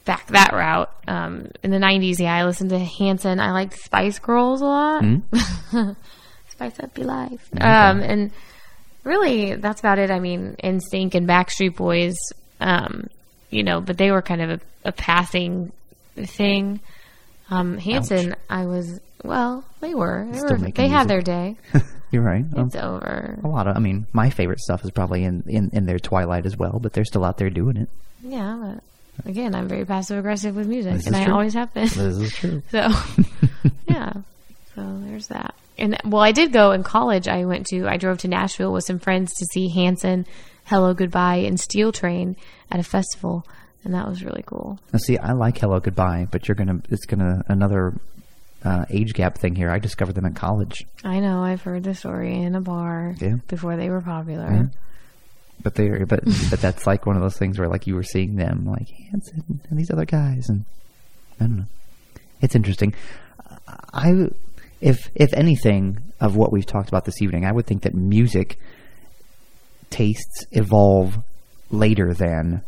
back 0.04 0.26
that 0.28 0.52
route. 0.52 0.90
Um, 1.08 1.50
in 1.62 1.70
the 1.70 1.78
'90s, 1.78 2.18
yeah, 2.18 2.34
I 2.34 2.44
listened 2.44 2.68
to 2.68 2.78
Hanson. 2.78 3.40
I 3.40 3.52
liked 3.52 3.78
Spice 3.78 4.18
Girls 4.18 4.60
a 4.60 4.66
lot. 4.66 5.04
Spice 6.48 6.80
up 6.80 6.98
your 6.98 7.06
life. 7.06 7.48
Um, 7.58 8.00
and 8.00 8.30
really, 9.04 9.54
that's 9.54 9.80
about 9.80 9.98
it. 9.98 10.10
I 10.10 10.20
mean, 10.20 10.56
NSYNC 10.62 11.14
and 11.14 11.26
Backstreet 11.28 11.76
Boys. 11.76 12.16
Um, 12.60 13.08
you 13.50 13.62
know, 13.62 13.80
but 13.80 13.98
they 13.98 14.10
were 14.10 14.22
kind 14.22 14.42
of 14.42 14.50
a, 14.50 14.60
a 14.88 14.92
passing 14.92 15.72
thing. 16.16 16.80
Um, 17.52 17.76
Hanson, 17.78 18.34
I 18.48 18.66
was 18.66 19.00
well. 19.24 19.64
They 19.80 19.94
were. 19.94 20.26
They, 20.30 20.38
Still 20.38 20.50
were, 20.50 20.58
making 20.58 20.82
they 20.84 20.88
had 20.88 21.06
music. 21.08 21.08
their 21.08 21.20
day. 21.22 21.56
You're 22.10 22.22
right. 22.22 22.44
Um, 22.56 22.66
It's 22.66 22.76
over. 22.76 23.38
a 23.42 23.48
lot 23.48 23.66
of, 23.66 23.76
I 23.76 23.78
mean, 23.80 24.06
my 24.12 24.30
favorite 24.30 24.60
stuff 24.60 24.84
is 24.84 24.90
probably 24.90 25.24
in, 25.24 25.44
in, 25.46 25.70
in 25.72 25.86
their 25.86 25.98
twilight 25.98 26.44
as 26.46 26.56
well, 26.56 26.78
but 26.82 26.92
they're 26.92 27.04
still 27.04 27.24
out 27.24 27.38
there 27.38 27.50
doing 27.50 27.76
it. 27.76 27.88
Yeah, 28.22 28.76
but 29.16 29.26
again, 29.30 29.54
I'm 29.54 29.66
very 29.68 29.84
passive 29.84 30.18
aggressive 30.18 30.54
with 30.56 30.66
music, 30.66 30.92
This 30.94 31.06
and 31.06 31.16
I 31.16 31.24
true. 31.24 31.32
always 31.34 31.54
have 31.54 31.72
been. 31.74 31.84
This 31.84 31.96
is 31.96 32.32
true. 32.32 32.62
So, 32.70 32.88
yeah. 33.88 34.12
So 34.74 34.98
there's 35.04 35.26
that. 35.28 35.54
And 35.78 35.98
well, 36.04 36.22
I 36.22 36.32
did 36.32 36.52
go 36.52 36.72
in 36.72 36.82
college. 36.82 37.28
I 37.28 37.44
went 37.44 37.66
to, 37.68 37.86
I 37.86 37.96
drove 37.96 38.18
to 38.18 38.28
Nashville 38.28 38.72
with 38.72 38.84
some 38.84 38.98
friends 38.98 39.32
to 39.34 39.46
see 39.46 39.68
Hanson, 39.68 40.26
Hellogoodbye, 40.68 41.46
and 41.46 41.58
Steel 41.58 41.92
Train 41.92 42.36
at 42.70 42.78
a 42.80 42.82
festival, 42.84 43.46
and 43.84 43.94
that 43.94 44.08
was 44.08 44.22
really 44.24 44.42
cool. 44.46 44.78
Now, 44.92 44.98
see, 44.98 45.18
I 45.18 45.32
like 45.32 45.56
Hellogoodbye, 45.58 46.30
but 46.30 46.46
you're 46.48 46.54
gonna, 46.54 46.80
it's 46.90 47.06
gonna 47.06 47.42
another 47.48 47.94
uh, 48.64 48.84
age 48.90 49.12
gap 49.14 49.38
thing 49.38 49.54
here. 49.56 49.70
I 49.70 49.78
discovered 49.78 50.14
them 50.14 50.24
in 50.26 50.34
college, 50.34 50.84
I 51.04 51.18
know 51.20 51.42
I've 51.42 51.62
heard 51.62 51.82
the 51.84 51.94
story 51.94 52.34
in 52.40 52.54
a 52.54 52.60
bar 52.60 53.14
Yeah. 53.20 53.36
before 53.48 53.76
they 53.76 53.90
were 53.90 54.00
popular. 54.00 54.50
Yeah. 54.52 54.62
but 55.62 55.74
they're, 55.74 56.06
but 56.06 56.20
but 56.50 56.60
that's 56.60 56.86
like 56.86 57.06
one 57.06 57.16
of 57.16 57.22
those 57.22 57.36
things 57.38 57.58
where 57.58 57.68
like 57.68 57.86
you 57.86 57.94
were 57.94 58.02
seeing 58.04 58.36
them 58.36 58.64
like 58.66 58.88
Hanson 59.10 59.60
and 59.68 59.78
these 59.78 59.90
other 59.90 60.04
guys, 60.06 60.48
and 60.48 60.64
I 61.40 61.44
don't 61.46 61.56
know. 61.58 61.64
It's 62.40 62.54
interesting. 62.54 62.94
I, 63.94 64.28
if 64.80 65.08
if 65.14 65.32
anything 65.34 65.98
of 66.20 66.34
what 66.36 66.52
we've 66.52 66.66
talked 66.66 66.88
about 66.88 67.04
this 67.04 67.20
evening, 67.22 67.44
I 67.44 67.52
would 67.52 67.66
think 67.66 67.82
that 67.82 67.94
music 67.94 68.58
tastes 69.90 70.46
evolve 70.52 71.18
later 71.70 72.14
than 72.14 72.62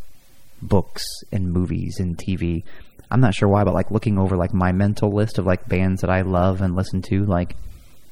books 0.61 1.03
and 1.31 1.51
movies 1.51 1.99
and 1.99 2.17
TV. 2.17 2.63
I'm 3.11 3.21
not 3.21 3.35
sure 3.35 3.47
why, 3.47 3.63
but 3.63 3.73
like 3.73 3.91
looking 3.91 4.17
over 4.17 4.35
like 4.35 4.53
my 4.53 4.71
mental 4.71 5.11
list 5.11 5.37
of 5.37 5.45
like 5.45 5.67
bands 5.67 6.01
that 6.01 6.09
I 6.09 6.21
love 6.21 6.61
and 6.61 6.75
listen 6.75 7.01
to, 7.03 7.25
like 7.25 7.55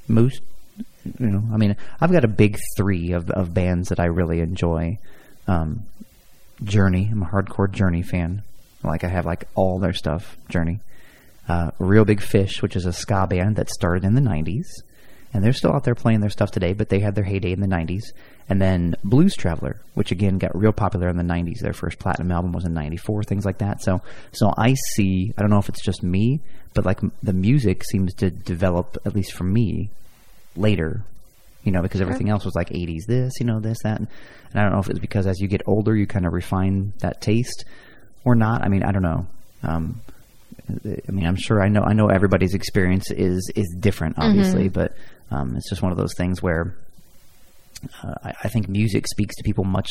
most, 0.07 0.41
you 1.19 1.27
know, 1.27 1.43
I 1.51 1.57
mean, 1.57 1.75
I've 1.99 2.11
got 2.11 2.23
a 2.23 2.29
big 2.29 2.59
three 2.77 3.11
of 3.11 3.29
of 3.31 3.53
bands 3.53 3.89
that 3.89 3.99
I 3.99 4.05
really 4.05 4.39
enjoy. 4.39 4.99
Um, 5.47 5.83
Journey, 6.63 7.09
I'm 7.11 7.23
a 7.23 7.25
hardcore 7.25 7.71
Journey 7.71 8.03
fan. 8.03 8.43
Like 8.83 9.03
I 9.03 9.07
have 9.07 9.25
like 9.25 9.47
all 9.55 9.79
their 9.79 9.93
stuff. 9.93 10.37
Journey, 10.49 10.79
uh, 11.47 11.71
Reel 11.79 12.05
Big 12.05 12.21
Fish, 12.21 12.61
which 12.61 12.75
is 12.75 12.85
a 12.85 12.93
ska 12.93 13.27
band 13.27 13.55
that 13.55 13.69
started 13.69 14.03
in 14.03 14.13
the 14.13 14.21
'90s, 14.21 14.67
and 15.33 15.43
they're 15.43 15.53
still 15.53 15.73
out 15.73 15.83
there 15.83 15.95
playing 15.95 16.19
their 16.19 16.29
stuff 16.29 16.51
today. 16.51 16.73
But 16.73 16.89
they 16.89 16.99
had 16.99 17.15
their 17.15 17.23
heyday 17.23 17.51
in 17.51 17.59
the 17.59 17.67
'90s. 17.67 18.03
And 18.49 18.61
then 18.61 18.95
Blues 19.03 19.35
Traveler, 19.35 19.81
which 19.93 20.11
again 20.11 20.37
got 20.37 20.55
real 20.55 20.73
popular 20.73 21.09
in 21.09 21.17
the 21.17 21.23
'90s. 21.23 21.59
Their 21.59 21.73
first 21.73 21.99
platinum 21.99 22.31
album 22.31 22.51
was 22.51 22.65
in 22.65 22.73
'94, 22.73 23.23
things 23.23 23.45
like 23.45 23.59
that. 23.59 23.81
So, 23.81 24.01
so 24.31 24.53
I 24.57 24.75
see. 24.95 25.33
I 25.37 25.41
don't 25.41 25.49
know 25.49 25.59
if 25.59 25.69
it's 25.69 25.83
just 25.83 26.03
me, 26.03 26.41
but 26.73 26.85
like 26.85 26.99
the 27.21 27.33
music 27.33 27.83
seems 27.83 28.13
to 28.15 28.29
develop, 28.29 28.97
at 29.05 29.15
least 29.15 29.33
for 29.33 29.43
me, 29.43 29.89
later 30.55 31.03
you 31.63 31.71
know, 31.71 31.81
because 31.81 32.01
everything 32.01 32.29
else 32.29 32.45
was 32.45 32.55
like 32.55 32.69
80s 32.69 33.05
this, 33.07 33.33
you 33.39 33.45
know, 33.45 33.59
this, 33.59 33.77
that. 33.83 33.99
And, 33.99 34.07
and 34.51 34.59
I 34.59 34.63
don't 34.63 34.73
know 34.73 34.79
if 34.79 34.89
it's 34.89 34.99
because 34.99 35.27
as 35.27 35.39
you 35.39 35.47
get 35.47 35.61
older, 35.65 35.95
you 35.95 36.05
kind 36.05 36.25
of 36.25 36.33
refine 36.33 36.93
that 36.99 37.21
taste 37.21 37.65
or 38.25 38.35
not. 38.35 38.63
I 38.63 38.67
mean, 38.67 38.83
I 38.83 38.91
don't 38.91 39.01
know. 39.01 39.27
Um, 39.63 40.01
I 40.69 41.11
mean, 41.11 41.25
I'm 41.25 41.35
sure 41.35 41.61
I 41.61 41.67
know, 41.67 41.81
I 41.83 41.93
know 41.93 42.07
everybody's 42.07 42.53
experience 42.53 43.11
is, 43.11 43.51
is 43.55 43.75
different, 43.79 44.15
obviously, 44.17 44.69
but, 44.69 44.95
um, 45.29 45.55
it's 45.57 45.69
just 45.69 45.81
one 45.81 45.91
of 45.91 45.97
those 45.97 46.13
things 46.15 46.41
where, 46.41 46.75
uh, 48.03 48.13
I, 48.23 48.33
I 48.45 48.47
think 48.47 48.69
music 48.69 49.07
speaks 49.07 49.35
to 49.35 49.43
people 49.43 49.63
much 49.65 49.89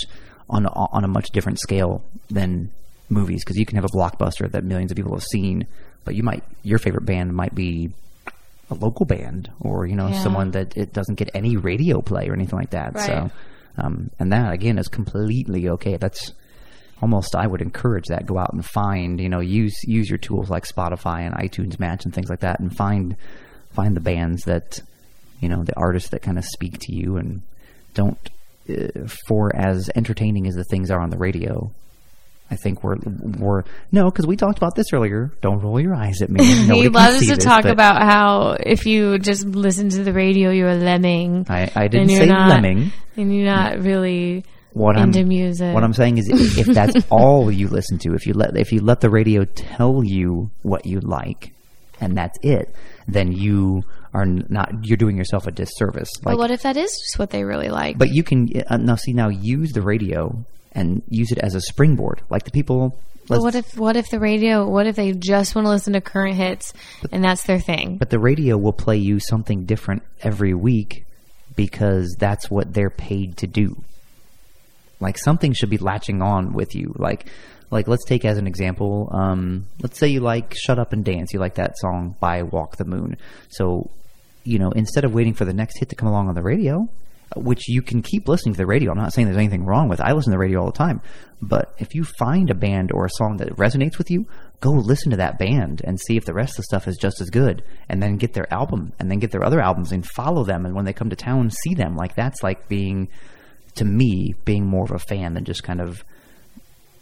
on, 0.49 0.65
a- 0.67 0.73
on 0.93 1.05
a 1.05 1.09
much 1.09 1.31
different 1.31 1.61
scale 1.61 2.03
than 2.31 2.71
movies. 3.11 3.45
Cause 3.45 3.57
you 3.57 3.67
can 3.67 3.77
have 3.77 3.85
a 3.85 3.89
blockbuster 3.89 4.51
that 4.51 4.65
millions 4.65 4.91
of 4.91 4.97
people 4.97 5.13
have 5.13 5.25
seen, 5.25 5.67
but 6.05 6.15
you 6.15 6.23
might, 6.23 6.43
your 6.63 6.79
favorite 6.79 7.05
band 7.05 7.35
might 7.35 7.55
be 7.55 7.91
a 8.71 8.75
local 8.75 9.05
band 9.05 9.51
or 9.61 9.85
you 9.87 9.95
know 9.95 10.09
Yeah. 10.09 10.23
someone 10.23 10.53
that 10.53 10.75
it 10.79 10.95
doesn't 10.95 11.17
get 11.17 11.29
any 11.35 11.57
radio 11.59 12.01
play 12.01 12.29
or 12.29 12.33
anything 12.33 12.59
like 12.59 12.71
that. 12.71 12.95
Right. 12.95 13.05
So, 13.07 13.31
um, 13.77 14.11
and 14.19 14.33
that 14.33 14.53
again 14.55 14.79
is 14.79 14.89
completely 14.89 15.69
okay. 15.69 15.99
That's 15.99 16.33
almost 17.03 17.35
I 17.35 17.47
would 17.47 17.61
encourage 17.61 18.07
that. 18.07 18.25
Go 18.25 18.39
out 18.39 18.53
and 18.55 18.65
find 18.65 19.21
you 19.21 19.29
know 19.29 19.41
use 19.41 19.75
use 19.85 20.09
your 20.09 20.19
tools 20.19 20.49
like 20.49 20.65
Spotify 20.67 21.21
and 21.27 21.35
iTunes 21.35 21.79
Match 21.79 22.05
and 22.05 22.15
things 22.15 22.31
like 22.31 22.41
that, 22.41 22.61
and 22.61 22.75
find 22.75 23.17
find 23.73 23.95
the 23.97 24.01
bands 24.01 24.45
that 24.45 24.81
you 25.41 25.49
know 25.49 25.65
the 25.65 25.77
artists 25.77 26.11
that 26.11 26.23
kind 26.23 26.39
of 26.39 26.45
speak 26.45 26.79
to 26.81 26.95
you 26.95 27.17
and 27.17 27.43
don't. 27.95 28.19
Uh, 28.71 29.09
for 29.27 29.51
as 29.57 29.91
entertaining 29.97 30.47
as 30.47 30.55
the 30.55 30.63
things 30.63 30.89
are 30.89 31.01
on 31.01 31.11
the 31.11 31.17
radio, 31.19 31.69
I 32.49 32.55
think 32.55 32.85
we're 32.85 32.95
we're 33.05 33.65
no 33.91 34.09
because 34.09 34.25
we 34.25 34.37
talked 34.37 34.57
about 34.57 34.77
this 34.77 34.93
earlier. 34.93 35.33
Don't 35.41 35.59
roll 35.61 35.81
your 35.81 35.97
eyes 35.97 36.23
at 36.23 36.31
me. 36.31 36.45
He 36.73 36.89
loves 36.89 37.19
to 37.19 37.35
this, 37.35 37.45
talk 37.45 37.65
but- 37.65 37.73
about 37.73 38.01
how 38.03 38.57
if 38.61 38.87
you 38.87 39.19
just 39.19 39.45
listen 39.45 39.89
to 39.91 40.05
the 40.05 40.13
radio, 40.13 40.51
you're 40.51 40.69
a 40.69 40.77
lemming. 40.77 41.47
I, 41.49 41.73
I 41.75 41.89
didn't 41.89 42.11
say 42.11 42.27
not, 42.27 42.51
lemming. 42.51 42.93
and 43.17 43.35
you're 43.35 43.47
not 43.53 43.81
really 43.81 44.45
What 44.75 44.97
into 44.97 45.21
I'm 45.21 45.29
music. 45.29 45.75
what 45.75 45.85
I'm 45.85 45.93
saying 45.93 46.19
is, 46.19 46.29
if 46.59 46.67
that's 46.67 47.07
all 47.11 47.51
you 47.51 47.69
listen 47.69 47.99
to, 47.99 48.15
if 48.15 48.27
you 48.27 48.33
let 48.35 48.57
if 48.57 48.73
you 48.73 48.81
let 48.81 49.01
the 49.01 49.11
radio 49.11 49.45
tell 49.45 50.03
you 50.03 50.51
what 50.63 50.87
you 50.87 51.01
like, 51.01 51.53
and 52.01 52.17
that's 52.17 52.39
it, 52.43 52.75
then 53.07 53.33
you 53.33 53.85
are 54.15 54.27
not 54.27 54.85
you're 54.85 54.97
doing 54.97 55.17
yourself 55.17 55.47
a 55.47 55.51
disservice. 55.51 56.11
Like, 56.25 56.35
but 56.35 56.39
what 56.39 56.51
if 56.51 56.63
that 56.63 56.77
is 56.77 56.91
just 56.91 57.19
what 57.19 57.31
they 57.31 57.45
really 57.45 57.69
like? 57.69 57.99
but 57.99 58.11
you 58.11 58.23
can 58.23 58.49
uh, 58.69 58.77
now 58.79 58.97
see 58.97 59.13
now 59.13 59.29
use 59.29 59.73
the 59.73 59.83
radio 59.83 60.45
and 60.73 61.03
use 61.09 61.33
it 61.33 61.39
as 61.39 61.55
a 61.55 61.61
springboard, 61.61 62.23
like 62.31 62.45
the 62.45 62.51
people. 62.51 62.99
But 63.29 63.41
what 63.41 63.55
if 63.55 63.77
what 63.77 63.97
if 63.97 64.11
the 64.11 64.19
radio? 64.19 64.69
What 64.69 64.87
if 64.87 64.97
they 64.97 65.13
just 65.13 65.55
want 65.55 65.67
to 65.67 65.71
listen 65.71 65.93
to 65.93 66.01
current 66.01 66.37
hits 66.37 66.73
and 67.13 67.23
that's 67.23 67.45
their 67.45 67.61
thing? 67.61 67.99
But 67.99 68.11
the 68.11 68.19
radio 68.19 68.59
will 68.59 68.73
play 68.73 68.97
you 68.97 69.21
something 69.21 69.65
different 69.65 70.03
every 70.23 70.55
week 70.55 71.05
because 71.55 72.17
that's 72.19 72.51
what 72.51 72.73
they're 72.75 72.91
paid 72.91 73.37
to 73.39 73.47
do. 73.47 73.85
Like 75.03 75.19
something 75.19 75.53
should 75.53 75.71
be 75.71 75.79
latching 75.79 76.23
on 76.23 76.53
with 76.53 76.75
you. 76.75 76.95
Like, 76.97 77.29
like 77.71 77.89
let's 77.89 78.05
take 78.05 78.25
as 78.25 78.39
an 78.39 78.47
example. 78.47 79.11
Um, 79.13 79.67
let's 79.81 79.99
say 79.99 80.09
you 80.09 80.21
like 80.21 80.55
"Shut 80.57 80.79
Up 80.79 80.93
and 80.93 81.05
Dance." 81.05 81.33
You 81.33 81.41
like 81.41 81.57
that 81.57 81.77
song 81.79 82.17
by 82.21 82.43
Walk 82.43 82.77
the 82.77 82.85
Moon. 82.85 83.17
So, 83.51 83.91
you 84.45 84.59
know, 84.59 84.71
instead 84.71 85.05
of 85.05 85.13
waiting 85.13 85.35
for 85.35 85.45
the 85.45 85.53
next 85.53 85.79
hit 85.79 85.89
to 85.91 85.97
come 85.97 86.09
along 86.09 86.29
on 86.29 86.35
the 86.35 86.43
radio, 86.43 86.89
which 87.37 87.69
you 87.69 87.83
can 87.83 88.03
keep 88.03 88.29
listening 88.29 88.55
to 88.55 88.59
the 88.59 88.67
radio. 88.67 88.91
I'm 88.91 88.99
not 88.99 89.13
saying 89.13 89.27
there's 89.27 89.39
anything 89.39 89.65
wrong 89.65 89.89
with. 89.89 90.01
it. 90.01 90.05
I 90.05 90.13
listen 90.13 90.31
to 90.31 90.35
the 90.35 90.41
radio 90.41 90.61
all 90.61 90.67
the 90.67 90.73
time. 90.73 91.01
But 91.41 91.75
if 91.79 91.95
you 91.95 92.05
find 92.05 92.51
a 92.51 92.55
band 92.55 92.93
or 92.93 93.05
a 93.05 93.11
song 93.11 93.39
that 93.39 93.57
resonates 93.57 93.99
with 93.99 94.11
you, 94.11 94.27
go 94.61 94.71
listen 94.71 95.11
to 95.11 95.17
that 95.17 95.39
band 95.39 95.83
and 95.85 96.01
see 96.01 96.17
if 96.17 96.25
the 96.25 96.35
rest 96.35 96.53
of 96.53 96.57
the 96.59 96.63
stuff 96.65 96.87
is 96.87 96.97
just 96.97 97.21
as 97.21 97.31
good. 97.31 97.65
And 97.89 98.03
then 98.03 98.17
get 98.17 98.35
their 98.35 98.53
album 98.53 98.93
and 98.99 99.11
then 99.11 99.19
get 99.19 99.31
their 99.31 99.45
other 99.45 99.61
albums 99.61 99.93
and 99.93 100.07
follow 100.07 100.45
them. 100.45 100.65
And 100.67 100.75
when 100.75 100.85
they 100.85 100.93
come 100.93 101.11
to 101.11 101.17
town, 101.17 101.51
see 101.51 101.75
them. 101.75 101.97
Like 101.97 102.15
that's 102.15 102.43
like 102.43 102.69
being, 102.69 103.09
to 103.77 103.85
me, 103.85 104.35
being 104.45 104.67
more 104.67 104.85
of 104.85 104.91
a 104.91 104.99
fan 104.99 105.35
than 105.35 105.45
just 105.45 105.63
kind 105.63 105.81
of 105.81 106.05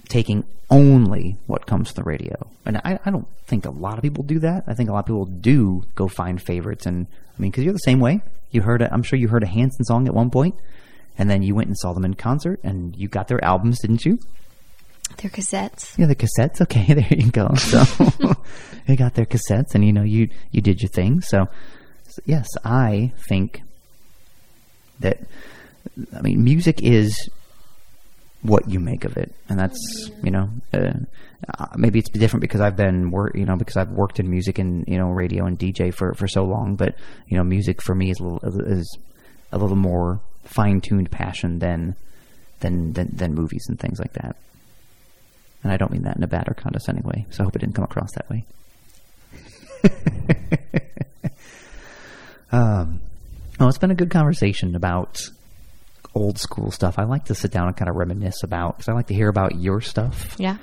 taking 0.08 0.44
only 0.70 1.36
what 1.46 1.66
comes 1.66 1.88
to 1.88 1.94
the 1.94 2.02
radio. 2.02 2.46
And 2.64 2.78
I, 2.78 2.98
I 3.04 3.10
don't 3.10 3.26
think 3.46 3.64
a 3.66 3.70
lot 3.70 3.96
of 3.96 4.02
people 4.02 4.24
do 4.24 4.38
that. 4.40 4.64
I 4.66 4.74
think 4.74 4.88
a 4.88 4.92
lot 4.92 5.00
of 5.00 5.06
people 5.06 5.24
do 5.24 5.84
go 5.94 6.08
find 6.08 6.40
favorites. 6.40 6.86
And 6.86 7.06
I 7.36 7.42
mean, 7.42 7.50
because 7.50 7.64
you're 7.64 7.72
the 7.72 7.78
same 7.78 8.00
way. 8.00 8.20
You 8.50 8.62
heard, 8.62 8.82
a, 8.82 8.92
I'm 8.92 9.02
sure 9.02 9.18
you 9.18 9.28
heard 9.28 9.42
a 9.42 9.48
Hanson 9.48 9.84
song 9.84 10.08
at 10.08 10.14
one 10.14 10.30
point, 10.30 10.56
and 11.16 11.30
then 11.30 11.42
you 11.42 11.54
went 11.54 11.68
and 11.68 11.78
saw 11.78 11.92
them 11.92 12.04
in 12.04 12.14
concert, 12.14 12.58
and 12.64 12.96
you 12.96 13.08
got 13.08 13.28
their 13.28 13.42
albums, 13.44 13.80
didn't 13.80 14.04
you? 14.04 14.18
Their 15.18 15.30
cassettes. 15.30 15.96
Yeah, 15.96 16.06
the 16.06 16.16
cassettes. 16.16 16.60
Okay, 16.60 16.94
there 16.94 17.06
you 17.10 17.30
go. 17.30 17.54
So 17.54 17.82
you 18.86 18.96
got 18.96 19.14
their 19.14 19.26
cassettes, 19.26 19.74
and 19.74 19.84
you 19.84 19.92
know 19.92 20.02
you 20.02 20.30
you 20.50 20.60
did 20.60 20.82
your 20.82 20.88
thing. 20.88 21.20
So 21.20 21.46
so 22.08 22.22
yes, 22.24 22.48
I 22.64 23.12
think 23.28 23.62
that 25.00 25.20
I 26.16 26.22
mean 26.22 26.42
music 26.42 26.82
is 26.82 27.30
what 28.42 28.68
you 28.68 28.80
make 28.80 29.04
of 29.04 29.16
it, 29.16 29.34
and 29.48 29.58
that's 29.58 30.10
you 30.22 30.30
know 30.30 30.50
uh, 30.72 30.92
uh, 31.58 31.66
maybe 31.76 31.98
it's 31.98 32.10
different 32.10 32.40
because 32.40 32.60
I've 32.60 32.76
been 32.76 33.10
work 33.10 33.34
you 33.34 33.44
know 33.44 33.56
because 33.56 33.76
I've 33.76 33.90
worked 33.90 34.18
in 34.18 34.30
music 34.30 34.58
and 34.58 34.84
you 34.88 34.98
know 34.98 35.10
radio 35.10 35.46
and 35.46 35.58
DJ 35.58 35.92
for 35.92 36.14
for 36.14 36.26
so 36.26 36.44
long, 36.44 36.76
but 36.76 36.94
you 37.28 37.36
know 37.36 37.44
music 37.44 37.82
for 37.82 37.94
me 37.94 38.10
is 38.10 38.18
a 38.18 38.24
little, 38.24 38.66
is 38.66 38.98
a 39.52 39.58
little 39.58 39.76
more 39.76 40.20
fine 40.44 40.80
tuned 40.80 41.10
passion 41.10 41.58
than 41.58 41.96
than 42.60 42.92
than 42.92 43.10
than 43.12 43.34
movies 43.34 43.66
and 43.68 43.78
things 43.78 43.98
like 43.98 44.12
that. 44.14 44.36
And 45.62 45.72
I 45.72 45.76
don't 45.76 45.92
mean 45.92 46.02
that 46.02 46.16
in 46.16 46.22
a 46.22 46.28
bad 46.28 46.48
or 46.48 46.54
condescending 46.54 47.04
way, 47.04 47.26
so 47.30 47.42
I 47.42 47.44
hope 47.44 47.56
it 47.56 47.58
didn't 47.58 47.74
come 47.74 47.84
across 47.84 48.12
that 48.12 48.30
way. 48.30 48.44
um, 52.52 53.00
well, 53.58 53.68
it's 53.68 53.78
been 53.78 53.90
a 53.90 53.94
good 53.94 54.10
conversation 54.10 54.74
about 54.74 55.20
old 56.14 56.38
school 56.38 56.70
stuff. 56.70 56.98
I 56.98 57.04
like 57.04 57.26
to 57.26 57.34
sit 57.34 57.50
down 57.50 57.68
and 57.68 57.76
kind 57.76 57.88
of 57.88 57.96
reminisce 57.96 58.42
about 58.42 58.76
because 58.76 58.88
I 58.88 58.92
like 58.92 59.06
to 59.08 59.14
hear 59.14 59.28
about 59.28 59.56
your 59.56 59.80
stuff 59.80 60.36
Yeah. 60.38 60.56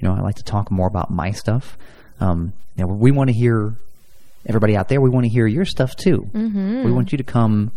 You 0.00 0.08
know, 0.08 0.14
I 0.14 0.20
like 0.20 0.36
to 0.36 0.42
talk 0.42 0.70
more 0.70 0.88
about 0.88 1.10
my 1.10 1.30
stuff. 1.30 1.78
Um, 2.20 2.52
you 2.76 2.84
know, 2.84 2.92
we 2.92 3.10
want 3.12 3.28
to 3.28 3.34
hear 3.34 3.74
everybody 4.46 4.76
out 4.76 4.88
there. 4.88 5.00
We 5.00 5.10
want 5.10 5.24
to 5.24 5.30
hear 5.30 5.46
your 5.46 5.64
stuff 5.64 5.94
too. 5.96 6.28
Mm-hmm. 6.32 6.84
We 6.84 6.92
want 6.92 7.12
you 7.12 7.18
to 7.18 7.24
come 7.24 7.72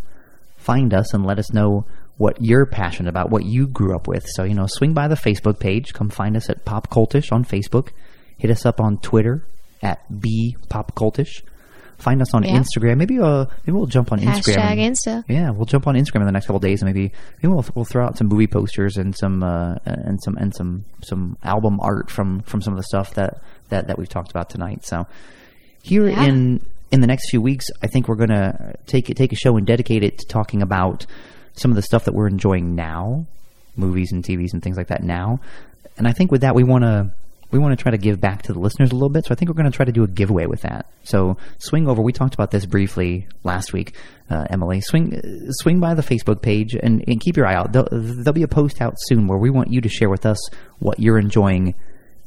find 0.57 0.93
us 0.93 1.13
and 1.13 1.25
let 1.25 1.39
us 1.39 1.53
know 1.53 1.85
what 2.17 2.37
you're 2.41 2.65
passionate 2.65 3.09
about, 3.09 3.29
what 3.29 3.45
you 3.45 3.67
grew 3.67 3.95
up 3.95 4.07
with. 4.07 4.25
So, 4.27 4.43
you 4.43 4.55
know, 4.55 4.65
swing 4.67 4.93
by 4.93 5.07
the 5.07 5.15
Facebook 5.15 5.59
page. 5.59 5.93
Come 5.93 6.09
find 6.09 6.35
us 6.35 6.49
at 6.49 6.65
Pop 6.65 6.89
Cultish 6.89 7.31
on 7.31 7.45
Facebook. 7.45 7.89
Hit 8.37 8.49
us 8.49 8.65
up 8.65 8.81
on 8.81 8.97
Twitter 8.97 9.45
at 9.81 10.19
B 10.19 10.57
Pop 10.69 10.95
Cultish. 10.95 11.43
Find 11.97 12.21
us 12.21 12.33
on 12.33 12.43
Yeah. 12.43 12.59
Instagram. 12.61 12.97
Maybe 12.97 13.19
uh, 13.19 13.45
maybe 13.65 13.75
we'll 13.75 13.87
jump 13.87 14.11
on 14.11 14.19
Instagram. 14.19 14.57
And- 14.59 14.79
Insta. 14.95 15.23
Yeah, 15.27 15.49
we'll 15.49 15.65
jump 15.65 15.87
on 15.87 15.95
Instagram 15.95 16.21
in 16.21 16.25
the 16.27 16.31
next 16.31 16.45
couple 16.45 16.59
days, 16.59 16.81
and 16.81 16.87
maybe 16.87 17.11
maybe 17.41 17.47
we'll 17.53 17.65
we'll 17.73 17.85
throw 17.85 18.05
out 18.05 18.17
some 18.17 18.27
movie 18.27 18.45
posters 18.47 18.97
and 18.97 19.15
some 19.17 19.41
uh, 19.41 19.75
and 19.85 20.21
some 20.21 20.37
and 20.37 20.55
some 20.55 20.85
some 21.03 21.37
album 21.43 21.79
art 21.81 22.11
from 22.11 22.41
from 22.41 22.61
some 22.61 22.73
of 22.73 22.77
the 22.77 22.83
stuff 22.83 23.13
that 23.15 23.41
that 23.69 23.87
that 23.87 23.97
we've 23.97 24.09
talked 24.09 24.29
about 24.29 24.49
tonight. 24.49 24.85
So 24.85 25.07
here 25.81 26.07
Yeah. 26.07 26.23
in 26.23 26.61
in 26.91 27.01
the 27.01 27.07
next 27.07 27.29
few 27.31 27.41
weeks, 27.41 27.65
I 27.81 27.87
think 27.87 28.07
we're 28.07 28.15
gonna 28.15 28.75
take 28.85 29.07
take 29.15 29.31
a 29.31 29.35
show 29.35 29.57
and 29.57 29.65
dedicate 29.65 30.03
it 30.03 30.19
to 30.19 30.27
talking 30.27 30.61
about 30.61 31.05
some 31.55 31.71
of 31.71 31.75
the 31.75 31.81
stuff 31.81 32.05
that 32.05 32.13
we're 32.13 32.27
enjoying 32.27 32.75
now, 32.75 33.25
movies 33.75 34.11
and 34.11 34.23
TVs 34.23 34.53
and 34.53 34.61
things 34.61 34.77
like 34.77 34.87
that 34.89 35.03
now. 35.03 35.39
And 35.97 36.07
I 36.07 36.11
think 36.13 36.31
with 36.31 36.41
that, 36.41 36.53
we 36.53 36.63
want 36.63 36.83
to 36.83 37.11
we 37.51 37.59
want 37.59 37.77
to 37.77 37.81
try 37.81 37.91
to 37.91 37.97
give 37.97 38.19
back 38.19 38.41
to 38.43 38.53
the 38.53 38.59
listeners 38.59 38.91
a 38.91 38.93
little 38.93 39.09
bit. 39.09 39.25
So 39.25 39.31
I 39.31 39.35
think 39.35 39.49
we're 39.49 39.55
going 39.55 39.71
to 39.71 39.75
try 39.75 39.85
to 39.85 39.91
do 39.91 40.03
a 40.03 40.07
giveaway 40.07 40.45
with 40.45 40.61
that. 40.61 40.87
So 41.03 41.37
swing 41.59 41.87
over. 41.87 42.01
We 42.01 42.11
talked 42.11 42.33
about 42.33 42.51
this 42.51 42.65
briefly 42.65 43.27
last 43.43 43.73
week, 43.73 43.95
uh, 44.29 44.45
Emily. 44.49 44.81
Swing 44.81 45.21
swing 45.51 45.79
by 45.79 45.93
the 45.93 46.01
Facebook 46.01 46.41
page 46.41 46.75
and, 46.75 47.03
and 47.07 47.21
keep 47.21 47.37
your 47.37 47.47
eye 47.47 47.55
out. 47.55 47.71
There'll, 47.71 47.87
there'll 47.91 48.33
be 48.33 48.43
a 48.43 48.47
post 48.47 48.81
out 48.81 48.95
soon 48.97 49.27
where 49.27 49.37
we 49.37 49.49
want 49.49 49.71
you 49.71 49.81
to 49.81 49.89
share 49.89 50.09
with 50.09 50.25
us 50.25 50.37
what 50.79 50.99
you're 50.99 51.19
enjoying 51.19 51.75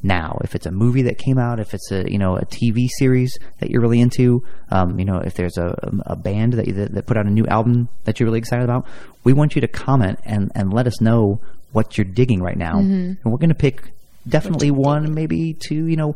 now. 0.03 0.39
If 0.43 0.55
it's 0.55 0.65
a 0.65 0.71
movie 0.71 1.03
that 1.03 1.17
came 1.17 1.37
out, 1.37 1.59
if 1.59 1.73
it's 1.73 1.91
a 1.91 2.09
you 2.11 2.17
know 2.17 2.35
a 2.37 2.45
TV 2.45 2.87
series 2.97 3.37
that 3.59 3.69
you're 3.69 3.81
really 3.81 4.01
into, 4.01 4.43
um, 4.69 4.97
you 4.97 5.05
know 5.05 5.19
if 5.19 5.35
there's 5.35 5.57
a, 5.57 5.77
a 6.05 6.15
band 6.15 6.53
that, 6.53 6.65
that 6.65 6.93
that 6.93 7.05
put 7.05 7.17
out 7.17 7.25
a 7.27 7.29
new 7.31 7.45
album 7.47 7.89
that 8.05 8.19
you're 8.19 8.27
really 8.27 8.39
excited 8.39 8.63
about, 8.63 8.87
we 9.23 9.33
want 9.33 9.55
you 9.55 9.61
to 9.61 9.67
comment 9.67 10.19
and 10.25 10.51
and 10.55 10.73
let 10.73 10.87
us 10.87 10.99
know 11.01 11.39
what 11.71 11.97
you're 11.97 12.05
digging 12.05 12.41
right 12.41 12.57
now, 12.57 12.79
and 13.23 13.31
we're 13.31 13.37
going 13.37 13.49
to 13.49 13.55
pick 13.55 13.93
definitely 14.27 14.71
one, 14.71 15.13
maybe 15.13 15.53
two. 15.53 15.87
You 15.87 15.95
know, 15.95 16.15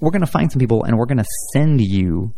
we're 0.00 0.10
going 0.10 0.20
to 0.20 0.26
find 0.26 0.50
some 0.50 0.60
people 0.60 0.84
and 0.84 0.98
we're 0.98 1.06
going 1.06 1.18
to 1.18 1.26
send 1.52 1.80
you 1.80 2.32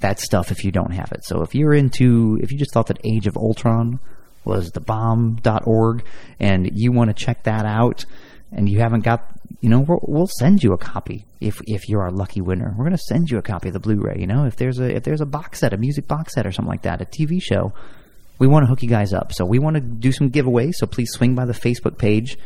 that 0.00 0.20
stuff 0.20 0.50
if 0.50 0.64
you 0.64 0.70
don't 0.70 0.92
have 0.92 1.12
it. 1.12 1.24
So 1.24 1.42
if 1.42 1.54
you're 1.54 1.74
into, 1.74 2.38
if 2.42 2.52
you 2.52 2.58
just 2.58 2.72
thought 2.72 2.88
that 2.88 3.00
Age 3.04 3.26
of 3.26 3.36
Ultron 3.36 3.98
was 4.44 4.70
the 4.72 4.80
bomb.org 4.80 6.04
and 6.38 6.70
you 6.72 6.92
want 6.92 7.08
to 7.08 7.14
check 7.14 7.44
that 7.44 7.64
out 7.64 8.04
and 8.52 8.68
you 8.68 8.78
haven't 8.78 9.00
got, 9.00 9.24
you 9.60 9.68
know, 9.68 9.80
we'll, 9.80 10.00
we'll 10.02 10.28
send 10.38 10.62
you 10.62 10.72
a 10.72 10.78
copy 10.78 11.24
if, 11.40 11.60
if 11.66 11.88
you're 11.88 12.02
our 12.02 12.10
lucky 12.10 12.40
winner. 12.40 12.74
We're 12.76 12.84
going 12.84 12.96
to 12.96 13.02
send 13.08 13.30
you 13.30 13.38
a 13.38 13.42
copy 13.42 13.68
of 13.68 13.74
the 13.74 13.80
Blu-ray, 13.80 14.16
you 14.18 14.26
know, 14.26 14.44
if 14.44 14.56
there's 14.56 14.78
a, 14.78 14.94
if 14.94 15.02
there's 15.02 15.20
a 15.20 15.26
box 15.26 15.60
set, 15.60 15.72
a 15.72 15.76
music 15.76 16.06
box 16.06 16.34
set 16.34 16.46
or 16.46 16.52
something 16.52 16.70
like 16.70 16.82
that, 16.82 17.00
a 17.00 17.06
TV 17.06 17.42
show, 17.42 17.72
we 18.38 18.46
want 18.46 18.64
to 18.64 18.66
hook 18.68 18.82
you 18.82 18.88
guys 18.88 19.12
up. 19.12 19.32
So 19.32 19.44
we 19.44 19.58
want 19.58 19.76
to 19.76 19.80
do 19.80 20.12
some 20.12 20.30
giveaways. 20.30 20.74
So 20.74 20.86
please 20.86 21.10
swing 21.10 21.34
by 21.34 21.46
the 21.46 21.54
Facebook 21.54 21.98
page 21.98 22.36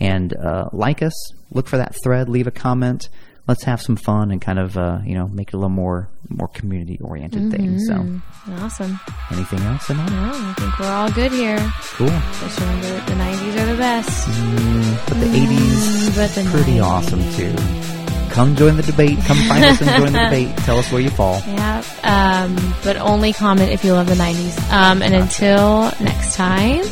and 0.00 0.34
uh, 0.36 0.68
like 0.72 1.02
us, 1.02 1.14
look 1.52 1.68
for 1.68 1.76
that 1.76 1.94
thread, 2.02 2.28
leave 2.28 2.46
a 2.46 2.50
comment. 2.50 3.08
Let's 3.48 3.64
have 3.64 3.82
some 3.82 3.96
fun 3.96 4.30
and 4.30 4.40
kind 4.40 4.58
of 4.60 4.76
uh, 4.78 5.00
you 5.04 5.14
know 5.14 5.26
make 5.28 5.48
it 5.48 5.54
a 5.54 5.56
little 5.56 5.70
more 5.70 6.08
more 6.28 6.46
community 6.48 6.98
oriented 7.02 7.50
thing. 7.50 7.78
So 7.80 8.20
Awesome. 8.60 8.98
anything 9.32 9.58
else? 9.60 9.90
Emma? 9.90 10.06
No, 10.08 10.30
I 10.32 10.54
think 10.54 10.78
we're 10.78 10.86
all 10.86 11.10
good 11.10 11.32
here. 11.32 11.58
Cool. 11.94 12.06
Just 12.08 12.60
remember 12.60 12.86
that 12.86 13.06
the 13.06 13.14
90s 13.14 13.62
are 13.62 13.66
the 13.72 13.78
best. 13.78 15.08
But 15.08 15.20
the 15.20 15.26
'80s 15.26 16.16
But 16.16 16.30
the 16.30 16.50
pretty 16.50 16.78
90s. 16.78 16.84
awesome 16.84 17.32
too. 17.32 18.34
Come 18.34 18.54
join 18.54 18.76
the 18.76 18.82
debate. 18.84 19.18
Come 19.24 19.38
find 19.48 19.64
us 19.64 19.80
and 19.80 19.90
join 19.90 20.12
the 20.12 20.18
debate. 20.30 20.56
Tell 20.58 20.78
us 20.78 20.92
where 20.92 21.00
you 21.02 21.10
fall. 21.10 21.42
Yeah, 21.48 21.82
um, 22.04 22.74
but 22.84 22.96
only 22.98 23.32
comment 23.32 23.72
if 23.72 23.84
you 23.84 23.92
love 23.94 24.06
the 24.06 24.14
90s. 24.14 24.70
Um, 24.72 25.02
and 25.02 25.12
until 25.14 25.90
next 26.00 26.36
time, 26.36 26.84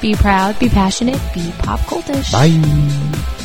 be 0.00 0.14
proud, 0.14 0.58
be 0.58 0.68
passionate, 0.68 1.20
be 1.34 1.52
pop 1.58 1.80
cultish. 1.80 2.32
Bye. 2.32 3.35